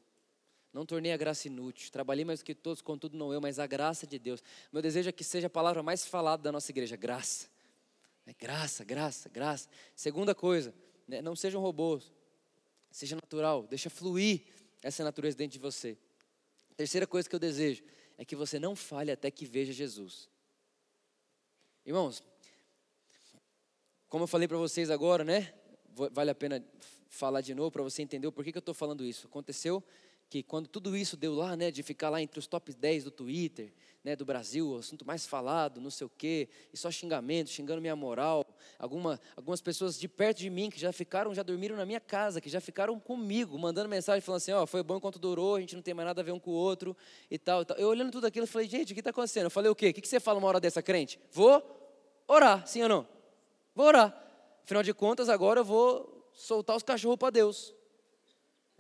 Não 0.74 0.86
tornei 0.86 1.12
a 1.12 1.18
graça 1.18 1.48
inútil. 1.48 1.92
Trabalhei 1.92 2.24
mais 2.24 2.40
do 2.40 2.46
que 2.46 2.54
todos, 2.54 2.82
contudo 2.82 3.18
não 3.18 3.34
eu, 3.34 3.42
mas 3.42 3.60
a 3.60 3.68
graça 3.68 4.06
de 4.06 4.20
Deus. 4.20 4.44
Meu 4.72 4.82
desejo 4.82 5.10
é 5.10 5.12
que 5.12 5.24
seja 5.24 5.48
a 5.48 5.50
palavra 5.50 5.82
mais 5.82 6.06
falada 6.06 6.44
da 6.44 6.52
nossa 6.52 6.72
igreja, 6.72 6.96
graça. 6.96 7.48
É 8.26 8.34
graça, 8.34 8.84
graça, 8.84 9.30
graça. 9.30 9.70
Segunda 9.96 10.36
coisa, 10.36 10.74
né, 11.08 11.22
não 11.22 11.36
sejam 11.36 11.62
robôs. 11.62 12.12
Seja 12.92 13.16
natural, 13.16 13.66
deixa 13.68 13.90
fluir 13.90 14.44
essa 14.82 15.04
natureza 15.04 15.38
dentro 15.38 15.54
de 15.54 15.60
você. 15.60 15.98
Terceira 16.76 17.08
coisa 17.08 17.28
que 17.28 17.36
eu 17.36 17.40
desejo 17.40 17.84
é 18.18 18.26
que 18.26 18.36
você 18.36 18.60
não 18.60 18.76
fale 18.76 19.12
até 19.12 19.32
que 19.32 19.46
veja 19.46 19.74
Jesus. 19.74 20.30
Irmãos, 21.86 22.22
como 24.10 24.24
eu 24.24 24.28
falei 24.28 24.48
para 24.48 24.58
vocês 24.58 24.90
agora, 24.90 25.24
né? 25.24 25.54
Vale 26.12 26.32
a 26.32 26.36
pena 26.36 26.64
falar 27.10 27.42
de 27.42 27.54
novo 27.54 27.72
para 27.72 27.84
você 27.84 28.02
entender 28.02 28.28
o 28.28 28.32
porquê 28.32 28.52
que 28.52 28.58
eu 28.58 28.60
estou 28.60 28.74
falando 28.74 29.04
isso. 29.04 29.28
Aconteceu 29.28 29.84
que 30.30 30.44
quando 30.44 30.68
tudo 30.68 30.96
isso 30.96 31.16
deu 31.16 31.34
lá, 31.34 31.56
né, 31.56 31.72
de 31.72 31.82
ficar 31.82 32.10
lá 32.10 32.22
entre 32.22 32.38
os 32.38 32.48
top 32.48 32.74
10 32.74 33.06
do 33.06 33.12
Twitter, 33.12 33.72
né, 34.04 34.16
do 34.16 34.26
Brasil, 34.26 34.70
o 34.70 34.78
assunto 34.78 35.06
mais 35.06 35.26
falado, 35.26 35.80
não 35.80 35.90
sei 35.90 36.06
o 36.06 36.10
quê, 36.10 36.50
e 36.74 36.78
só 36.78 36.92
xingamento, 36.92 37.50
xingando 37.50 37.80
minha 37.80 37.96
moral, 37.96 38.46
alguma, 38.78 39.20
algumas 39.36 39.62
pessoas 39.62 39.98
de 39.98 40.08
perto 40.08 40.40
de 40.40 40.50
mim 40.50 40.70
que 40.70 40.80
já 40.80 40.92
ficaram, 40.92 41.34
já 41.34 41.44
dormiram 41.44 41.76
na 41.76 41.86
minha 41.86 42.00
casa, 42.00 42.42
que 42.42 42.50
já 42.50 42.60
ficaram 42.60 43.00
comigo, 43.00 43.58
mandando 43.58 43.88
mensagem 43.88 44.22
falando 44.22 44.38
assim, 44.38 44.52
ó, 44.52 44.64
oh, 44.64 44.68
foi 44.68 44.84
bom 44.84 44.98
enquanto 44.98 45.18
durou, 45.18 45.56
a 45.56 45.62
gente 45.62 45.76
não 45.76 45.82
tem 45.82 45.94
mais 45.94 46.06
nada 46.06 46.22
a 46.22 46.24
ver 46.24 46.32
um 46.32 46.40
com 46.40 46.52
o 46.52 46.56
outro 46.56 46.96
e 47.32 47.38
tal, 47.38 47.62
e 47.62 47.66
tal. 47.66 47.78
Eu 47.78 47.88
olhando 47.88 48.12
tudo 48.12 48.28
aquilo, 48.28 48.46
falei, 48.46 48.68
gente, 48.68 48.92
o 48.92 48.94
que 48.94 49.00
está 49.00 49.12
acontecendo? 49.12 49.46
Eu 49.46 49.52
falei, 49.52 49.72
o 49.72 49.76
quê? 49.76 49.90
O 49.90 49.94
que 49.94 50.06
você 50.06 50.20
fala 50.20 50.40
uma 50.40 50.48
hora 50.48 50.60
dessa, 50.60 50.82
crente? 50.82 51.20
Vou 51.32 51.64
orar, 52.28 52.68
sim 52.68 52.84
ou 52.84 52.90
não? 52.90 53.08
Vou 53.74 53.86
orar. 53.86 54.14
Afinal 54.64 54.84
de 54.84 54.94
contas, 54.94 55.30
agora 55.30 55.62
eu 55.62 55.66
vou 55.66 56.17
soltar 56.38 56.78
os 56.78 56.84
cachorros 56.84 57.18
para 57.18 57.32
Deus. 57.32 57.74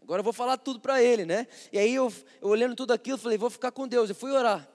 Agora 0.02 0.20
eu 0.20 0.24
vou 0.24 0.32
falar 0.32 0.58
tudo 0.58 0.80
para 0.80 1.02
ele, 1.02 1.26
né? 1.26 1.48
E 1.72 1.78
aí 1.78 1.94
eu, 1.94 2.14
eu 2.40 2.48
olhando 2.48 2.76
tudo 2.76 2.94
aquilo, 2.94 3.18
falei, 3.18 3.38
vou 3.38 3.50
ficar 3.50 3.72
com 3.72 3.88
Deus. 3.88 4.10
Eu 4.10 4.16
fui 4.16 4.32
orar. 4.32 4.70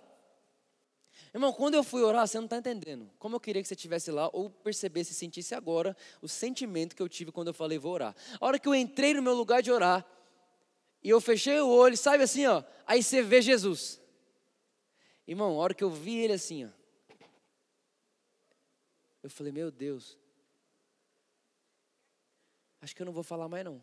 Irmão, 1.33 1.53
quando 1.53 1.75
eu 1.75 1.83
fui 1.83 2.03
orar, 2.03 2.27
você 2.27 2.37
não 2.37 2.45
está 2.45 2.59
entendendo. 2.59 3.11
Como 3.19 3.37
eu 3.37 3.41
queria 3.41 3.63
que 3.63 3.69
você 3.69 3.75
estivesse 3.75 4.11
lá, 4.11 4.29
ou 4.33 4.51
percebesse, 4.51 5.15
sentisse 5.15 5.55
agora 5.55 5.97
o 6.21 6.29
sentimento 6.29 6.95
que 6.95 7.01
eu 7.01 7.09
tive 7.09 7.33
quando 7.33 7.49
eu 7.49 7.55
falei, 7.55 7.79
vou 7.79 7.93
orar. 7.93 8.15
A 8.39 8.47
hora 8.47 8.59
que 8.59 8.69
eu 8.69 8.75
entrei 8.75 9.15
no 9.15 9.23
meu 9.23 9.33
lugar 9.33 9.63
de 9.63 9.71
orar, 9.71 10.05
e 11.03 11.09
eu 11.09 11.21
fechei 11.21 11.59
o 11.61 11.69
olho, 11.69 11.97
sabe 11.97 12.25
assim, 12.25 12.47
ó, 12.47 12.63
aí 12.87 13.03
você 13.03 13.23
vê 13.23 13.41
Jesus. 13.41 14.01
Irmão, 15.27 15.53
a 15.53 15.63
hora 15.63 15.75
que 15.75 15.83
eu 15.83 15.91
vi 15.91 16.19
ele 16.19 16.35
assim, 16.35 16.67
ó, 16.67 16.69
eu 19.23 19.31
falei, 19.31 19.53
meu 19.53 19.71
Deus, 19.71 20.19
acho 22.83 22.95
que 22.95 23.01
eu 23.01 23.07
não 23.07 23.13
vou 23.13 23.23
falar 23.23 23.49
mais 23.49 23.65
não. 23.65 23.83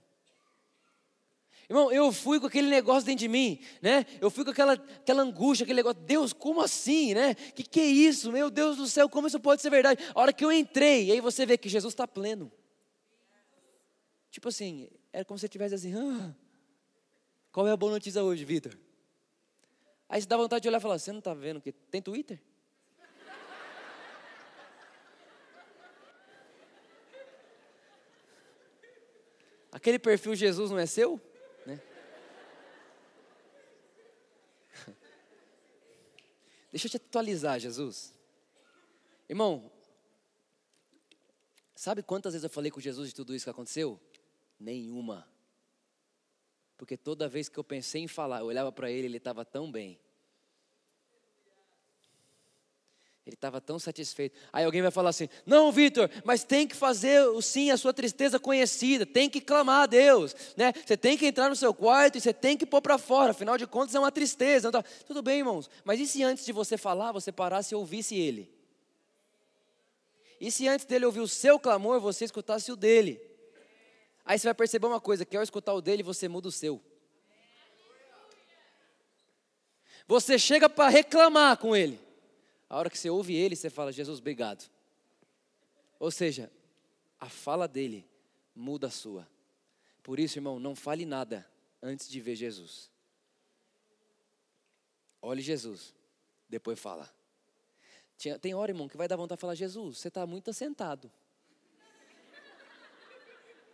Irmão, 1.70 1.92
eu 1.92 2.12
fui 2.12 2.40
com 2.40 2.48
aquele 2.48 2.68
negócio 2.68 3.06
dentro 3.06 3.20
de 3.20 3.28
mim, 3.28 3.60
né? 3.82 4.06
Eu 4.20 4.30
fui 4.32 4.44
com 4.44 4.50
aquela, 4.50 4.74
aquela 4.74 5.22
angústia, 5.22 5.64
aquele 5.64 5.78
negócio, 5.78 6.02
Deus, 6.02 6.34
como 6.34 6.62
assim, 6.62 7.14
né? 7.14 7.36
Que 7.36 7.64
que 7.64 7.80
é 7.80 7.86
isso? 7.86 8.32
Meu 8.32 8.50
Deus 8.50 8.78
do 8.78 8.88
céu, 8.88 9.08
como 9.08 9.28
isso 9.28 9.40
pode 9.40 9.62
ser 9.62 9.70
verdade? 9.70 10.04
A 10.14 10.20
hora 10.20 10.34
que 10.34 10.44
eu 10.44 10.52
entrei, 10.52 11.12
aí 11.12 11.22
você 11.22 11.46
vê 11.46 11.58
que 11.58 11.70
Jesus 11.70 11.94
está 11.94 12.08
pleno. 12.08 12.52
Tipo 14.32 14.50
assim, 14.50 14.90
era 15.14 15.24
como 15.24 15.38
se 15.38 15.42
você 15.42 15.46
estivesse 15.46 15.76
assim, 15.76 15.94
ah, 15.94 16.36
qual 17.52 17.68
é 17.68 17.72
a 17.72 17.78
boa 17.78 17.92
notícia 17.92 18.24
hoje, 18.24 18.44
Vitor? 18.44 18.76
Aí 20.08 20.20
você 20.20 20.28
dá 20.28 20.38
vontade 20.38 20.64
de 20.64 20.68
olhar 20.68 20.80
e 20.80 20.82
falar, 20.82 20.98
você 20.98 21.12
não 21.12 21.20
está 21.20 21.36
vendo 21.36 21.62
que 21.62 21.72
tem 21.72 22.02
Twitter? 22.02 22.42
Aquele 29.80 29.98
perfil 29.98 30.36
Jesus 30.36 30.70
não 30.70 30.78
é 30.78 30.86
seu? 30.86 31.22
Né? 31.66 31.82
Deixa 36.70 36.88
eu 36.88 36.92
te 36.92 36.98
atualizar, 36.98 37.58
Jesus. 37.62 38.14
Irmão, 39.30 39.72
sabe 41.74 42.04
quantas 42.04 42.34
vezes 42.34 42.44
eu 42.44 42.50
falei 42.50 42.70
com 42.70 42.82
Jesus 42.82 43.08
de 43.08 43.16
tudo 43.16 43.34
isso 43.34 43.46
que 43.46 43.50
aconteceu? 43.52 43.98
Nenhuma. 44.60 45.26
Porque 46.76 46.98
toda 46.98 47.30
vez 47.30 47.48
que 47.48 47.58
eu 47.58 47.64
pensei 47.64 48.02
em 48.02 48.08
falar, 48.10 48.40
eu 48.40 48.48
olhava 48.48 48.74
para 48.74 48.92
ele, 48.92 49.08
ele 49.08 49.16
estava 49.16 49.46
tão 49.46 49.72
bem. 49.72 49.98
Ele 53.26 53.36
estava 53.36 53.62
tão 53.62 53.78
satisfeito. 53.78 54.36
Aí 54.52 54.66
alguém 54.66 54.82
vai 54.82 54.90
falar 54.92 55.10
assim: 55.10 55.30
Não, 55.46 55.72
Vitor, 55.72 56.10
mas 56.24 56.44
tem 56.44 56.68
que 56.68 56.76
fazer 56.76 57.22
sim 57.42 57.70
a 57.70 57.78
sua 57.78 57.94
tristeza 57.94 58.40
conhecida, 58.40 59.06
tem 59.06 59.30
que 59.30 59.40
clamar 59.40 59.84
a 59.84 59.86
Deus, 59.86 60.36
né? 60.58 60.74
Você 60.86 60.98
tem 60.98 61.18
que 61.18 61.28
entrar 61.28 61.50
no 61.50 61.56
seu 61.56 61.74
quarto 61.74 62.18
e 62.18 62.22
você 62.22 62.34
tem 62.34 62.58
que 62.58 62.66
pôr 62.66 62.82
para 62.82 62.98
fora. 62.98 63.32
Afinal 63.32 63.58
de 63.58 63.68
contas 63.68 63.94
é 63.94 64.00
uma 64.00 64.12
tristeza. 64.12 64.72
Tá... 64.72 64.84
Tudo 65.06 65.22
bem, 65.22 65.40
irmãos. 65.40 65.70
Mas 65.84 66.00
e 66.00 66.08
se 66.08 66.24
antes 66.24 66.46
de 66.46 66.52
você 66.52 66.78
falar, 66.78 67.12
você 67.12 67.32
parasse 67.32 67.74
e 67.74 67.78
ouvisse 67.78 68.16
ele? 68.16 68.52
E 70.42 70.50
se 70.50 70.68
antes 70.68 70.86
dele 70.86 71.06
ouvir 71.06 71.20
o 71.20 71.28
seu 71.28 71.60
clamor, 71.60 72.00
você 72.00 72.26
escutasse 72.26 72.72
o 72.72 72.76
dele? 72.76 73.22
Aí 74.26 74.40
você 74.40 74.48
vai 74.48 74.54
perceber 74.54 74.88
uma 74.88 75.02
coisa: 75.02 75.26
que 75.26 75.36
ao 75.36 75.44
escutar 75.44 75.74
o 75.74 75.82
dele, 75.82 76.02
você 76.02 76.28
muda 76.28 76.48
o 76.48 76.52
seu. 76.52 76.82
Você 80.08 80.40
chega 80.40 80.68
para 80.68 80.90
reclamar 80.90 81.58
com 81.58 81.76
ele. 81.76 82.09
A 82.70 82.78
hora 82.78 82.90
que 82.90 82.98
você 82.98 83.10
ouve 83.10 83.36
ele, 83.36 83.56
você 83.56 83.70
fala: 83.70 83.92
Jesus, 83.92 84.20
obrigado. 84.20 84.70
Ou 86.00 86.12
seja, 86.12 86.52
a 87.20 87.28
fala 87.28 87.68
dele 87.68 88.08
muda 88.56 88.88
a 88.88 88.92
sua. 88.92 89.28
Por 90.04 90.20
isso, 90.20 90.38
irmão, 90.38 90.60
não 90.60 90.76
fale 90.76 91.06
nada 91.06 91.50
antes 91.82 92.08
de 92.08 92.22
ver 92.22 92.36
Jesus. 92.36 92.92
Olhe 95.22 95.42
Jesus, 95.42 95.96
depois 96.48 96.80
fala. 96.80 97.12
Tem 98.40 98.54
hora, 98.54 98.72
irmão, 98.72 98.88
que 98.88 98.98
vai 98.98 99.08
dar 99.08 99.16
vontade 99.16 99.38
de 99.38 99.42
falar: 99.42 99.56
Jesus, 99.56 99.98
você 99.98 100.08
está 100.10 100.28
muito 100.28 100.52
assentado. 100.52 101.12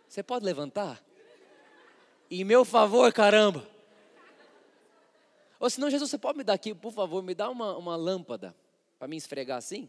Você 0.08 0.22
pode 0.22 0.44
levantar? 0.44 1.04
Em 2.30 2.44
meu 2.44 2.64
favor, 2.64 3.12
caramba. 3.12 3.68
Ou 5.60 5.68
senão, 5.68 5.90
Jesus, 5.90 6.10
você 6.10 6.18
pode 6.18 6.38
me 6.38 6.44
dar 6.44 6.54
aqui, 6.54 6.74
por 6.74 6.92
favor, 6.92 7.22
me 7.22 7.34
dá 7.34 7.50
uma, 7.50 7.76
uma 7.76 7.96
lâmpada 7.96 8.54
para 8.98 9.08
me 9.08 9.16
esfregar 9.16 9.58
assim? 9.58 9.88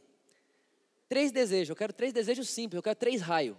Três 1.07 1.31
desejos, 1.31 1.69
eu 1.69 1.75
quero 1.75 1.93
três 1.93 2.11
desejos 2.11 2.49
simples, 2.49 2.77
eu 2.77 2.83
quero 2.83 2.95
três 2.95 3.21
raios. 3.21 3.57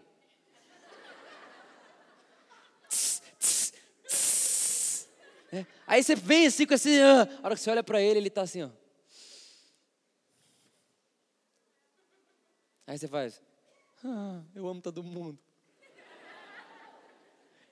É. 5.50 5.64
Aí 5.86 6.02
você 6.02 6.14
vem 6.14 6.46
assim 6.46 6.66
com 6.66 6.74
esse. 6.74 7.00
Ah, 7.00 7.22
a 7.42 7.46
hora 7.46 7.54
que 7.54 7.60
você 7.62 7.70
olha 7.70 7.82
para 7.82 8.02
ele, 8.02 8.18
ele 8.18 8.28
está 8.28 8.42
assim, 8.42 8.64
ó. 8.64 8.70
Aí 12.86 12.98
você 12.98 13.08
faz. 13.08 13.42
Ah, 14.04 14.42
eu 14.54 14.66
amo 14.68 14.80
todo 14.80 15.02
mundo. 15.02 15.38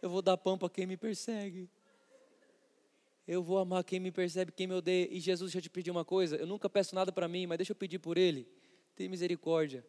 Eu 0.01 0.11
vou 0.11 0.23
dar 0.23 0.37
pão 0.37 0.57
para 0.59 0.71
quem 0.71 0.87
me 0.87 0.97
persegue. 0.97 1.71
Eu 3.27 3.43
vou 3.43 3.59
amar 3.59 3.83
quem 3.83 3.99
me 3.99 4.13
percebe, 4.13 4.53
quem 4.53 4.67
me 4.67 4.75
odeia. 4.75 5.09
E 5.11 5.19
Jesus, 5.19 5.51
deixa 5.51 5.59
eu 5.59 5.63
te 5.63 5.71
pedir 5.71 5.91
uma 5.91 6.05
coisa. 6.05 6.37
Eu 6.37 6.47
nunca 6.47 6.69
peço 6.71 6.95
nada 6.95 7.11
para 7.11 7.27
mim, 7.27 7.47
mas 7.47 7.59
deixa 7.59 7.73
eu 7.73 7.77
pedir 7.77 7.99
por 7.99 8.17
Ele. 8.17 8.47
Tem 8.95 9.09
misericórdia. 9.09 9.85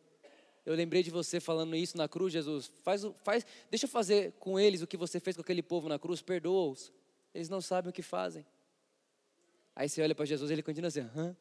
Eu 0.66 0.76
lembrei 0.76 1.04
de 1.04 1.12
você 1.12 1.40
falando 1.40 1.76
isso 1.76 1.96
na 1.96 2.10
cruz, 2.10 2.34
Jesus. 2.34 2.72
Faz, 2.84 3.06
faz, 3.24 3.46
deixa 3.70 3.86
eu 3.86 3.90
fazer 3.90 4.34
com 4.34 4.60
eles 4.60 4.82
o 4.82 4.88
que 4.88 4.98
você 4.98 5.20
fez 5.20 5.36
com 5.36 5.42
aquele 5.42 5.62
povo 5.62 5.88
na 5.88 5.98
cruz. 5.98 6.22
Perdoa-os. 6.22 6.92
Eles 7.34 7.48
não 7.48 7.62
sabem 7.62 7.90
o 7.90 7.94
que 7.94 8.02
fazem. 8.02 8.46
Aí 9.76 9.88
você 9.88 10.02
olha 10.02 10.16
para 10.16 10.26
Jesus 10.26 10.50
e 10.50 10.54
ele 10.54 10.64
continua 10.64 10.88
assim: 10.88 11.02
Hã? 11.16 11.36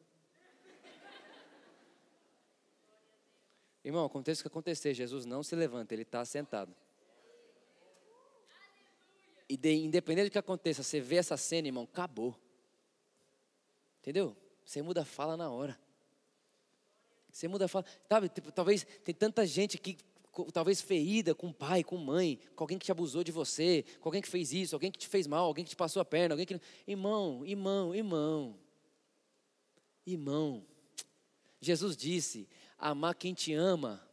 Irmão, 3.83 4.05
aconteça 4.05 4.41
o 4.41 4.43
que 4.43 4.47
acontecer, 4.47 4.93
Jesus 4.93 5.25
não 5.25 5.41
se 5.41 5.55
levanta, 5.55 5.93
ele 5.95 6.03
está 6.03 6.23
sentado. 6.23 6.75
E 9.49 9.55
de, 9.55 9.73
independente 9.73 10.29
do 10.29 10.31
que 10.31 10.37
aconteça, 10.37 10.83
você 10.83 10.99
vê 10.99 11.15
essa 11.15 11.37
cena, 11.37 11.67
irmão, 11.67 11.85
acabou. 11.85 12.37
Entendeu? 13.99 14.35
Você 14.65 14.81
muda 14.81 15.01
a 15.01 15.05
fala 15.05 15.37
na 15.37 15.49
hora. 15.49 15.79
Você 17.31 17.47
muda 17.47 17.65
a 17.65 17.67
fala. 17.67 17.85
Sabe, 18.09 18.27
tipo, 18.29 18.51
talvez 18.51 18.85
tem 19.03 19.15
tanta 19.15 19.45
gente 19.45 19.77
que 19.77 19.97
talvez 20.51 20.81
ferida 20.81 21.33
com 21.33 21.51
pai, 21.51 21.83
com 21.83 21.97
mãe, 21.97 22.39
com 22.55 22.63
alguém 22.63 22.77
que 22.77 22.85
te 22.85 22.91
abusou 22.91 23.23
de 23.23 23.31
você, 23.31 23.83
com 23.99 24.09
alguém 24.09 24.21
que 24.21 24.27
fez 24.27 24.53
isso, 24.53 24.75
alguém 24.75 24.91
que 24.91 24.99
te 24.99 25.07
fez 25.07 25.25
mal, 25.25 25.45
alguém 25.45 25.63
que 25.63 25.71
te 25.71 25.75
passou 25.75 26.01
a 26.01 26.05
perna, 26.05 26.33
alguém 26.33 26.45
que. 26.45 26.59
Irmão, 26.85 27.45
irmão, 27.45 27.95
irmão. 27.95 28.59
Irmão. 30.05 30.65
Jesus 31.61 31.95
disse: 31.95 32.49
amar 32.77 33.15
quem 33.15 33.33
te 33.33 33.53
ama. 33.53 34.05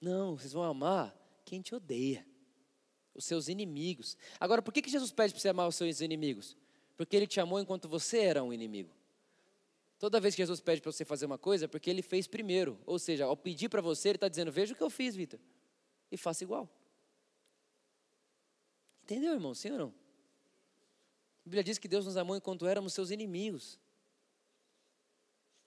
Não, 0.00 0.36
vocês 0.36 0.52
vão 0.52 0.64
amar 0.64 1.16
quem 1.44 1.62
te 1.62 1.74
odeia 1.74 2.26
os 3.18 3.24
seus 3.24 3.48
inimigos. 3.48 4.16
Agora, 4.38 4.62
por 4.62 4.72
que, 4.72 4.80
que 4.80 4.88
Jesus 4.88 5.10
pede 5.10 5.34
para 5.34 5.40
você 5.40 5.48
amar 5.48 5.66
os 5.68 5.74
seus 5.74 6.00
inimigos? 6.00 6.56
Porque 6.96 7.16
ele 7.16 7.26
te 7.26 7.40
amou 7.40 7.60
enquanto 7.60 7.88
você 7.88 8.18
era 8.18 8.42
um 8.42 8.52
inimigo. 8.52 8.90
Toda 9.98 10.20
vez 10.20 10.34
que 10.36 10.42
Jesus 10.42 10.60
pede 10.60 10.80
para 10.80 10.92
você 10.92 11.04
fazer 11.04 11.26
uma 11.26 11.36
coisa, 11.36 11.64
é 11.64 11.68
porque 11.68 11.90
ele 11.90 12.00
fez 12.00 12.28
primeiro. 12.28 12.78
Ou 12.86 12.98
seja, 12.98 13.24
ao 13.24 13.36
pedir 13.36 13.68
para 13.68 13.82
você, 13.82 14.10
ele 14.10 14.16
está 14.16 14.28
dizendo: 14.28 14.52
Veja 14.52 14.72
o 14.72 14.76
que 14.76 14.82
eu 14.82 14.88
fiz, 14.88 15.16
Vitor, 15.16 15.40
e 16.10 16.16
faça 16.16 16.44
igual. 16.44 16.68
Entendeu, 19.02 19.32
irmão? 19.32 19.54
Sim 19.54 19.72
ou 19.72 19.78
não? 19.78 19.88
A 19.88 21.44
Bíblia 21.44 21.64
diz 21.64 21.78
que 21.78 21.88
Deus 21.88 22.04
nos 22.04 22.16
amou 22.16 22.36
enquanto 22.36 22.66
éramos 22.66 22.92
seus 22.92 23.10
inimigos. 23.10 23.80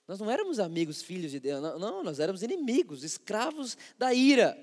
Nós 0.08 0.18
não 0.18 0.30
éramos 0.30 0.58
amigos, 0.58 1.02
filhos 1.02 1.30
de 1.30 1.38
Deus, 1.38 1.62
não, 1.62 2.02
nós 2.02 2.18
éramos 2.18 2.42
inimigos, 2.42 3.04
escravos 3.04 3.76
da 3.98 4.14
ira. 4.14 4.56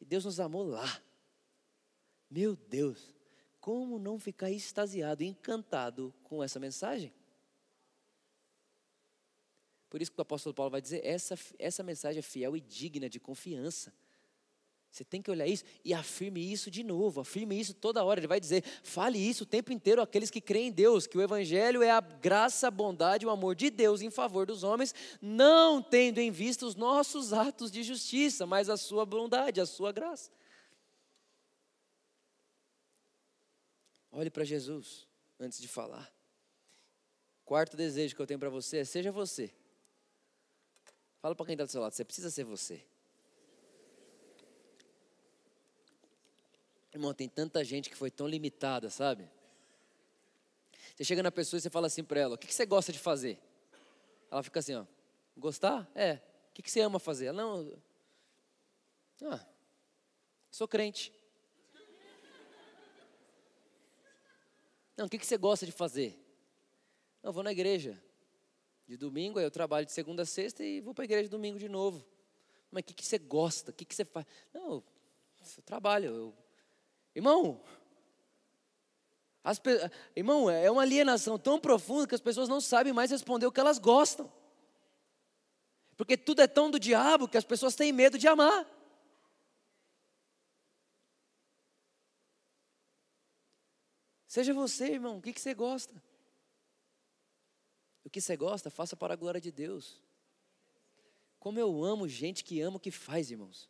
E 0.00 0.04
Deus 0.04 0.24
nos 0.24 0.40
amou 0.40 0.64
lá. 0.64 1.02
Meu 2.30 2.56
Deus, 2.56 3.12
como 3.60 3.98
não 3.98 4.18
ficar 4.18 4.50
extasiado, 4.50 5.22
encantado 5.24 6.14
com 6.22 6.42
essa 6.42 6.60
mensagem? 6.60 7.12
Por 9.88 10.02
isso 10.02 10.12
que 10.12 10.20
o 10.20 10.22
apóstolo 10.22 10.54
Paulo 10.54 10.70
vai 10.70 10.80
dizer: 10.80 11.04
essa, 11.04 11.38
essa 11.58 11.82
mensagem 11.82 12.18
é 12.18 12.22
fiel 12.22 12.56
e 12.56 12.60
digna 12.60 13.08
de 13.08 13.18
confiança. 13.18 13.92
Você 14.90 15.04
tem 15.04 15.20
que 15.20 15.30
olhar 15.30 15.46
isso 15.46 15.64
e 15.84 15.92
afirme 15.92 16.40
isso 16.40 16.70
de 16.70 16.82
novo, 16.82 17.20
afirme 17.20 17.58
isso 17.58 17.74
toda 17.74 18.02
hora. 18.02 18.20
Ele 18.20 18.26
vai 18.26 18.40
dizer: 18.40 18.64
fale 18.82 19.18
isso 19.18 19.44
o 19.44 19.46
tempo 19.46 19.72
inteiro 19.72 20.02
àqueles 20.02 20.30
que 20.30 20.40
creem 20.40 20.68
em 20.68 20.72
Deus, 20.72 21.06
que 21.06 21.16
o 21.16 21.22
Evangelho 21.22 21.82
é 21.82 21.90
a 21.90 22.00
graça, 22.00 22.68
a 22.68 22.70
bondade, 22.70 23.26
o 23.26 23.30
amor 23.30 23.54
de 23.54 23.70
Deus 23.70 24.02
em 24.02 24.10
favor 24.10 24.46
dos 24.46 24.62
homens, 24.62 24.94
não 25.20 25.82
tendo 25.82 26.18
em 26.18 26.30
vista 26.30 26.66
os 26.66 26.74
nossos 26.74 27.32
atos 27.32 27.70
de 27.70 27.82
justiça, 27.82 28.46
mas 28.46 28.68
a 28.68 28.76
sua 28.76 29.04
bondade, 29.04 29.60
a 29.60 29.66
sua 29.66 29.92
graça. 29.92 30.30
Olhe 34.18 34.30
para 34.30 34.42
Jesus 34.42 35.06
antes 35.38 35.60
de 35.60 35.68
falar. 35.68 36.12
Quarto 37.44 37.76
desejo 37.76 38.16
que 38.16 38.20
eu 38.20 38.26
tenho 38.26 38.40
para 38.40 38.50
você 38.50 38.78
é: 38.78 38.84
seja 38.84 39.12
você. 39.12 39.54
Fala 41.20 41.36
para 41.36 41.46
quem 41.46 41.52
está 41.52 41.64
do 41.64 41.70
seu 41.70 41.80
lado, 41.80 41.92
você 41.92 42.04
precisa 42.04 42.28
ser 42.28 42.42
você. 42.42 42.84
Irmão, 46.92 47.14
tem 47.14 47.28
tanta 47.28 47.62
gente 47.62 47.88
que 47.88 47.94
foi 47.94 48.10
tão 48.10 48.26
limitada, 48.26 48.90
sabe? 48.90 49.30
Você 50.96 51.04
chega 51.04 51.22
na 51.22 51.30
pessoa 51.30 51.58
e 51.58 51.60
você 51.60 51.70
fala 51.70 51.86
assim 51.86 52.02
para 52.02 52.18
ela: 52.18 52.34
O 52.34 52.38
que 52.38 52.52
você 52.52 52.66
gosta 52.66 52.90
de 52.90 52.98
fazer? 52.98 53.38
Ela 54.32 54.42
fica 54.42 54.58
assim: 54.58 54.74
ó, 54.74 54.84
Gostar? 55.36 55.88
É. 55.94 56.14
O 56.50 56.54
que 56.60 56.68
você 56.68 56.80
ama 56.80 56.98
fazer? 56.98 57.26
Ela, 57.26 57.40
não. 57.40 57.80
Ah, 59.30 59.46
sou 60.50 60.66
crente. 60.66 61.12
Não, 64.98 65.06
o 65.06 65.08
que 65.08 65.24
você 65.24 65.36
gosta 65.36 65.64
de 65.64 65.70
fazer? 65.70 66.18
Eu 67.22 67.32
vou 67.32 67.44
na 67.44 67.52
igreja 67.52 67.96
de 68.84 68.96
domingo, 68.96 69.38
aí 69.38 69.44
eu 69.44 69.50
trabalho 69.50 69.86
de 69.86 69.92
segunda 69.92 70.24
a 70.24 70.26
sexta 70.26 70.64
e 70.64 70.80
vou 70.80 70.92
para 70.92 71.04
a 71.04 71.06
igreja 71.06 71.28
domingo 71.28 71.56
de 71.56 71.68
novo. 71.68 72.04
Mas 72.68 72.82
o 72.82 72.84
que, 72.86 72.94
que 72.94 73.06
você 73.06 73.16
gosta? 73.16 73.70
O 73.70 73.74
que, 73.74 73.84
que 73.84 73.94
você 73.94 74.04
faz? 74.04 74.26
Não, 74.52 74.82
eu 75.40 75.62
trabalho. 75.64 76.10
Eu... 76.10 76.34
Irmão, 77.14 77.62
as, 79.44 79.62
irmão, 80.16 80.50
é 80.50 80.68
uma 80.68 80.82
alienação 80.82 81.38
tão 81.38 81.60
profunda 81.60 82.08
que 82.08 82.14
as 82.16 82.20
pessoas 82.20 82.48
não 82.48 82.60
sabem 82.60 82.92
mais 82.92 83.12
responder 83.12 83.46
o 83.46 83.52
que 83.52 83.60
elas 83.60 83.78
gostam. 83.78 84.28
Porque 85.96 86.16
tudo 86.16 86.42
é 86.42 86.48
tão 86.48 86.72
do 86.72 86.78
diabo 86.78 87.28
que 87.28 87.38
as 87.38 87.44
pessoas 87.44 87.76
têm 87.76 87.92
medo 87.92 88.18
de 88.18 88.26
amar. 88.26 88.66
Seja 94.38 94.54
você, 94.54 94.92
irmão, 94.92 95.16
o 95.16 95.20
que, 95.20 95.32
você 95.36 95.52
gosta? 95.52 96.00
O 98.04 98.08
que 98.08 98.20
você 98.20 98.36
gosta, 98.36 98.70
faça 98.70 98.94
para 98.94 99.14
a 99.14 99.16
glória 99.16 99.40
de 99.40 99.50
Deus. 99.50 100.00
Como 101.40 101.58
eu 101.58 101.82
amo 101.82 102.06
gente 102.06 102.44
que 102.44 102.60
ama 102.60 102.76
o 102.76 102.80
que 102.80 102.92
faz, 102.92 103.32
irmãos. 103.32 103.68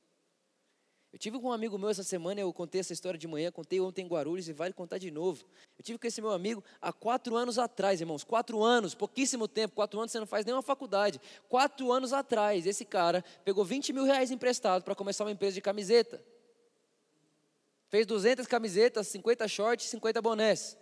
Eu 1.10 1.18
tive 1.18 1.40
com 1.40 1.48
um 1.48 1.52
amigo 1.52 1.78
meu 1.78 1.88
essa 1.88 2.02
semana, 2.02 2.42
eu 2.42 2.52
contei 2.52 2.82
essa 2.82 2.92
história 2.92 3.18
de 3.18 3.26
manhã, 3.26 3.50
contei 3.50 3.80
ontem 3.80 4.04
em 4.04 4.08
Guarulhos 4.08 4.46
e 4.46 4.52
vale 4.52 4.74
contar 4.74 4.98
de 4.98 5.10
novo. 5.10 5.42
Eu 5.78 5.82
tive 5.82 5.98
com 5.98 6.06
esse 6.06 6.20
meu 6.20 6.32
amigo 6.32 6.62
há 6.82 6.92
quatro 6.92 7.34
anos 7.34 7.58
atrás, 7.58 8.02
irmãos. 8.02 8.22
Quatro 8.22 8.62
anos, 8.62 8.94
pouquíssimo 8.94 9.48
tempo. 9.48 9.74
Quatro 9.74 9.98
anos 9.98 10.12
você 10.12 10.20
não 10.20 10.26
faz 10.26 10.44
nenhuma 10.44 10.60
faculdade. 10.60 11.18
Quatro 11.48 11.90
anos 11.90 12.12
atrás, 12.12 12.66
esse 12.66 12.84
cara 12.84 13.24
pegou 13.42 13.64
20 13.64 13.90
mil 13.94 14.04
reais 14.04 14.30
emprestado 14.30 14.82
para 14.84 14.94
começar 14.94 15.24
uma 15.24 15.32
empresa 15.32 15.54
de 15.54 15.62
camiseta. 15.62 16.22
Fez 17.88 18.06
200 18.06 18.46
camisetas, 18.46 19.08
50 19.08 19.48
shorts, 19.48 19.86
50 19.88 20.20
bonés. 20.20 20.76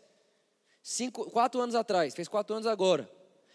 Cinco, 0.83 1.31
quatro 1.31 1.61
anos 1.61 1.75
atrás, 1.75 2.15
fez 2.15 2.29
quatro 2.29 2.55
anos 2.55 2.67
agora. 2.67 3.11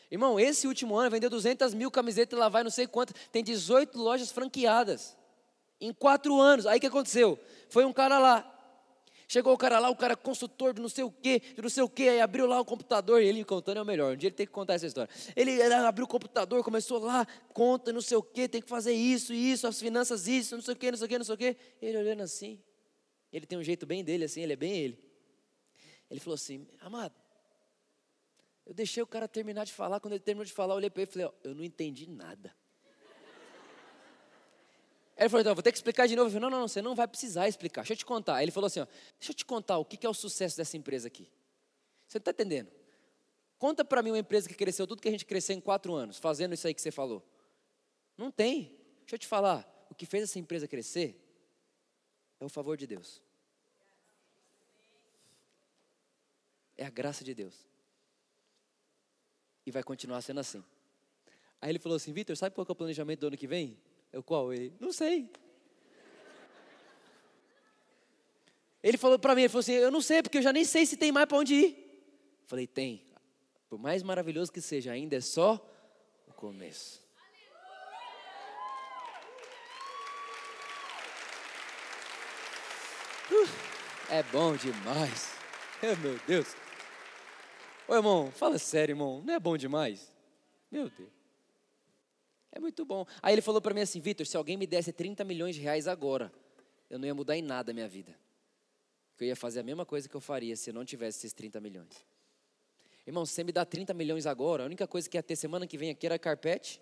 Irmão, 0.09 0.37
esse 0.37 0.67
último 0.67 0.97
ano 0.97 1.09
vendeu 1.09 1.29
200 1.29 1.73
mil 1.73 1.89
camisetas 1.89 2.37
lá 2.37 2.49
vai 2.49 2.63
não 2.63 2.69
sei 2.69 2.85
quanto. 2.85 3.13
Tem 3.31 3.41
18 3.41 3.97
lojas 3.97 4.31
franqueadas. 4.31 5.15
Em 5.79 5.93
quatro 5.93 6.39
anos. 6.39 6.65
Aí 6.65 6.77
o 6.77 6.81
que 6.81 6.87
aconteceu? 6.87 7.39
Foi 7.69 7.85
um 7.85 7.93
cara 7.93 8.19
lá. 8.19 8.47
Chegou 9.31 9.53
o 9.53 9.57
cara 9.57 9.79
lá, 9.79 9.89
o 9.89 9.95
cara 9.95 10.17
consultor 10.17 10.73
de 10.73 10.81
não 10.81 10.89
sei 10.89 11.05
o 11.05 11.09
quê, 11.09 11.41
de 11.55 11.61
não 11.61 11.69
sei 11.69 11.81
o 11.81 11.87
quê, 11.87 12.09
aí 12.09 12.19
abriu 12.19 12.45
lá 12.45 12.59
o 12.59 12.65
computador, 12.65 13.21
e 13.21 13.27
ele 13.27 13.45
contando 13.45 13.77
é 13.77 13.81
o 13.81 13.85
melhor, 13.85 14.13
um 14.13 14.17
dia 14.17 14.27
ele 14.27 14.35
tem 14.35 14.45
que 14.45 14.51
contar 14.51 14.73
essa 14.73 14.85
história. 14.85 15.09
Ele 15.37 15.63
abriu 15.63 16.03
o 16.03 16.07
computador, 16.09 16.61
começou 16.65 16.99
lá, 16.99 17.25
conta, 17.53 17.93
não 17.93 18.01
sei 18.01 18.17
o 18.17 18.21
quê, 18.21 18.45
tem 18.45 18.61
que 18.61 18.67
fazer 18.67 18.91
isso, 18.91 19.33
isso, 19.33 19.65
as 19.65 19.79
finanças, 19.79 20.27
isso, 20.27 20.53
não 20.57 20.61
sei 20.61 20.73
o 20.73 20.77
quê, 20.77 20.91
não 20.91 20.97
sei 20.97 21.05
o 21.05 21.07
quê, 21.07 21.17
não 21.17 21.23
sei 21.23 21.35
o 21.35 21.37
quê. 21.37 21.55
Ele 21.81 21.97
olhando 21.97 22.23
assim, 22.23 22.61
ele 23.31 23.45
tem 23.45 23.57
um 23.57 23.63
jeito 23.63 23.85
bem 23.85 24.03
dele, 24.03 24.25
assim, 24.25 24.41
ele 24.41 24.53
é 24.53 24.55
bem 24.55 24.75
ele. 24.77 25.11
Ele 26.09 26.19
falou 26.19 26.35
assim, 26.35 26.67
amado, 26.79 27.15
eu 28.65 28.73
deixei 28.73 29.01
o 29.01 29.07
cara 29.07 29.27
terminar 29.27 29.65
de 29.65 29.73
falar. 29.73 29.99
Quando 29.99 30.13
ele 30.13 30.23
terminou 30.23 30.45
de 30.45 30.53
falar, 30.53 30.73
eu 30.73 30.77
olhei 30.77 30.89
para 30.89 31.01
ele 31.01 31.09
e 31.09 31.13
falei: 31.13 31.27
oh, 31.27 31.33
Eu 31.43 31.55
não 31.55 31.63
entendi 31.63 32.09
nada. 32.09 32.55
Aí 35.17 35.23
ele 35.23 35.29
falou: 35.29 35.41
Então, 35.41 35.53
vou 35.53 35.61
ter 35.61 35.71
que 35.71 35.77
explicar 35.77 36.07
de 36.07 36.15
novo. 36.15 36.27
Eu 36.27 36.31
falei: 36.31 36.41
Não, 36.41 36.49
não, 36.49 36.59
não, 36.61 36.67
você 36.67 36.81
não 36.81 36.95
vai 36.95 37.07
precisar 37.07 37.47
explicar. 37.47 37.81
Deixa 37.81 37.93
eu 37.93 37.97
te 37.97 38.05
contar. 38.05 38.35
Aí 38.35 38.45
ele 38.45 38.51
falou 38.51 38.67
assim: 38.67 38.79
ó, 38.79 38.87
Deixa 39.19 39.31
eu 39.31 39.35
te 39.35 39.45
contar 39.45 39.77
o 39.77 39.85
que 39.85 40.05
é 40.05 40.09
o 40.09 40.13
sucesso 40.13 40.55
dessa 40.55 40.77
empresa 40.77 41.07
aqui. 41.07 41.29
Você 42.07 42.17
está 42.17 42.31
entendendo? 42.31 42.71
Conta 43.57 43.85
para 43.85 44.01
mim 44.01 44.11
uma 44.11 44.19
empresa 44.19 44.47
que 44.47 44.55
cresceu 44.55 44.87
tudo 44.87 45.01
que 45.01 45.07
a 45.07 45.11
gente 45.11 45.25
cresceu 45.25 45.55
em 45.55 45.59
quatro 45.59 45.93
anos, 45.93 46.17
fazendo 46.17 46.53
isso 46.53 46.65
aí 46.65 46.73
que 46.73 46.81
você 46.81 46.91
falou. 46.91 47.21
Não 48.17 48.31
tem. 48.31 48.75
Deixa 49.01 49.15
eu 49.15 49.19
te 49.19 49.27
falar. 49.27 49.67
O 49.89 49.95
que 49.95 50.05
fez 50.05 50.23
essa 50.23 50.39
empresa 50.39 50.67
crescer 50.67 51.20
é 52.41 52.45
o 52.45 52.49
favor 52.49 52.75
de 52.75 52.87
Deus. 52.87 53.21
É 56.77 56.85
a 56.85 56.89
graça 56.89 57.23
de 57.23 57.33
Deus 57.33 57.71
e 59.65 59.71
vai 59.71 59.83
continuar 59.83 60.21
sendo 60.21 60.39
assim. 60.39 60.63
Aí 61.61 61.69
ele 61.69 61.79
falou 61.79 61.95
assim: 61.95 62.11
Vitor, 62.11 62.35
sabe 62.35 62.55
qual 62.55 62.65
é 62.67 62.71
o 62.71 62.75
planejamento 62.75 63.19
do 63.19 63.27
ano 63.27 63.37
que 63.37 63.47
vem? 63.47 63.77
Eu 64.11 64.23
qual? 64.23 64.51
Ele, 64.53 64.73
não 64.79 64.91
sei. 64.91 65.29
Ele 68.83 68.97
falou 68.97 69.19
para 69.19 69.35
mim, 69.35 69.41
ele 69.41 69.49
falou 69.49 69.59
assim: 69.61 69.73
Eu 69.73 69.91
não 69.91 70.01
sei, 70.01 70.23
porque 70.23 70.39
eu 70.39 70.41
já 70.41 70.51
nem 70.51 70.65
sei 70.65 70.85
se 70.85 70.97
tem 70.97 71.11
mais 71.11 71.27
para 71.27 71.37
onde 71.37 71.53
ir. 71.53 72.03
Falei: 72.47 72.65
Tem. 72.65 73.05
Por 73.69 73.79
mais 73.79 74.03
maravilhoso 74.03 74.51
que 74.51 74.59
seja, 74.59 74.91
ainda 74.91 75.15
é 75.15 75.21
só 75.21 75.63
o 76.27 76.33
começo. 76.33 77.00
É 84.11 84.21
bom 84.23 84.55
demais. 84.57 85.31
Oh, 85.81 85.95
meu 86.03 86.19
Deus. 86.27 86.53
Ô 87.87 87.95
irmão, 87.95 88.29
fala 88.31 88.59
sério, 88.59 88.91
irmão, 88.91 89.23
não 89.25 89.33
é 89.33 89.39
bom 89.39 89.55
demais? 89.57 90.11
Meu 90.69 90.89
Deus. 90.89 91.09
É 92.51 92.59
muito 92.59 92.83
bom. 92.83 93.05
Aí 93.21 93.33
ele 93.33 93.41
falou 93.41 93.61
para 93.61 93.73
mim 93.73 93.79
assim, 93.79 94.01
Vitor, 94.01 94.25
se 94.25 94.35
alguém 94.35 94.57
me 94.57 94.67
desse 94.67 94.91
30 94.91 95.23
milhões 95.23 95.55
de 95.55 95.61
reais 95.61 95.87
agora, 95.87 96.31
eu 96.89 96.99
não 96.99 97.07
ia 97.07 97.15
mudar 97.15 97.37
em 97.37 97.41
nada 97.41 97.71
a 97.71 97.73
minha 97.73 97.87
vida. 97.87 98.13
Eu 99.17 99.27
ia 99.27 99.35
fazer 99.35 99.61
a 99.61 99.63
mesma 99.63 99.85
coisa 99.85 100.09
que 100.09 100.15
eu 100.15 100.19
faria 100.19 100.55
se 100.57 100.69
eu 100.69 100.73
não 100.73 100.83
tivesse 100.83 101.19
esses 101.19 101.33
30 101.33 101.61
milhões. 101.61 102.05
Irmão, 103.07 103.25
se 103.25 103.33
você 103.33 103.43
me 103.43 103.51
dá 103.51 103.63
30 103.63 103.93
milhões 103.93 104.25
agora, 104.25 104.63
a 104.63 104.65
única 104.65 104.85
coisa 104.87 105.09
que 105.09 105.17
ia 105.17 105.23
ter 105.23 105.35
semana 105.35 105.65
que 105.65 105.77
vem 105.77 105.89
aqui 105.89 106.05
era 106.05 106.19
carpete. 106.19 106.81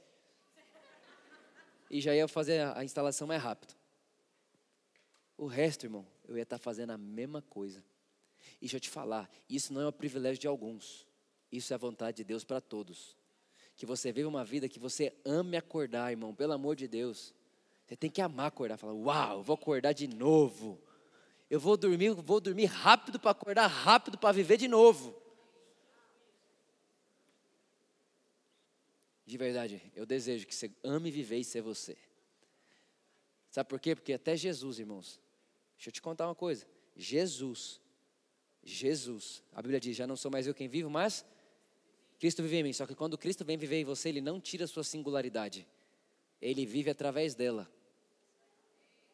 E 1.91 2.01
já 2.01 2.15
ia 2.15 2.27
fazer 2.27 2.65
a 2.75 2.83
instalação 2.83 3.27
mais 3.27 3.41
rápido. 3.41 3.75
O 5.37 5.47
resto, 5.47 5.85
irmão, 5.85 6.05
eu 6.29 6.37
ia 6.37 6.43
estar 6.43 6.59
fazendo 6.59 6.91
a 6.91 6.97
mesma 6.97 7.41
coisa. 7.41 7.83
E 8.57 8.61
deixa 8.61 8.77
eu 8.77 8.79
te 8.79 8.89
falar, 8.89 9.29
isso 9.49 9.73
não 9.73 9.81
é 9.81 9.87
um 9.87 9.91
privilégio 9.91 10.39
de 10.39 10.47
alguns. 10.47 11.07
Isso 11.51 11.73
é 11.73 11.75
a 11.75 11.77
vontade 11.77 12.17
de 12.17 12.23
Deus 12.23 12.43
para 12.43 12.61
todos. 12.61 13.17
Que 13.75 13.85
você 13.85 14.11
viva 14.11 14.29
uma 14.29 14.45
vida 14.45 14.69
que 14.69 14.77
você 14.77 15.11
ame 15.25 15.57
acordar, 15.57 16.11
irmão, 16.11 16.35
pelo 16.35 16.53
amor 16.53 16.75
de 16.75 16.87
Deus. 16.87 17.33
Você 17.87 17.95
tem 17.95 18.11
que 18.11 18.21
amar 18.21 18.47
acordar, 18.47 18.77
falar: 18.77 18.93
"Uau, 18.93 19.41
vou 19.41 19.55
acordar 19.55 19.93
de 19.93 20.07
novo. 20.07 20.79
Eu 21.49 21.59
vou 21.59 21.75
dormir, 21.75 22.13
vou 22.13 22.39
dormir 22.39 22.65
rápido 22.65 23.19
para 23.19 23.31
acordar 23.31 23.65
rápido 23.65 24.17
para 24.17 24.31
viver 24.31 24.57
de 24.57 24.67
novo." 24.67 25.19
De 29.25 29.37
verdade, 29.37 29.81
eu 29.95 30.05
desejo 30.05 30.45
que 30.45 30.53
você 30.53 30.71
ame 30.83 31.09
viver 31.09 31.37
e 31.37 31.43
ser 31.43 31.61
você. 31.61 31.97
Sabe 33.49 33.69
por 33.69 33.79
quê? 33.79 33.95
Porque 33.95 34.13
até 34.13 34.35
Jesus, 34.35 34.77
irmãos. 34.77 35.19
Deixa 35.79 35.89
eu 35.89 35.93
te 35.93 36.01
contar 36.01 36.27
uma 36.27 36.35
coisa. 36.35 36.67
Jesus 36.95 37.81
Jesus. 38.63 39.43
A 39.53 39.61
Bíblia 39.61 39.79
diz: 39.79 39.95
já 39.95 40.05
não 40.05 40.15
sou 40.15 40.31
mais 40.31 40.47
eu 40.47 40.53
quem 40.53 40.67
vivo, 40.67 40.89
mas 40.89 41.25
Cristo 42.19 42.41
vive 42.43 42.57
em 42.57 42.63
mim. 42.63 42.73
Só 42.73 42.85
que 42.85 42.95
quando 42.95 43.17
Cristo 43.17 43.43
vem 43.43 43.57
viver 43.57 43.77
em 43.77 43.85
você, 43.85 44.09
Ele 44.09 44.21
não 44.21 44.39
tira 44.39 44.65
a 44.65 44.67
sua 44.67 44.83
singularidade. 44.83 45.67
Ele 46.41 46.65
vive 46.65 46.89
através 46.89 47.35
dela. 47.35 47.69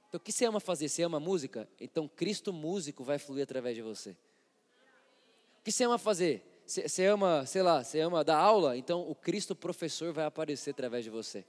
Então 0.07 0.19
o 0.19 0.23
que 0.23 0.31
você 0.31 0.45
ama 0.45 0.59
fazer? 0.59 0.89
Você 0.89 1.03
ama 1.03 1.19
música? 1.19 1.67
Então 1.79 2.07
Cristo 2.07 2.53
músico 2.53 3.03
vai 3.03 3.17
fluir 3.17 3.43
através 3.43 3.75
de 3.75 3.81
você. 3.81 4.11
O 5.59 5.63
que 5.63 5.71
você 5.71 5.83
ama 5.83 5.97
fazer? 5.97 6.43
Você 6.65 7.05
ama, 7.05 7.45
sei 7.45 7.61
lá, 7.61 7.83
você 7.83 7.99
ama 7.99 8.23
dar 8.23 8.37
aula? 8.37 8.77
Então 8.77 9.07
o 9.09 9.13
Cristo 9.13 9.55
professor 9.55 10.11
vai 10.13 10.25
aparecer 10.25 10.71
através 10.71 11.03
de 11.03 11.09
você. 11.09 11.45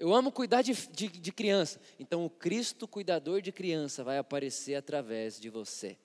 Eu 0.00 0.14
amo 0.14 0.32
cuidar 0.32 0.62
de, 0.62 0.72
de, 0.72 1.08
de, 1.08 1.30
criança. 1.30 1.78
Então, 1.98 2.24
o 2.24 2.30
Cristo 2.30 2.88
cuidador 2.88 3.42
de 3.42 3.52
criança 3.52 4.02
vai 4.02 4.16
aparecer 4.16 4.74
através 4.74 5.38
de 5.38 5.50
você. 5.50 5.98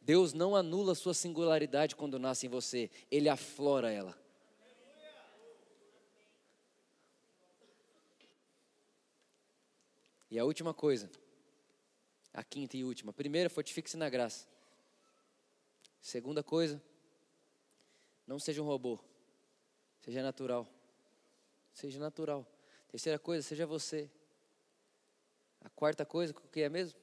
Deus 0.00 0.32
não 0.32 0.56
anula 0.56 0.94
sua 0.94 1.12
singularidade 1.12 1.94
quando 1.94 2.18
nasce 2.18 2.46
em 2.46 2.48
você, 2.48 2.90
Ele 3.10 3.28
aflora 3.28 3.92
ela. 3.92 4.18
E 10.30 10.38
a 10.38 10.44
última 10.46 10.72
coisa, 10.72 11.10
a 12.32 12.42
quinta 12.42 12.78
e 12.78 12.82
última. 12.82 13.12
Primeira, 13.12 13.50
fortifique-se 13.50 13.98
na 13.98 14.08
graça. 14.08 14.48
Segunda 16.00 16.42
coisa, 16.42 16.82
não 18.26 18.38
seja 18.38 18.62
um 18.62 18.66
robô, 18.66 18.98
seja 20.00 20.22
natural. 20.22 20.66
Seja 21.74 21.98
natural. 21.98 22.53
Terceira 22.94 23.18
coisa, 23.18 23.42
seja 23.42 23.66
você. 23.66 24.08
A 25.60 25.68
quarta 25.68 26.06
coisa, 26.06 26.32
o 26.32 26.48
que 26.48 26.60
é 26.60 26.68
mesmo? 26.68 26.96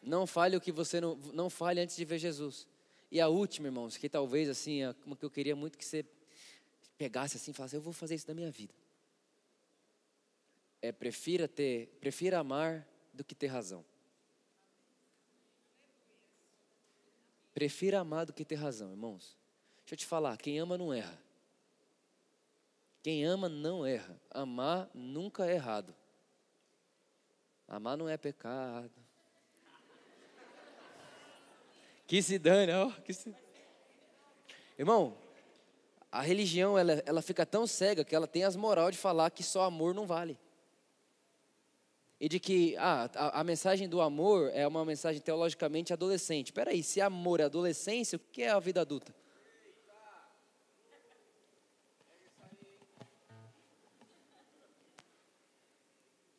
Não 0.00 0.26
fale 0.26 0.56
o 0.56 0.60
que 0.62 0.72
você 0.72 0.98
não, 0.98 1.16
não 1.34 1.50
fale 1.50 1.82
antes 1.82 1.94
de 1.94 2.06
ver 2.06 2.16
Jesus. 2.16 2.66
E 3.10 3.20
a 3.20 3.28
última, 3.28 3.68
irmãos, 3.68 3.98
que 3.98 4.08
talvez 4.08 4.48
assim, 4.48 4.80
uma 5.04 5.14
que 5.14 5.26
eu 5.26 5.30
queria 5.30 5.54
muito 5.54 5.76
que 5.76 5.84
você 5.84 6.06
pegasse 6.96 7.36
assim 7.36 7.50
e 7.50 7.54
falasse, 7.54 7.76
eu 7.76 7.82
vou 7.82 7.92
fazer 7.92 8.14
isso 8.14 8.26
na 8.28 8.32
minha 8.32 8.50
vida. 8.50 8.72
É 10.80 10.90
prefira 10.90 11.46
ter, 11.46 11.88
prefira 12.00 12.38
amar 12.38 12.88
do 13.12 13.22
que 13.22 13.34
ter 13.34 13.48
razão. 13.48 13.84
Prefira 17.52 18.00
amar 18.00 18.24
do 18.24 18.32
que 18.32 18.42
ter 18.42 18.54
razão, 18.54 18.90
irmãos. 18.90 19.36
Deixa 19.80 19.92
eu 19.92 19.98
te 19.98 20.06
falar, 20.06 20.34
quem 20.38 20.58
ama 20.58 20.78
não 20.78 20.94
erra. 20.94 21.22
Quem 23.02 23.24
ama 23.24 23.48
não 23.48 23.84
erra. 23.84 24.16
Amar 24.30 24.88
nunca 24.94 25.44
é 25.44 25.54
errado. 25.54 25.94
Amar 27.66 27.96
não 27.96 28.08
é 28.08 28.16
pecado. 28.16 28.92
Que 32.06 32.22
se 32.22 32.38
dane, 32.38 32.72
ó. 32.72 32.90
Que 33.00 33.12
se... 33.12 33.34
Irmão, 34.78 35.16
a 36.10 36.22
religião 36.22 36.78
ela, 36.78 37.02
ela 37.04 37.22
fica 37.22 37.44
tão 37.44 37.66
cega 37.66 38.04
que 38.04 38.14
ela 38.14 38.26
tem 38.26 38.44
as 38.44 38.54
moral 38.54 38.90
de 38.90 38.98
falar 38.98 39.30
que 39.30 39.42
só 39.42 39.64
amor 39.64 39.94
não 39.94 40.06
vale. 40.06 40.38
E 42.20 42.28
de 42.28 42.38
que 42.38 42.76
ah, 42.76 43.10
a, 43.14 43.40
a 43.40 43.44
mensagem 43.44 43.88
do 43.88 44.00
amor 44.00 44.50
é 44.54 44.64
uma 44.66 44.84
mensagem 44.84 45.20
teologicamente 45.20 45.92
adolescente. 45.92 46.48
Espera 46.48 46.70
aí, 46.70 46.82
se 46.82 47.00
amor 47.00 47.40
é 47.40 47.44
adolescência, 47.44 48.16
o 48.16 48.20
que 48.20 48.42
é 48.42 48.50
a 48.50 48.60
vida 48.60 48.80
adulta? 48.80 49.12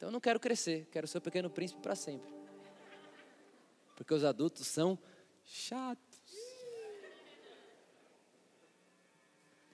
Então 0.04 0.10
eu 0.10 0.12
não 0.12 0.20
quero 0.20 0.38
crescer, 0.38 0.86
quero 0.92 1.08
ser 1.08 1.20
o 1.20 1.22
pequeno 1.22 1.50
príncipe 1.50 1.82
para 1.82 1.96
sempre. 1.96 2.30
Porque 3.96 4.14
os 4.14 4.26
adultos 4.26 4.68
são 4.68 5.00
chatos. 5.46 6.22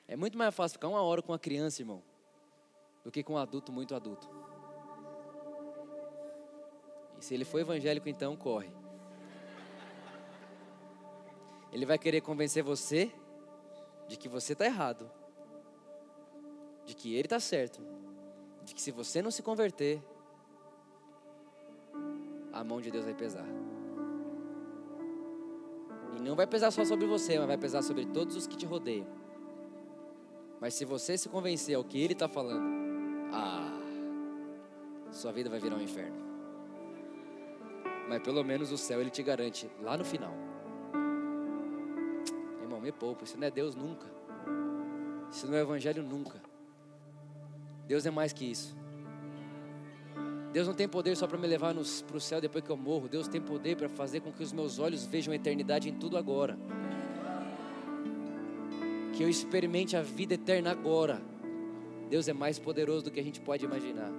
É 0.07 0.15
muito 0.15 0.37
mais 0.37 0.53
fácil 0.53 0.75
ficar 0.75 0.87
uma 0.87 1.01
hora 1.01 1.23
com 1.23 1.31
uma 1.31 1.39
criança, 1.39 1.81
irmão, 1.81 2.03
do 3.03 3.09
que 3.09 3.23
com 3.23 3.33
um 3.33 3.37
adulto 3.39 3.71
muito 3.71 3.95
adulto. 3.95 4.29
E 7.19 7.25
se 7.25 7.33
ele 7.33 7.43
for 7.43 7.57
evangélico, 7.57 8.07
então 8.07 8.37
corre. 8.37 8.71
Ele 11.73 11.87
vai 11.87 11.97
querer 11.97 12.21
convencer 12.21 12.61
você 12.61 13.11
de 14.07 14.15
que 14.15 14.29
você 14.29 14.53
está 14.53 14.67
errado, 14.67 15.11
de 16.85 16.93
que 16.93 17.15
ele 17.15 17.25
está 17.25 17.39
certo, 17.39 17.81
de 18.63 18.75
que 18.75 18.81
se 18.83 18.91
você 18.91 19.23
não 19.23 19.31
se 19.31 19.41
converter, 19.41 19.99
a 22.59 22.63
mão 22.63 22.81
de 22.81 22.91
Deus 22.91 23.05
vai 23.05 23.13
pesar. 23.13 23.45
E 26.17 26.21
não 26.21 26.35
vai 26.35 26.45
pesar 26.45 26.71
só 26.71 26.83
sobre 26.83 27.07
você, 27.07 27.37
mas 27.39 27.47
vai 27.47 27.57
pesar 27.57 27.81
sobre 27.81 28.05
todos 28.05 28.35
os 28.35 28.45
que 28.45 28.57
te 28.57 28.65
rodeiam. 28.65 29.07
Mas 30.59 30.73
se 30.73 30.83
você 30.83 31.17
se 31.17 31.29
convencer 31.29 31.77
ao 31.77 31.85
que 31.85 32.01
ele 32.01 32.11
está 32.11 32.27
falando, 32.27 32.69
ah, 33.31 33.79
sua 35.09 35.31
vida 35.31 35.49
vai 35.49 35.57
virar 35.57 35.77
um 35.77 35.81
inferno. 35.81 36.17
Mas 38.09 38.21
pelo 38.21 38.43
menos 38.43 38.73
o 38.73 38.77
céu 38.77 38.99
ele 38.99 39.09
te 39.09 39.23
garante 39.23 39.71
lá 39.81 39.95
no 39.95 40.03
final. 40.03 40.33
Irmão, 42.61 42.81
me 42.81 42.91
poupa, 42.91 43.23
isso 43.23 43.37
não 43.37 43.47
é 43.47 43.51
Deus 43.51 43.73
nunca. 43.73 44.05
Isso 45.31 45.47
não 45.47 45.55
é 45.55 45.61
Evangelho 45.61 46.03
nunca. 46.03 46.41
Deus 47.87 48.05
é 48.05 48.11
mais 48.11 48.33
que 48.33 48.43
isso. 48.51 48.75
Deus 50.51 50.67
não 50.67 50.73
tem 50.73 50.87
poder 50.87 51.15
só 51.15 51.27
para 51.27 51.37
me 51.37 51.47
levar 51.47 51.73
para 51.73 52.17
o 52.17 52.21
céu 52.21 52.41
depois 52.41 52.63
que 52.63 52.69
eu 52.69 52.77
morro. 52.77 53.07
Deus 53.07 53.27
tem 53.27 53.39
poder 53.39 53.75
para 53.75 53.87
fazer 53.87 54.21
com 54.21 54.31
que 54.31 54.43
os 54.43 54.51
meus 54.51 54.79
olhos 54.79 55.05
vejam 55.05 55.31
a 55.31 55.35
eternidade 55.35 55.89
em 55.89 55.93
tudo 55.93 56.17
agora 56.17 56.57
que 59.19 59.23
eu 59.25 59.27
experimente 59.27 59.97
a 59.97 60.01
vida 60.01 60.35
eterna 60.35 60.71
agora. 60.71 61.21
Deus 62.09 62.29
é 62.29 62.33
mais 62.33 62.57
poderoso 62.57 63.03
do 63.03 63.11
que 63.11 63.19
a 63.19 63.23
gente 63.23 63.41
pode 63.41 63.65
imaginar. 63.65 64.09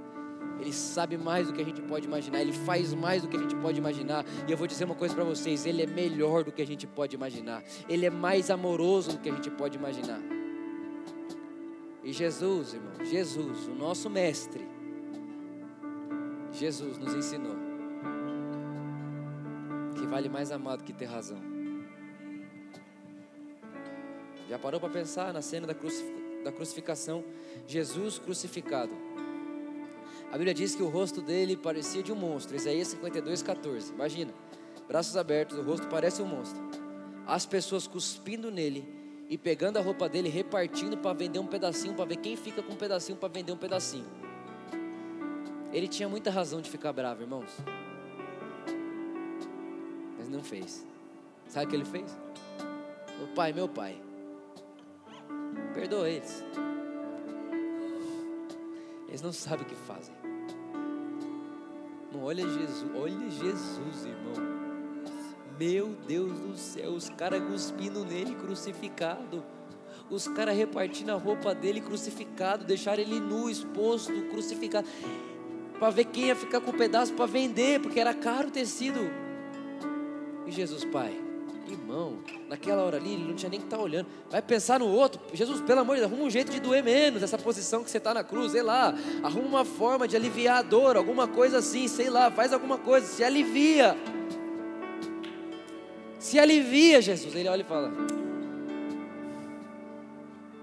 Ele 0.61 0.75
sabe 0.75 1.17
mais 1.17 1.47
do 1.47 1.55
que 1.55 1.63
a 1.63 1.65
gente 1.65 1.81
pode 1.81 2.07
imaginar, 2.07 2.43
ele 2.43 2.53
faz 2.53 2.93
mais 2.93 3.23
do 3.23 3.29
que 3.29 3.35
a 3.35 3.41
gente 3.41 3.57
pode 3.57 3.79
imaginar. 3.79 4.27
E 4.47 4.53
eu 4.53 4.59
vou 4.59 4.67
dizer 4.67 4.85
uma 4.85 4.95
coisa 4.95 5.15
para 5.15 5.25
vocês: 5.25 5.65
ele 5.65 5.83
é 5.83 5.87
melhor 5.87 6.45
do 6.45 6.53
que 6.53 6.61
a 6.61 6.67
gente 6.67 6.87
pode 6.87 7.17
imaginar. 7.17 7.65
Ele 7.89 8.05
é 8.05 8.11
mais 8.11 8.51
amoroso 8.51 9.13
do 9.13 9.19
que 9.21 9.31
a 9.31 9.33
gente 9.33 9.51
pode 9.53 9.79
imaginar. 9.79 10.21
E 12.05 12.13
Jesus, 12.13 12.75
irmão, 12.75 12.93
Jesus, 13.03 13.69
o 13.69 13.75
nosso 13.75 14.11
mestre, 14.11 14.69
Jesus 16.61 16.99
nos 16.99 17.15
ensinou 17.15 17.57
que 19.99 20.07
vale 20.07 20.29
mais 20.29 20.53
amado 20.53 20.85
que 20.85 20.93
ter 20.93 21.07
razão. 21.07 21.41
Já 24.47 24.59
parou 24.59 24.79
para 24.79 24.91
pensar 24.91 25.33
na 25.33 25.41
cena 25.41 25.67
da, 25.67 25.75
da 26.45 26.53
crucificação? 26.53 27.25
Jesus 27.67 28.19
crucificado. 28.19 28.93
A 30.31 30.33
Bíblia 30.33 30.53
diz 30.53 30.75
que 30.75 30.83
o 30.83 30.89
rosto 30.91 31.23
dele 31.23 31.57
parecia 31.57 32.03
de 32.03 32.13
um 32.13 32.17
monstro. 32.17 32.55
Isaías 32.55 32.89
52, 32.89 33.43
14. 33.43 33.95
Imagina, 33.95 34.35
braços 34.87 35.17
abertos, 35.17 35.57
o 35.57 35.63
rosto 35.63 35.87
parece 35.87 36.21
um 36.21 36.27
monstro. 36.27 36.61
As 37.27 37.47
pessoas 37.47 37.87
cuspindo 37.87 38.51
nele 38.51 38.87
e 39.31 39.39
pegando 39.39 39.79
a 39.79 39.81
roupa 39.81 40.11
dele, 40.11 40.29
repartindo 40.29 40.99
para 40.99 41.15
vender 41.15 41.39
um 41.39 41.47
pedacinho, 41.47 41.95
para 41.95 42.05
ver 42.05 42.17
quem 42.17 42.37
fica 42.37 42.63
com 42.63 42.75
um 42.75 42.77
pedacinho 42.77 43.17
para 43.17 43.31
vender 43.31 43.53
um 43.53 43.57
pedacinho. 43.57 44.30
Ele 45.73 45.89
tinha 45.89 46.09
muita 46.09 46.31
razão 46.31 46.61
de 46.61 46.71
ficar 46.71 46.93
bravo, 46.93 47.23
irmãos. 47.23 47.51
Mas 50.19 50.29
não 50.29 50.43
fez. 50.43 50.87
Sabe 51.49 51.67
o 51.67 51.69
que 51.69 51.77
ele 51.77 51.85
fez? 51.85 52.19
O 53.23 53.35
pai, 53.35 53.53
meu 53.53 53.69
pai, 53.69 54.01
Perdoa 55.75 56.09
eles. 56.09 56.45
Eles 59.09 59.23
não 59.23 59.33
sabem 59.33 59.65
o 59.65 59.69
que 59.69 59.75
fazem. 59.75 60.15
Não, 62.13 62.25
olha 62.25 62.43
Jesus, 62.43 62.91
olha 62.95 63.31
Jesus, 63.31 64.05
irmão. 64.05 64.61
Meu 65.59 65.95
Deus 66.07 66.33
do 66.41 66.57
céu, 66.57 66.91
os 66.91 67.09
caras 67.11 67.43
cuspindo 67.43 68.05
nele 68.05 68.35
crucificado. 68.35 69.45
Os 70.09 70.27
caras 70.27 70.57
repartindo 70.57 71.11
a 71.11 71.17
roupa 71.17 71.55
dele 71.55 71.81
crucificado, 71.81 72.65
deixaram 72.65 73.03
ele 73.03 73.21
nu, 73.21 73.49
exposto, 73.49 74.13
crucificado. 74.29 74.89
Para 75.81 75.91
ver 75.91 76.05
quem 76.05 76.27
ia 76.27 76.37
ficar 76.37 76.61
com 76.61 76.71
o 76.71 76.75
pedaço 76.75 77.13
para 77.15 77.27
vender, 77.27 77.81
porque 77.81 77.99
era 77.99 78.15
caro 78.15 78.47
o 78.47 78.51
tecido. 78.53 79.01
E 80.47 80.53
Jesus, 80.53 80.85
Pai, 80.85 81.19
Irmão, 81.73 82.19
naquela 82.49 82.83
hora 82.83 82.97
ali, 82.97 83.15
ele 83.15 83.25
não 83.25 83.35
tinha 83.35 83.49
nem 83.49 83.61
que 83.61 83.67
estar 83.67 83.77
tá 83.77 83.83
olhando. 83.83 84.07
Vai 84.29 84.43
pensar 84.43 84.81
no 84.81 84.89
outro. 84.89 85.21
Jesus, 85.33 85.61
pelo 85.61 85.81
amor 85.81 85.95
de 85.95 86.01
Deus, 86.01 86.13
arruma 86.13 86.27
um 86.27 86.31
jeito 86.31 86.51
de 86.51 86.59
doer 86.59 86.83
menos 86.83 87.23
essa 87.23 87.39
posição 87.39 87.85
que 87.85 87.91
você 87.91 87.99
está 87.99 88.13
na 88.13 88.25
cruz, 88.25 88.53
sei 88.53 88.63
lá. 88.63 88.93
Arruma 89.23 89.47
uma 89.47 89.65
forma 89.65 90.09
de 90.09 90.17
aliviar 90.17 90.59
a 90.59 90.63
dor, 90.63 90.97
alguma 90.97 91.29
coisa 91.29 91.59
assim, 91.59 91.87
sei 91.87 92.11
lá. 92.11 92.31
Faz 92.31 92.53
alguma 92.53 92.77
coisa, 92.77 93.07
se 93.07 93.23
alivia. 93.23 93.97
Se 96.19 96.39
alivia, 96.39 97.01
Jesus. 97.01 97.35
Ele 97.35 97.49
olha 97.49 97.63
e 97.63 97.65
fala: 97.65 97.93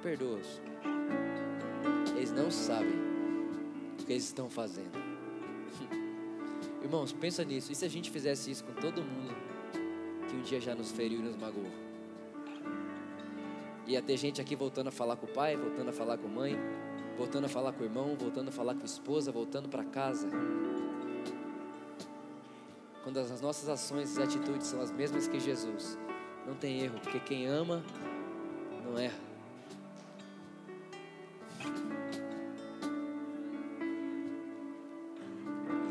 Perdoa-os. 0.03 0.61
Eles 2.17 2.31
não 2.33 2.51
sabem 2.51 2.95
o 3.99 4.03
que 4.05 4.11
eles 4.11 4.25
estão 4.25 4.49
fazendo. 4.49 5.06
Irmãos, 6.87 7.11
pensa 7.11 7.43
nisso. 7.43 7.69
E 7.69 7.75
se 7.75 7.83
a 7.83 7.89
gente 7.89 8.09
fizesse 8.09 8.49
isso 8.49 8.63
com 8.63 8.71
todo 8.71 9.03
mundo? 9.03 9.35
que 10.27 10.35
um 10.35 10.41
dia 10.41 10.59
já 10.59 10.73
nos 10.73 10.91
feriu 10.91 11.19
e 11.19 11.21
nos 11.21 11.35
magoou. 11.35 11.71
Ia 13.85 14.01
ter 14.01 14.17
gente 14.17 14.41
aqui 14.41 14.55
voltando 14.55 14.87
a 14.87 14.91
falar 14.91 15.15
com 15.15 15.25
o 15.25 15.29
pai, 15.29 15.55
voltando 15.55 15.89
a 15.89 15.93
falar 15.93 16.17
com 16.17 16.27
a 16.27 16.29
mãe, 16.29 16.57
voltando 17.17 17.45
a 17.45 17.49
falar 17.49 17.71
com 17.73 17.81
o 17.81 17.85
irmão, 17.85 18.15
voltando 18.17 18.49
a 18.49 18.51
falar 18.51 18.73
com 18.75 18.81
a 18.81 18.85
esposa, 18.85 19.31
voltando 19.31 19.69
para 19.69 19.83
casa. 19.83 20.29
Quando 23.03 23.17
as 23.17 23.41
nossas 23.41 23.69
ações 23.69 24.17
e 24.17 24.21
atitudes 24.21 24.67
são 24.67 24.81
as 24.81 24.91
mesmas 24.91 25.27
que 25.27 25.39
Jesus, 25.39 25.97
não 26.45 26.55
tem 26.55 26.81
erro, 26.81 26.99
porque 27.01 27.19
quem 27.19 27.47
ama 27.47 27.83
não 28.85 28.97
erra. 28.97 29.27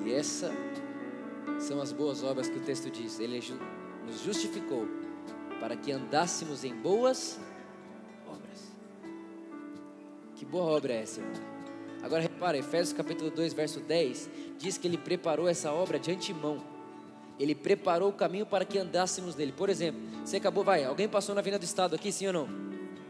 E 0.04 0.12
essa 0.12 0.65
são 1.66 1.80
as 1.80 1.90
boas 1.92 2.22
obras 2.22 2.48
que 2.48 2.56
o 2.56 2.60
texto 2.60 2.88
diz. 2.88 3.18
Ele 3.18 3.42
nos 4.06 4.20
justificou 4.22 4.86
para 5.58 5.76
que 5.76 5.90
andássemos 5.90 6.64
em 6.64 6.72
boas 6.72 7.40
obras. 8.26 8.72
Que 10.36 10.44
boa 10.44 10.64
obra 10.64 10.92
é 10.92 11.02
essa, 11.02 11.20
irmão? 11.20 11.34
Agora 12.02 12.22
repara, 12.22 12.56
Efésios 12.56 12.92
capítulo 12.96 13.30
2, 13.30 13.52
verso 13.52 13.80
10, 13.80 14.30
diz 14.58 14.78
que 14.78 14.86
ele 14.86 14.96
preparou 14.96 15.48
essa 15.48 15.72
obra 15.72 15.98
de 15.98 16.12
antemão. 16.12 16.62
Ele 17.38 17.54
preparou 17.54 18.10
o 18.10 18.12
caminho 18.12 18.46
para 18.46 18.64
que 18.64 18.78
andássemos 18.78 19.34
nele. 19.34 19.50
Por 19.50 19.68
exemplo, 19.68 20.00
você 20.24 20.36
acabou, 20.36 20.62
vai, 20.62 20.84
alguém 20.84 21.08
passou 21.08 21.34
na 21.34 21.40
Avenida 21.40 21.58
do 21.58 21.64
Estado 21.64 21.96
aqui, 21.96 22.12
sim 22.12 22.28
ou 22.28 22.32
não? 22.32 22.48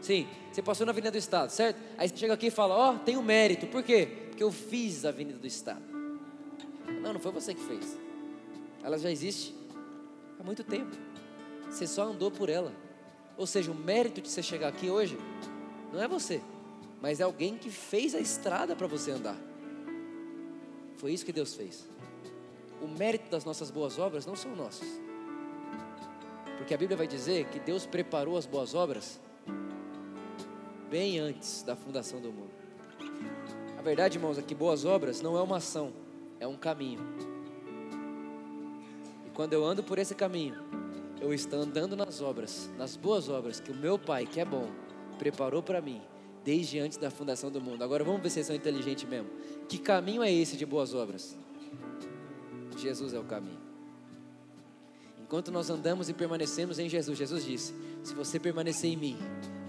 Sim, 0.01 0.27
você 0.51 0.63
passou 0.63 0.85
na 0.85 0.91
Avenida 0.91 1.11
do 1.11 1.17
Estado, 1.17 1.51
certo? 1.51 1.79
Aí 1.95 2.09
você 2.09 2.17
chega 2.17 2.33
aqui 2.33 2.47
e 2.47 2.51
fala, 2.51 2.75
ó, 2.75 2.95
oh, 2.95 2.99
tem 2.99 3.17
um 3.17 3.21
mérito. 3.21 3.67
Por 3.67 3.83
quê? 3.83 4.07
Porque 4.29 4.43
eu 4.43 4.51
fiz 4.51 5.05
a 5.05 5.09
Avenida 5.09 5.37
do 5.37 5.47
Estado. 5.47 5.83
Não, 7.01 7.13
não 7.13 7.19
foi 7.19 7.31
você 7.31 7.53
que 7.53 7.61
fez. 7.61 8.06
Ela 8.87 8.97
já 8.97 9.11
existe 9.11 9.53
há 10.39 10.43
muito 10.45 10.63
tempo. 10.63 10.95
Você 11.69 11.85
só 11.85 12.03
andou 12.03 12.31
por 12.31 12.47
ela. 12.47 12.71
Ou 13.35 13.45
seja, 13.45 13.69
o 13.69 13.75
mérito 13.75 14.21
de 14.21 14.29
você 14.29 14.41
chegar 14.41 14.69
aqui 14.69 14.89
hoje 14.89 15.17
não 15.91 16.01
é 16.01 16.07
você, 16.07 16.41
mas 17.01 17.19
é 17.19 17.23
alguém 17.23 17.57
que 17.57 17.69
fez 17.69 18.15
a 18.15 18.19
estrada 18.21 18.77
para 18.77 18.87
você 18.87 19.11
andar. 19.11 19.35
Foi 20.95 21.11
isso 21.11 21.25
que 21.25 21.33
Deus 21.33 21.53
fez. 21.53 21.85
O 22.81 22.87
mérito 22.87 23.29
das 23.29 23.43
nossas 23.43 23.69
boas 23.69 23.99
obras 23.99 24.25
não 24.25 24.37
são 24.37 24.55
nossos. 24.55 24.87
Porque 26.57 26.73
a 26.73 26.77
Bíblia 26.77 26.95
vai 26.95 27.07
dizer 27.07 27.47
que 27.47 27.59
Deus 27.59 27.85
preparou 27.85 28.37
as 28.37 28.45
boas 28.45 28.73
obras 28.73 29.19
bem 30.89 31.19
antes 31.19 31.61
da 31.61 31.75
fundação 31.75 32.21
do 32.21 32.31
mundo. 32.31 32.53
A 33.77 33.81
verdade, 33.81 34.17
irmãos, 34.17 34.37
é 34.37 34.41
que 34.41 34.55
boas 34.55 34.85
obras 34.85 35.21
não 35.21 35.37
é 35.37 35.41
uma 35.41 35.57
ação, 35.57 35.91
é 36.39 36.47
um 36.47 36.55
caminho 36.55 37.26
quando 39.37 39.53
eu 39.53 39.63
ando 39.63 39.83
por 39.83 39.99
esse 39.99 40.15
caminho, 40.15 40.55
eu 41.21 41.31
estou 41.31 41.61
andando 41.61 41.95
nas 41.95 42.21
obras, 42.21 42.71
nas 42.75 42.95
boas 42.95 43.29
obras 43.29 43.59
que 43.59 43.71
o 43.71 43.75
meu 43.75 43.99
Pai, 43.99 44.25
que 44.25 44.39
é 44.39 44.45
bom, 44.45 44.67
preparou 45.19 45.61
para 45.61 45.79
mim 45.79 46.01
desde 46.43 46.79
antes 46.79 46.97
da 46.97 47.11
fundação 47.11 47.51
do 47.51 47.61
mundo. 47.61 47.83
Agora 47.83 48.03
vamos 48.03 48.19
ver 48.19 48.29
se 48.29 48.33
vocês 48.33 48.47
são 48.47 48.55
inteligentes 48.55 49.07
mesmo. 49.07 49.29
Que 49.69 49.77
caminho 49.77 50.23
é 50.23 50.33
esse 50.33 50.57
de 50.57 50.65
boas 50.65 50.95
obras? 50.95 51.37
Jesus 52.77 53.13
é 53.13 53.19
o 53.19 53.23
caminho. 53.25 53.59
Enquanto 55.21 55.51
nós 55.51 55.69
andamos 55.69 56.09
e 56.09 56.13
permanecemos 56.13 56.79
em 56.79 56.89
Jesus, 56.89 57.15
Jesus 57.15 57.45
disse: 57.45 57.75
Se 58.03 58.15
você 58.15 58.39
permanecer 58.39 58.89
em 58.89 58.97
mim, 58.97 59.17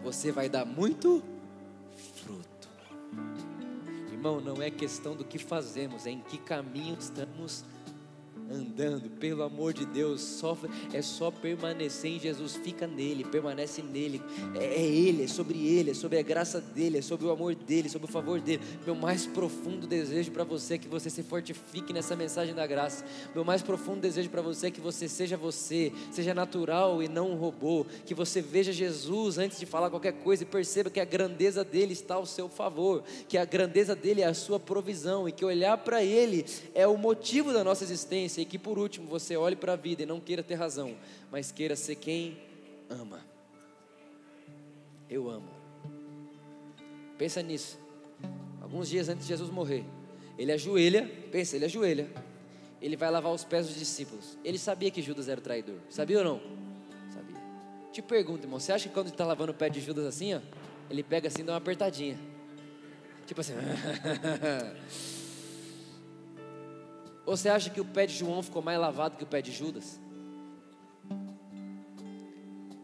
você 0.03 0.33
vai 0.33 0.49
dar 0.49 0.65
muito 0.65 1.23
fruto. 2.15 2.69
Irmão, 4.11 4.41
não 4.41 4.63
é 4.63 4.71
questão 4.71 5.15
do 5.15 5.27
que 5.27 5.39
fazemos, 5.39 6.07
é 6.07 6.11
em 6.11 6.21
que 6.21 6.39
caminho 6.39 6.97
estamos 6.99 7.61
andando, 7.61 7.78
pelo 9.21 9.43
amor 9.43 9.73
de 9.73 9.85
Deus, 9.85 10.21
só, 10.23 10.57
é 10.93 11.03
só 11.03 11.31
permanecer 11.31 12.13
em 12.13 12.19
Jesus, 12.19 12.57
fica 12.57 12.87
nele, 12.87 13.25
permanece 13.25 13.83
nele, 13.83 14.23
é, 14.55 14.65
é, 14.65 14.87
Ele, 14.87 15.25
é 15.25 15.29
sobre 15.29 15.67
Ele, 15.67 15.91
é 15.91 15.95
sobre 15.95 16.19
a 16.19 16.23
graça 16.23 16.61
dEle, 16.61 16.99
é 16.99 17.03
sobre 17.03 17.27
o 17.27 17.31
amor 17.31 17.55
dEle, 17.55 17.89
sobre 17.91 18.09
o 18.09 18.11
favor 18.13 18.41
dEle. 18.41 18.63
Meu 18.87 18.95
mais 18.95 19.27
profundo 19.27 19.87
desejo 19.87 20.31
para 20.31 20.45
você 20.45 20.75
é 20.75 20.79
que 20.79 20.89
você 20.89 21.11
se 21.11 21.23
fortifique 21.23 21.93
nessa 21.93 22.17
mensagem 22.17 22.55
da 22.55 22.67
graça. 22.67 23.05
Meu 23.35 23.45
mais 23.45 23.63
profundo 23.63 24.01
desejo 24.01 24.31
para 24.31 24.41
você 24.41 24.69
é 24.69 24.71
que 24.71 24.81
você 24.81 25.09
seja 25.09 25.37
você, 25.37 25.93
seja 26.11 26.33
natural 26.33 27.03
e 27.03 27.09
não 27.09 27.33
um 27.33 27.37
robô, 27.37 27.85
que 28.07 28.15
você 28.15 28.41
veja 28.41 28.73
Jesus 28.73 29.37
antes 29.37 29.59
de 29.59 29.67
falar 29.67 29.91
qualquer 29.91 30.13
coisa 30.13 30.43
e 30.43 30.47
perceba 30.47 30.89
que 30.89 31.01
a 31.01 31.05
grandeza 31.05 31.63
dEle 31.65 31.93
está 31.93 32.15
ao 32.15 32.25
seu 32.25 32.49
favor, 32.49 33.03
que 33.29 33.37
a 33.37 33.45
grandeza 33.45 33.95
dEle 33.95 34.23
é 34.23 34.27
a 34.27 34.35
sua 34.35 34.59
provisão 34.59 35.29
e 35.29 35.33
que 35.33 35.45
olhar 35.45 35.77
para 35.79 36.03
Ele 36.03 36.47
é 36.75 36.87
o 36.87 36.97
motivo 36.97 37.53
da 37.53 37.63
nossa 37.63 37.85
existência 37.85 38.38
e 38.41 38.45
que 38.45 38.59
por 38.59 38.79
último 38.79 39.09
você 39.09 39.37
olhe 39.37 39.57
para 39.57 39.73
a 39.73 39.77
vida 39.77 40.03
e 40.03 40.07
não 40.07 40.21
queira 40.21 40.43
ter 40.43 40.55
razão, 40.55 40.97
mas 41.31 41.53
queira 41.53 41.77
ser 41.77 41.97
quem 41.97 42.39
ama. 42.89 43.25
Eu 45.09 45.31
amo. 45.31 45.49
Pensa 47.17 47.43
nisso. 47.43 47.79
Alguns 48.61 48.89
dias 48.89 49.09
antes 49.09 49.27
de 49.27 49.29
Jesus 49.29 49.51
morrer, 49.51 49.85
ele 50.39 50.53
ajoelha, 50.53 51.11
pensa, 51.33 51.57
ele 51.57 51.65
ajoelha. 51.65 52.09
Ele 52.81 52.97
vai 52.97 53.11
lavar 53.11 53.33
os 53.33 53.43
pés 53.43 53.67
dos 53.67 53.77
discípulos. 53.77 54.39
Ele 54.45 54.59
sabia 54.59 54.91
que 54.91 55.03
Judas 55.03 55.29
era 55.29 55.41
o 55.41 55.43
traidor. 55.43 55.79
Sabia 55.91 56.19
ou 56.19 56.25
não? 56.25 56.41
Sabia. 57.13 57.37
Te 57.93 58.01
pergunto, 58.01 58.45
irmão, 58.45 58.61
você 58.61 58.71
acha 58.71 58.89
que 58.89 58.95
quando 58.95 59.09
está 59.09 59.27
lavando 59.27 59.51
o 59.51 59.55
pé 59.55 59.69
de 59.69 59.81
Judas 59.81 60.07
assim, 60.07 60.35
ó, 60.35 60.41
ele 60.89 61.03
pega 61.03 61.27
assim 61.27 61.43
e 61.43 61.45
dá 61.45 61.53
uma 61.53 61.59
apertadinha? 61.59 62.17
Tipo 63.27 63.41
assim. 63.41 63.55
Você 67.29 67.51
acha 67.51 67.69
que 67.69 67.79
o 67.79 67.85
pé 67.85 68.07
de 68.07 68.15
João 68.15 68.43
ficou 68.43 68.63
mais 68.63 68.81
lavado 68.81 69.19
que 69.19 69.23
o 69.23 69.27
pé 69.27 69.43
de 69.43 69.53
Judas? 69.53 70.01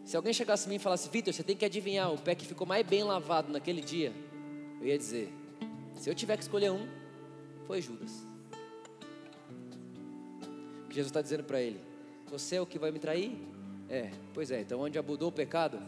Se 0.04 0.14
alguém 0.18 0.34
chegasse 0.34 0.66
a 0.66 0.68
mim 0.68 0.74
e 0.74 0.78
falasse, 0.78 1.08
Vitor, 1.08 1.32
você 1.32 1.42
tem 1.42 1.56
que 1.56 1.64
adivinhar 1.64 2.12
o 2.12 2.18
pé 2.18 2.34
que 2.34 2.44
ficou 2.44 2.66
mais 2.66 2.86
bem 2.86 3.02
lavado 3.04 3.50
naquele 3.50 3.80
dia, 3.80 4.12
eu 4.82 4.86
ia 4.86 4.98
dizer, 4.98 5.32
se 5.94 6.10
eu 6.10 6.14
tiver 6.14 6.36
que 6.36 6.42
escolher 6.42 6.70
um, 6.70 6.86
foi 7.66 7.80
Judas. 7.80 8.10
O 10.84 10.88
que 10.88 10.94
Jesus 10.94 11.06
está 11.06 11.22
dizendo 11.22 11.44
para 11.44 11.62
ele? 11.62 11.80
Você 12.30 12.56
é 12.56 12.60
o 12.60 12.66
que 12.66 12.78
vai 12.78 12.90
me 12.90 12.98
trair? 12.98 13.34
É, 13.88 14.10
pois 14.34 14.50
é, 14.50 14.60
então 14.60 14.78
onde 14.78 14.98
abudou 14.98 15.30
o 15.30 15.32
pecado, 15.32 15.80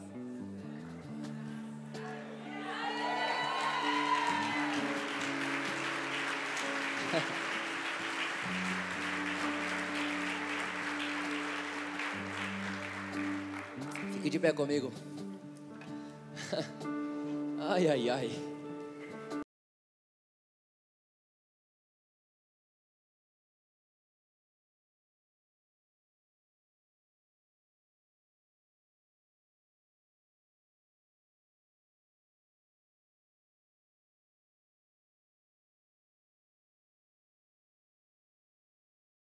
Fique 14.26 14.40
de 14.40 14.48
pé 14.48 14.52
comigo. 14.52 14.90
Ai, 17.60 17.86
ai, 17.86 18.10
ai. 18.10 18.45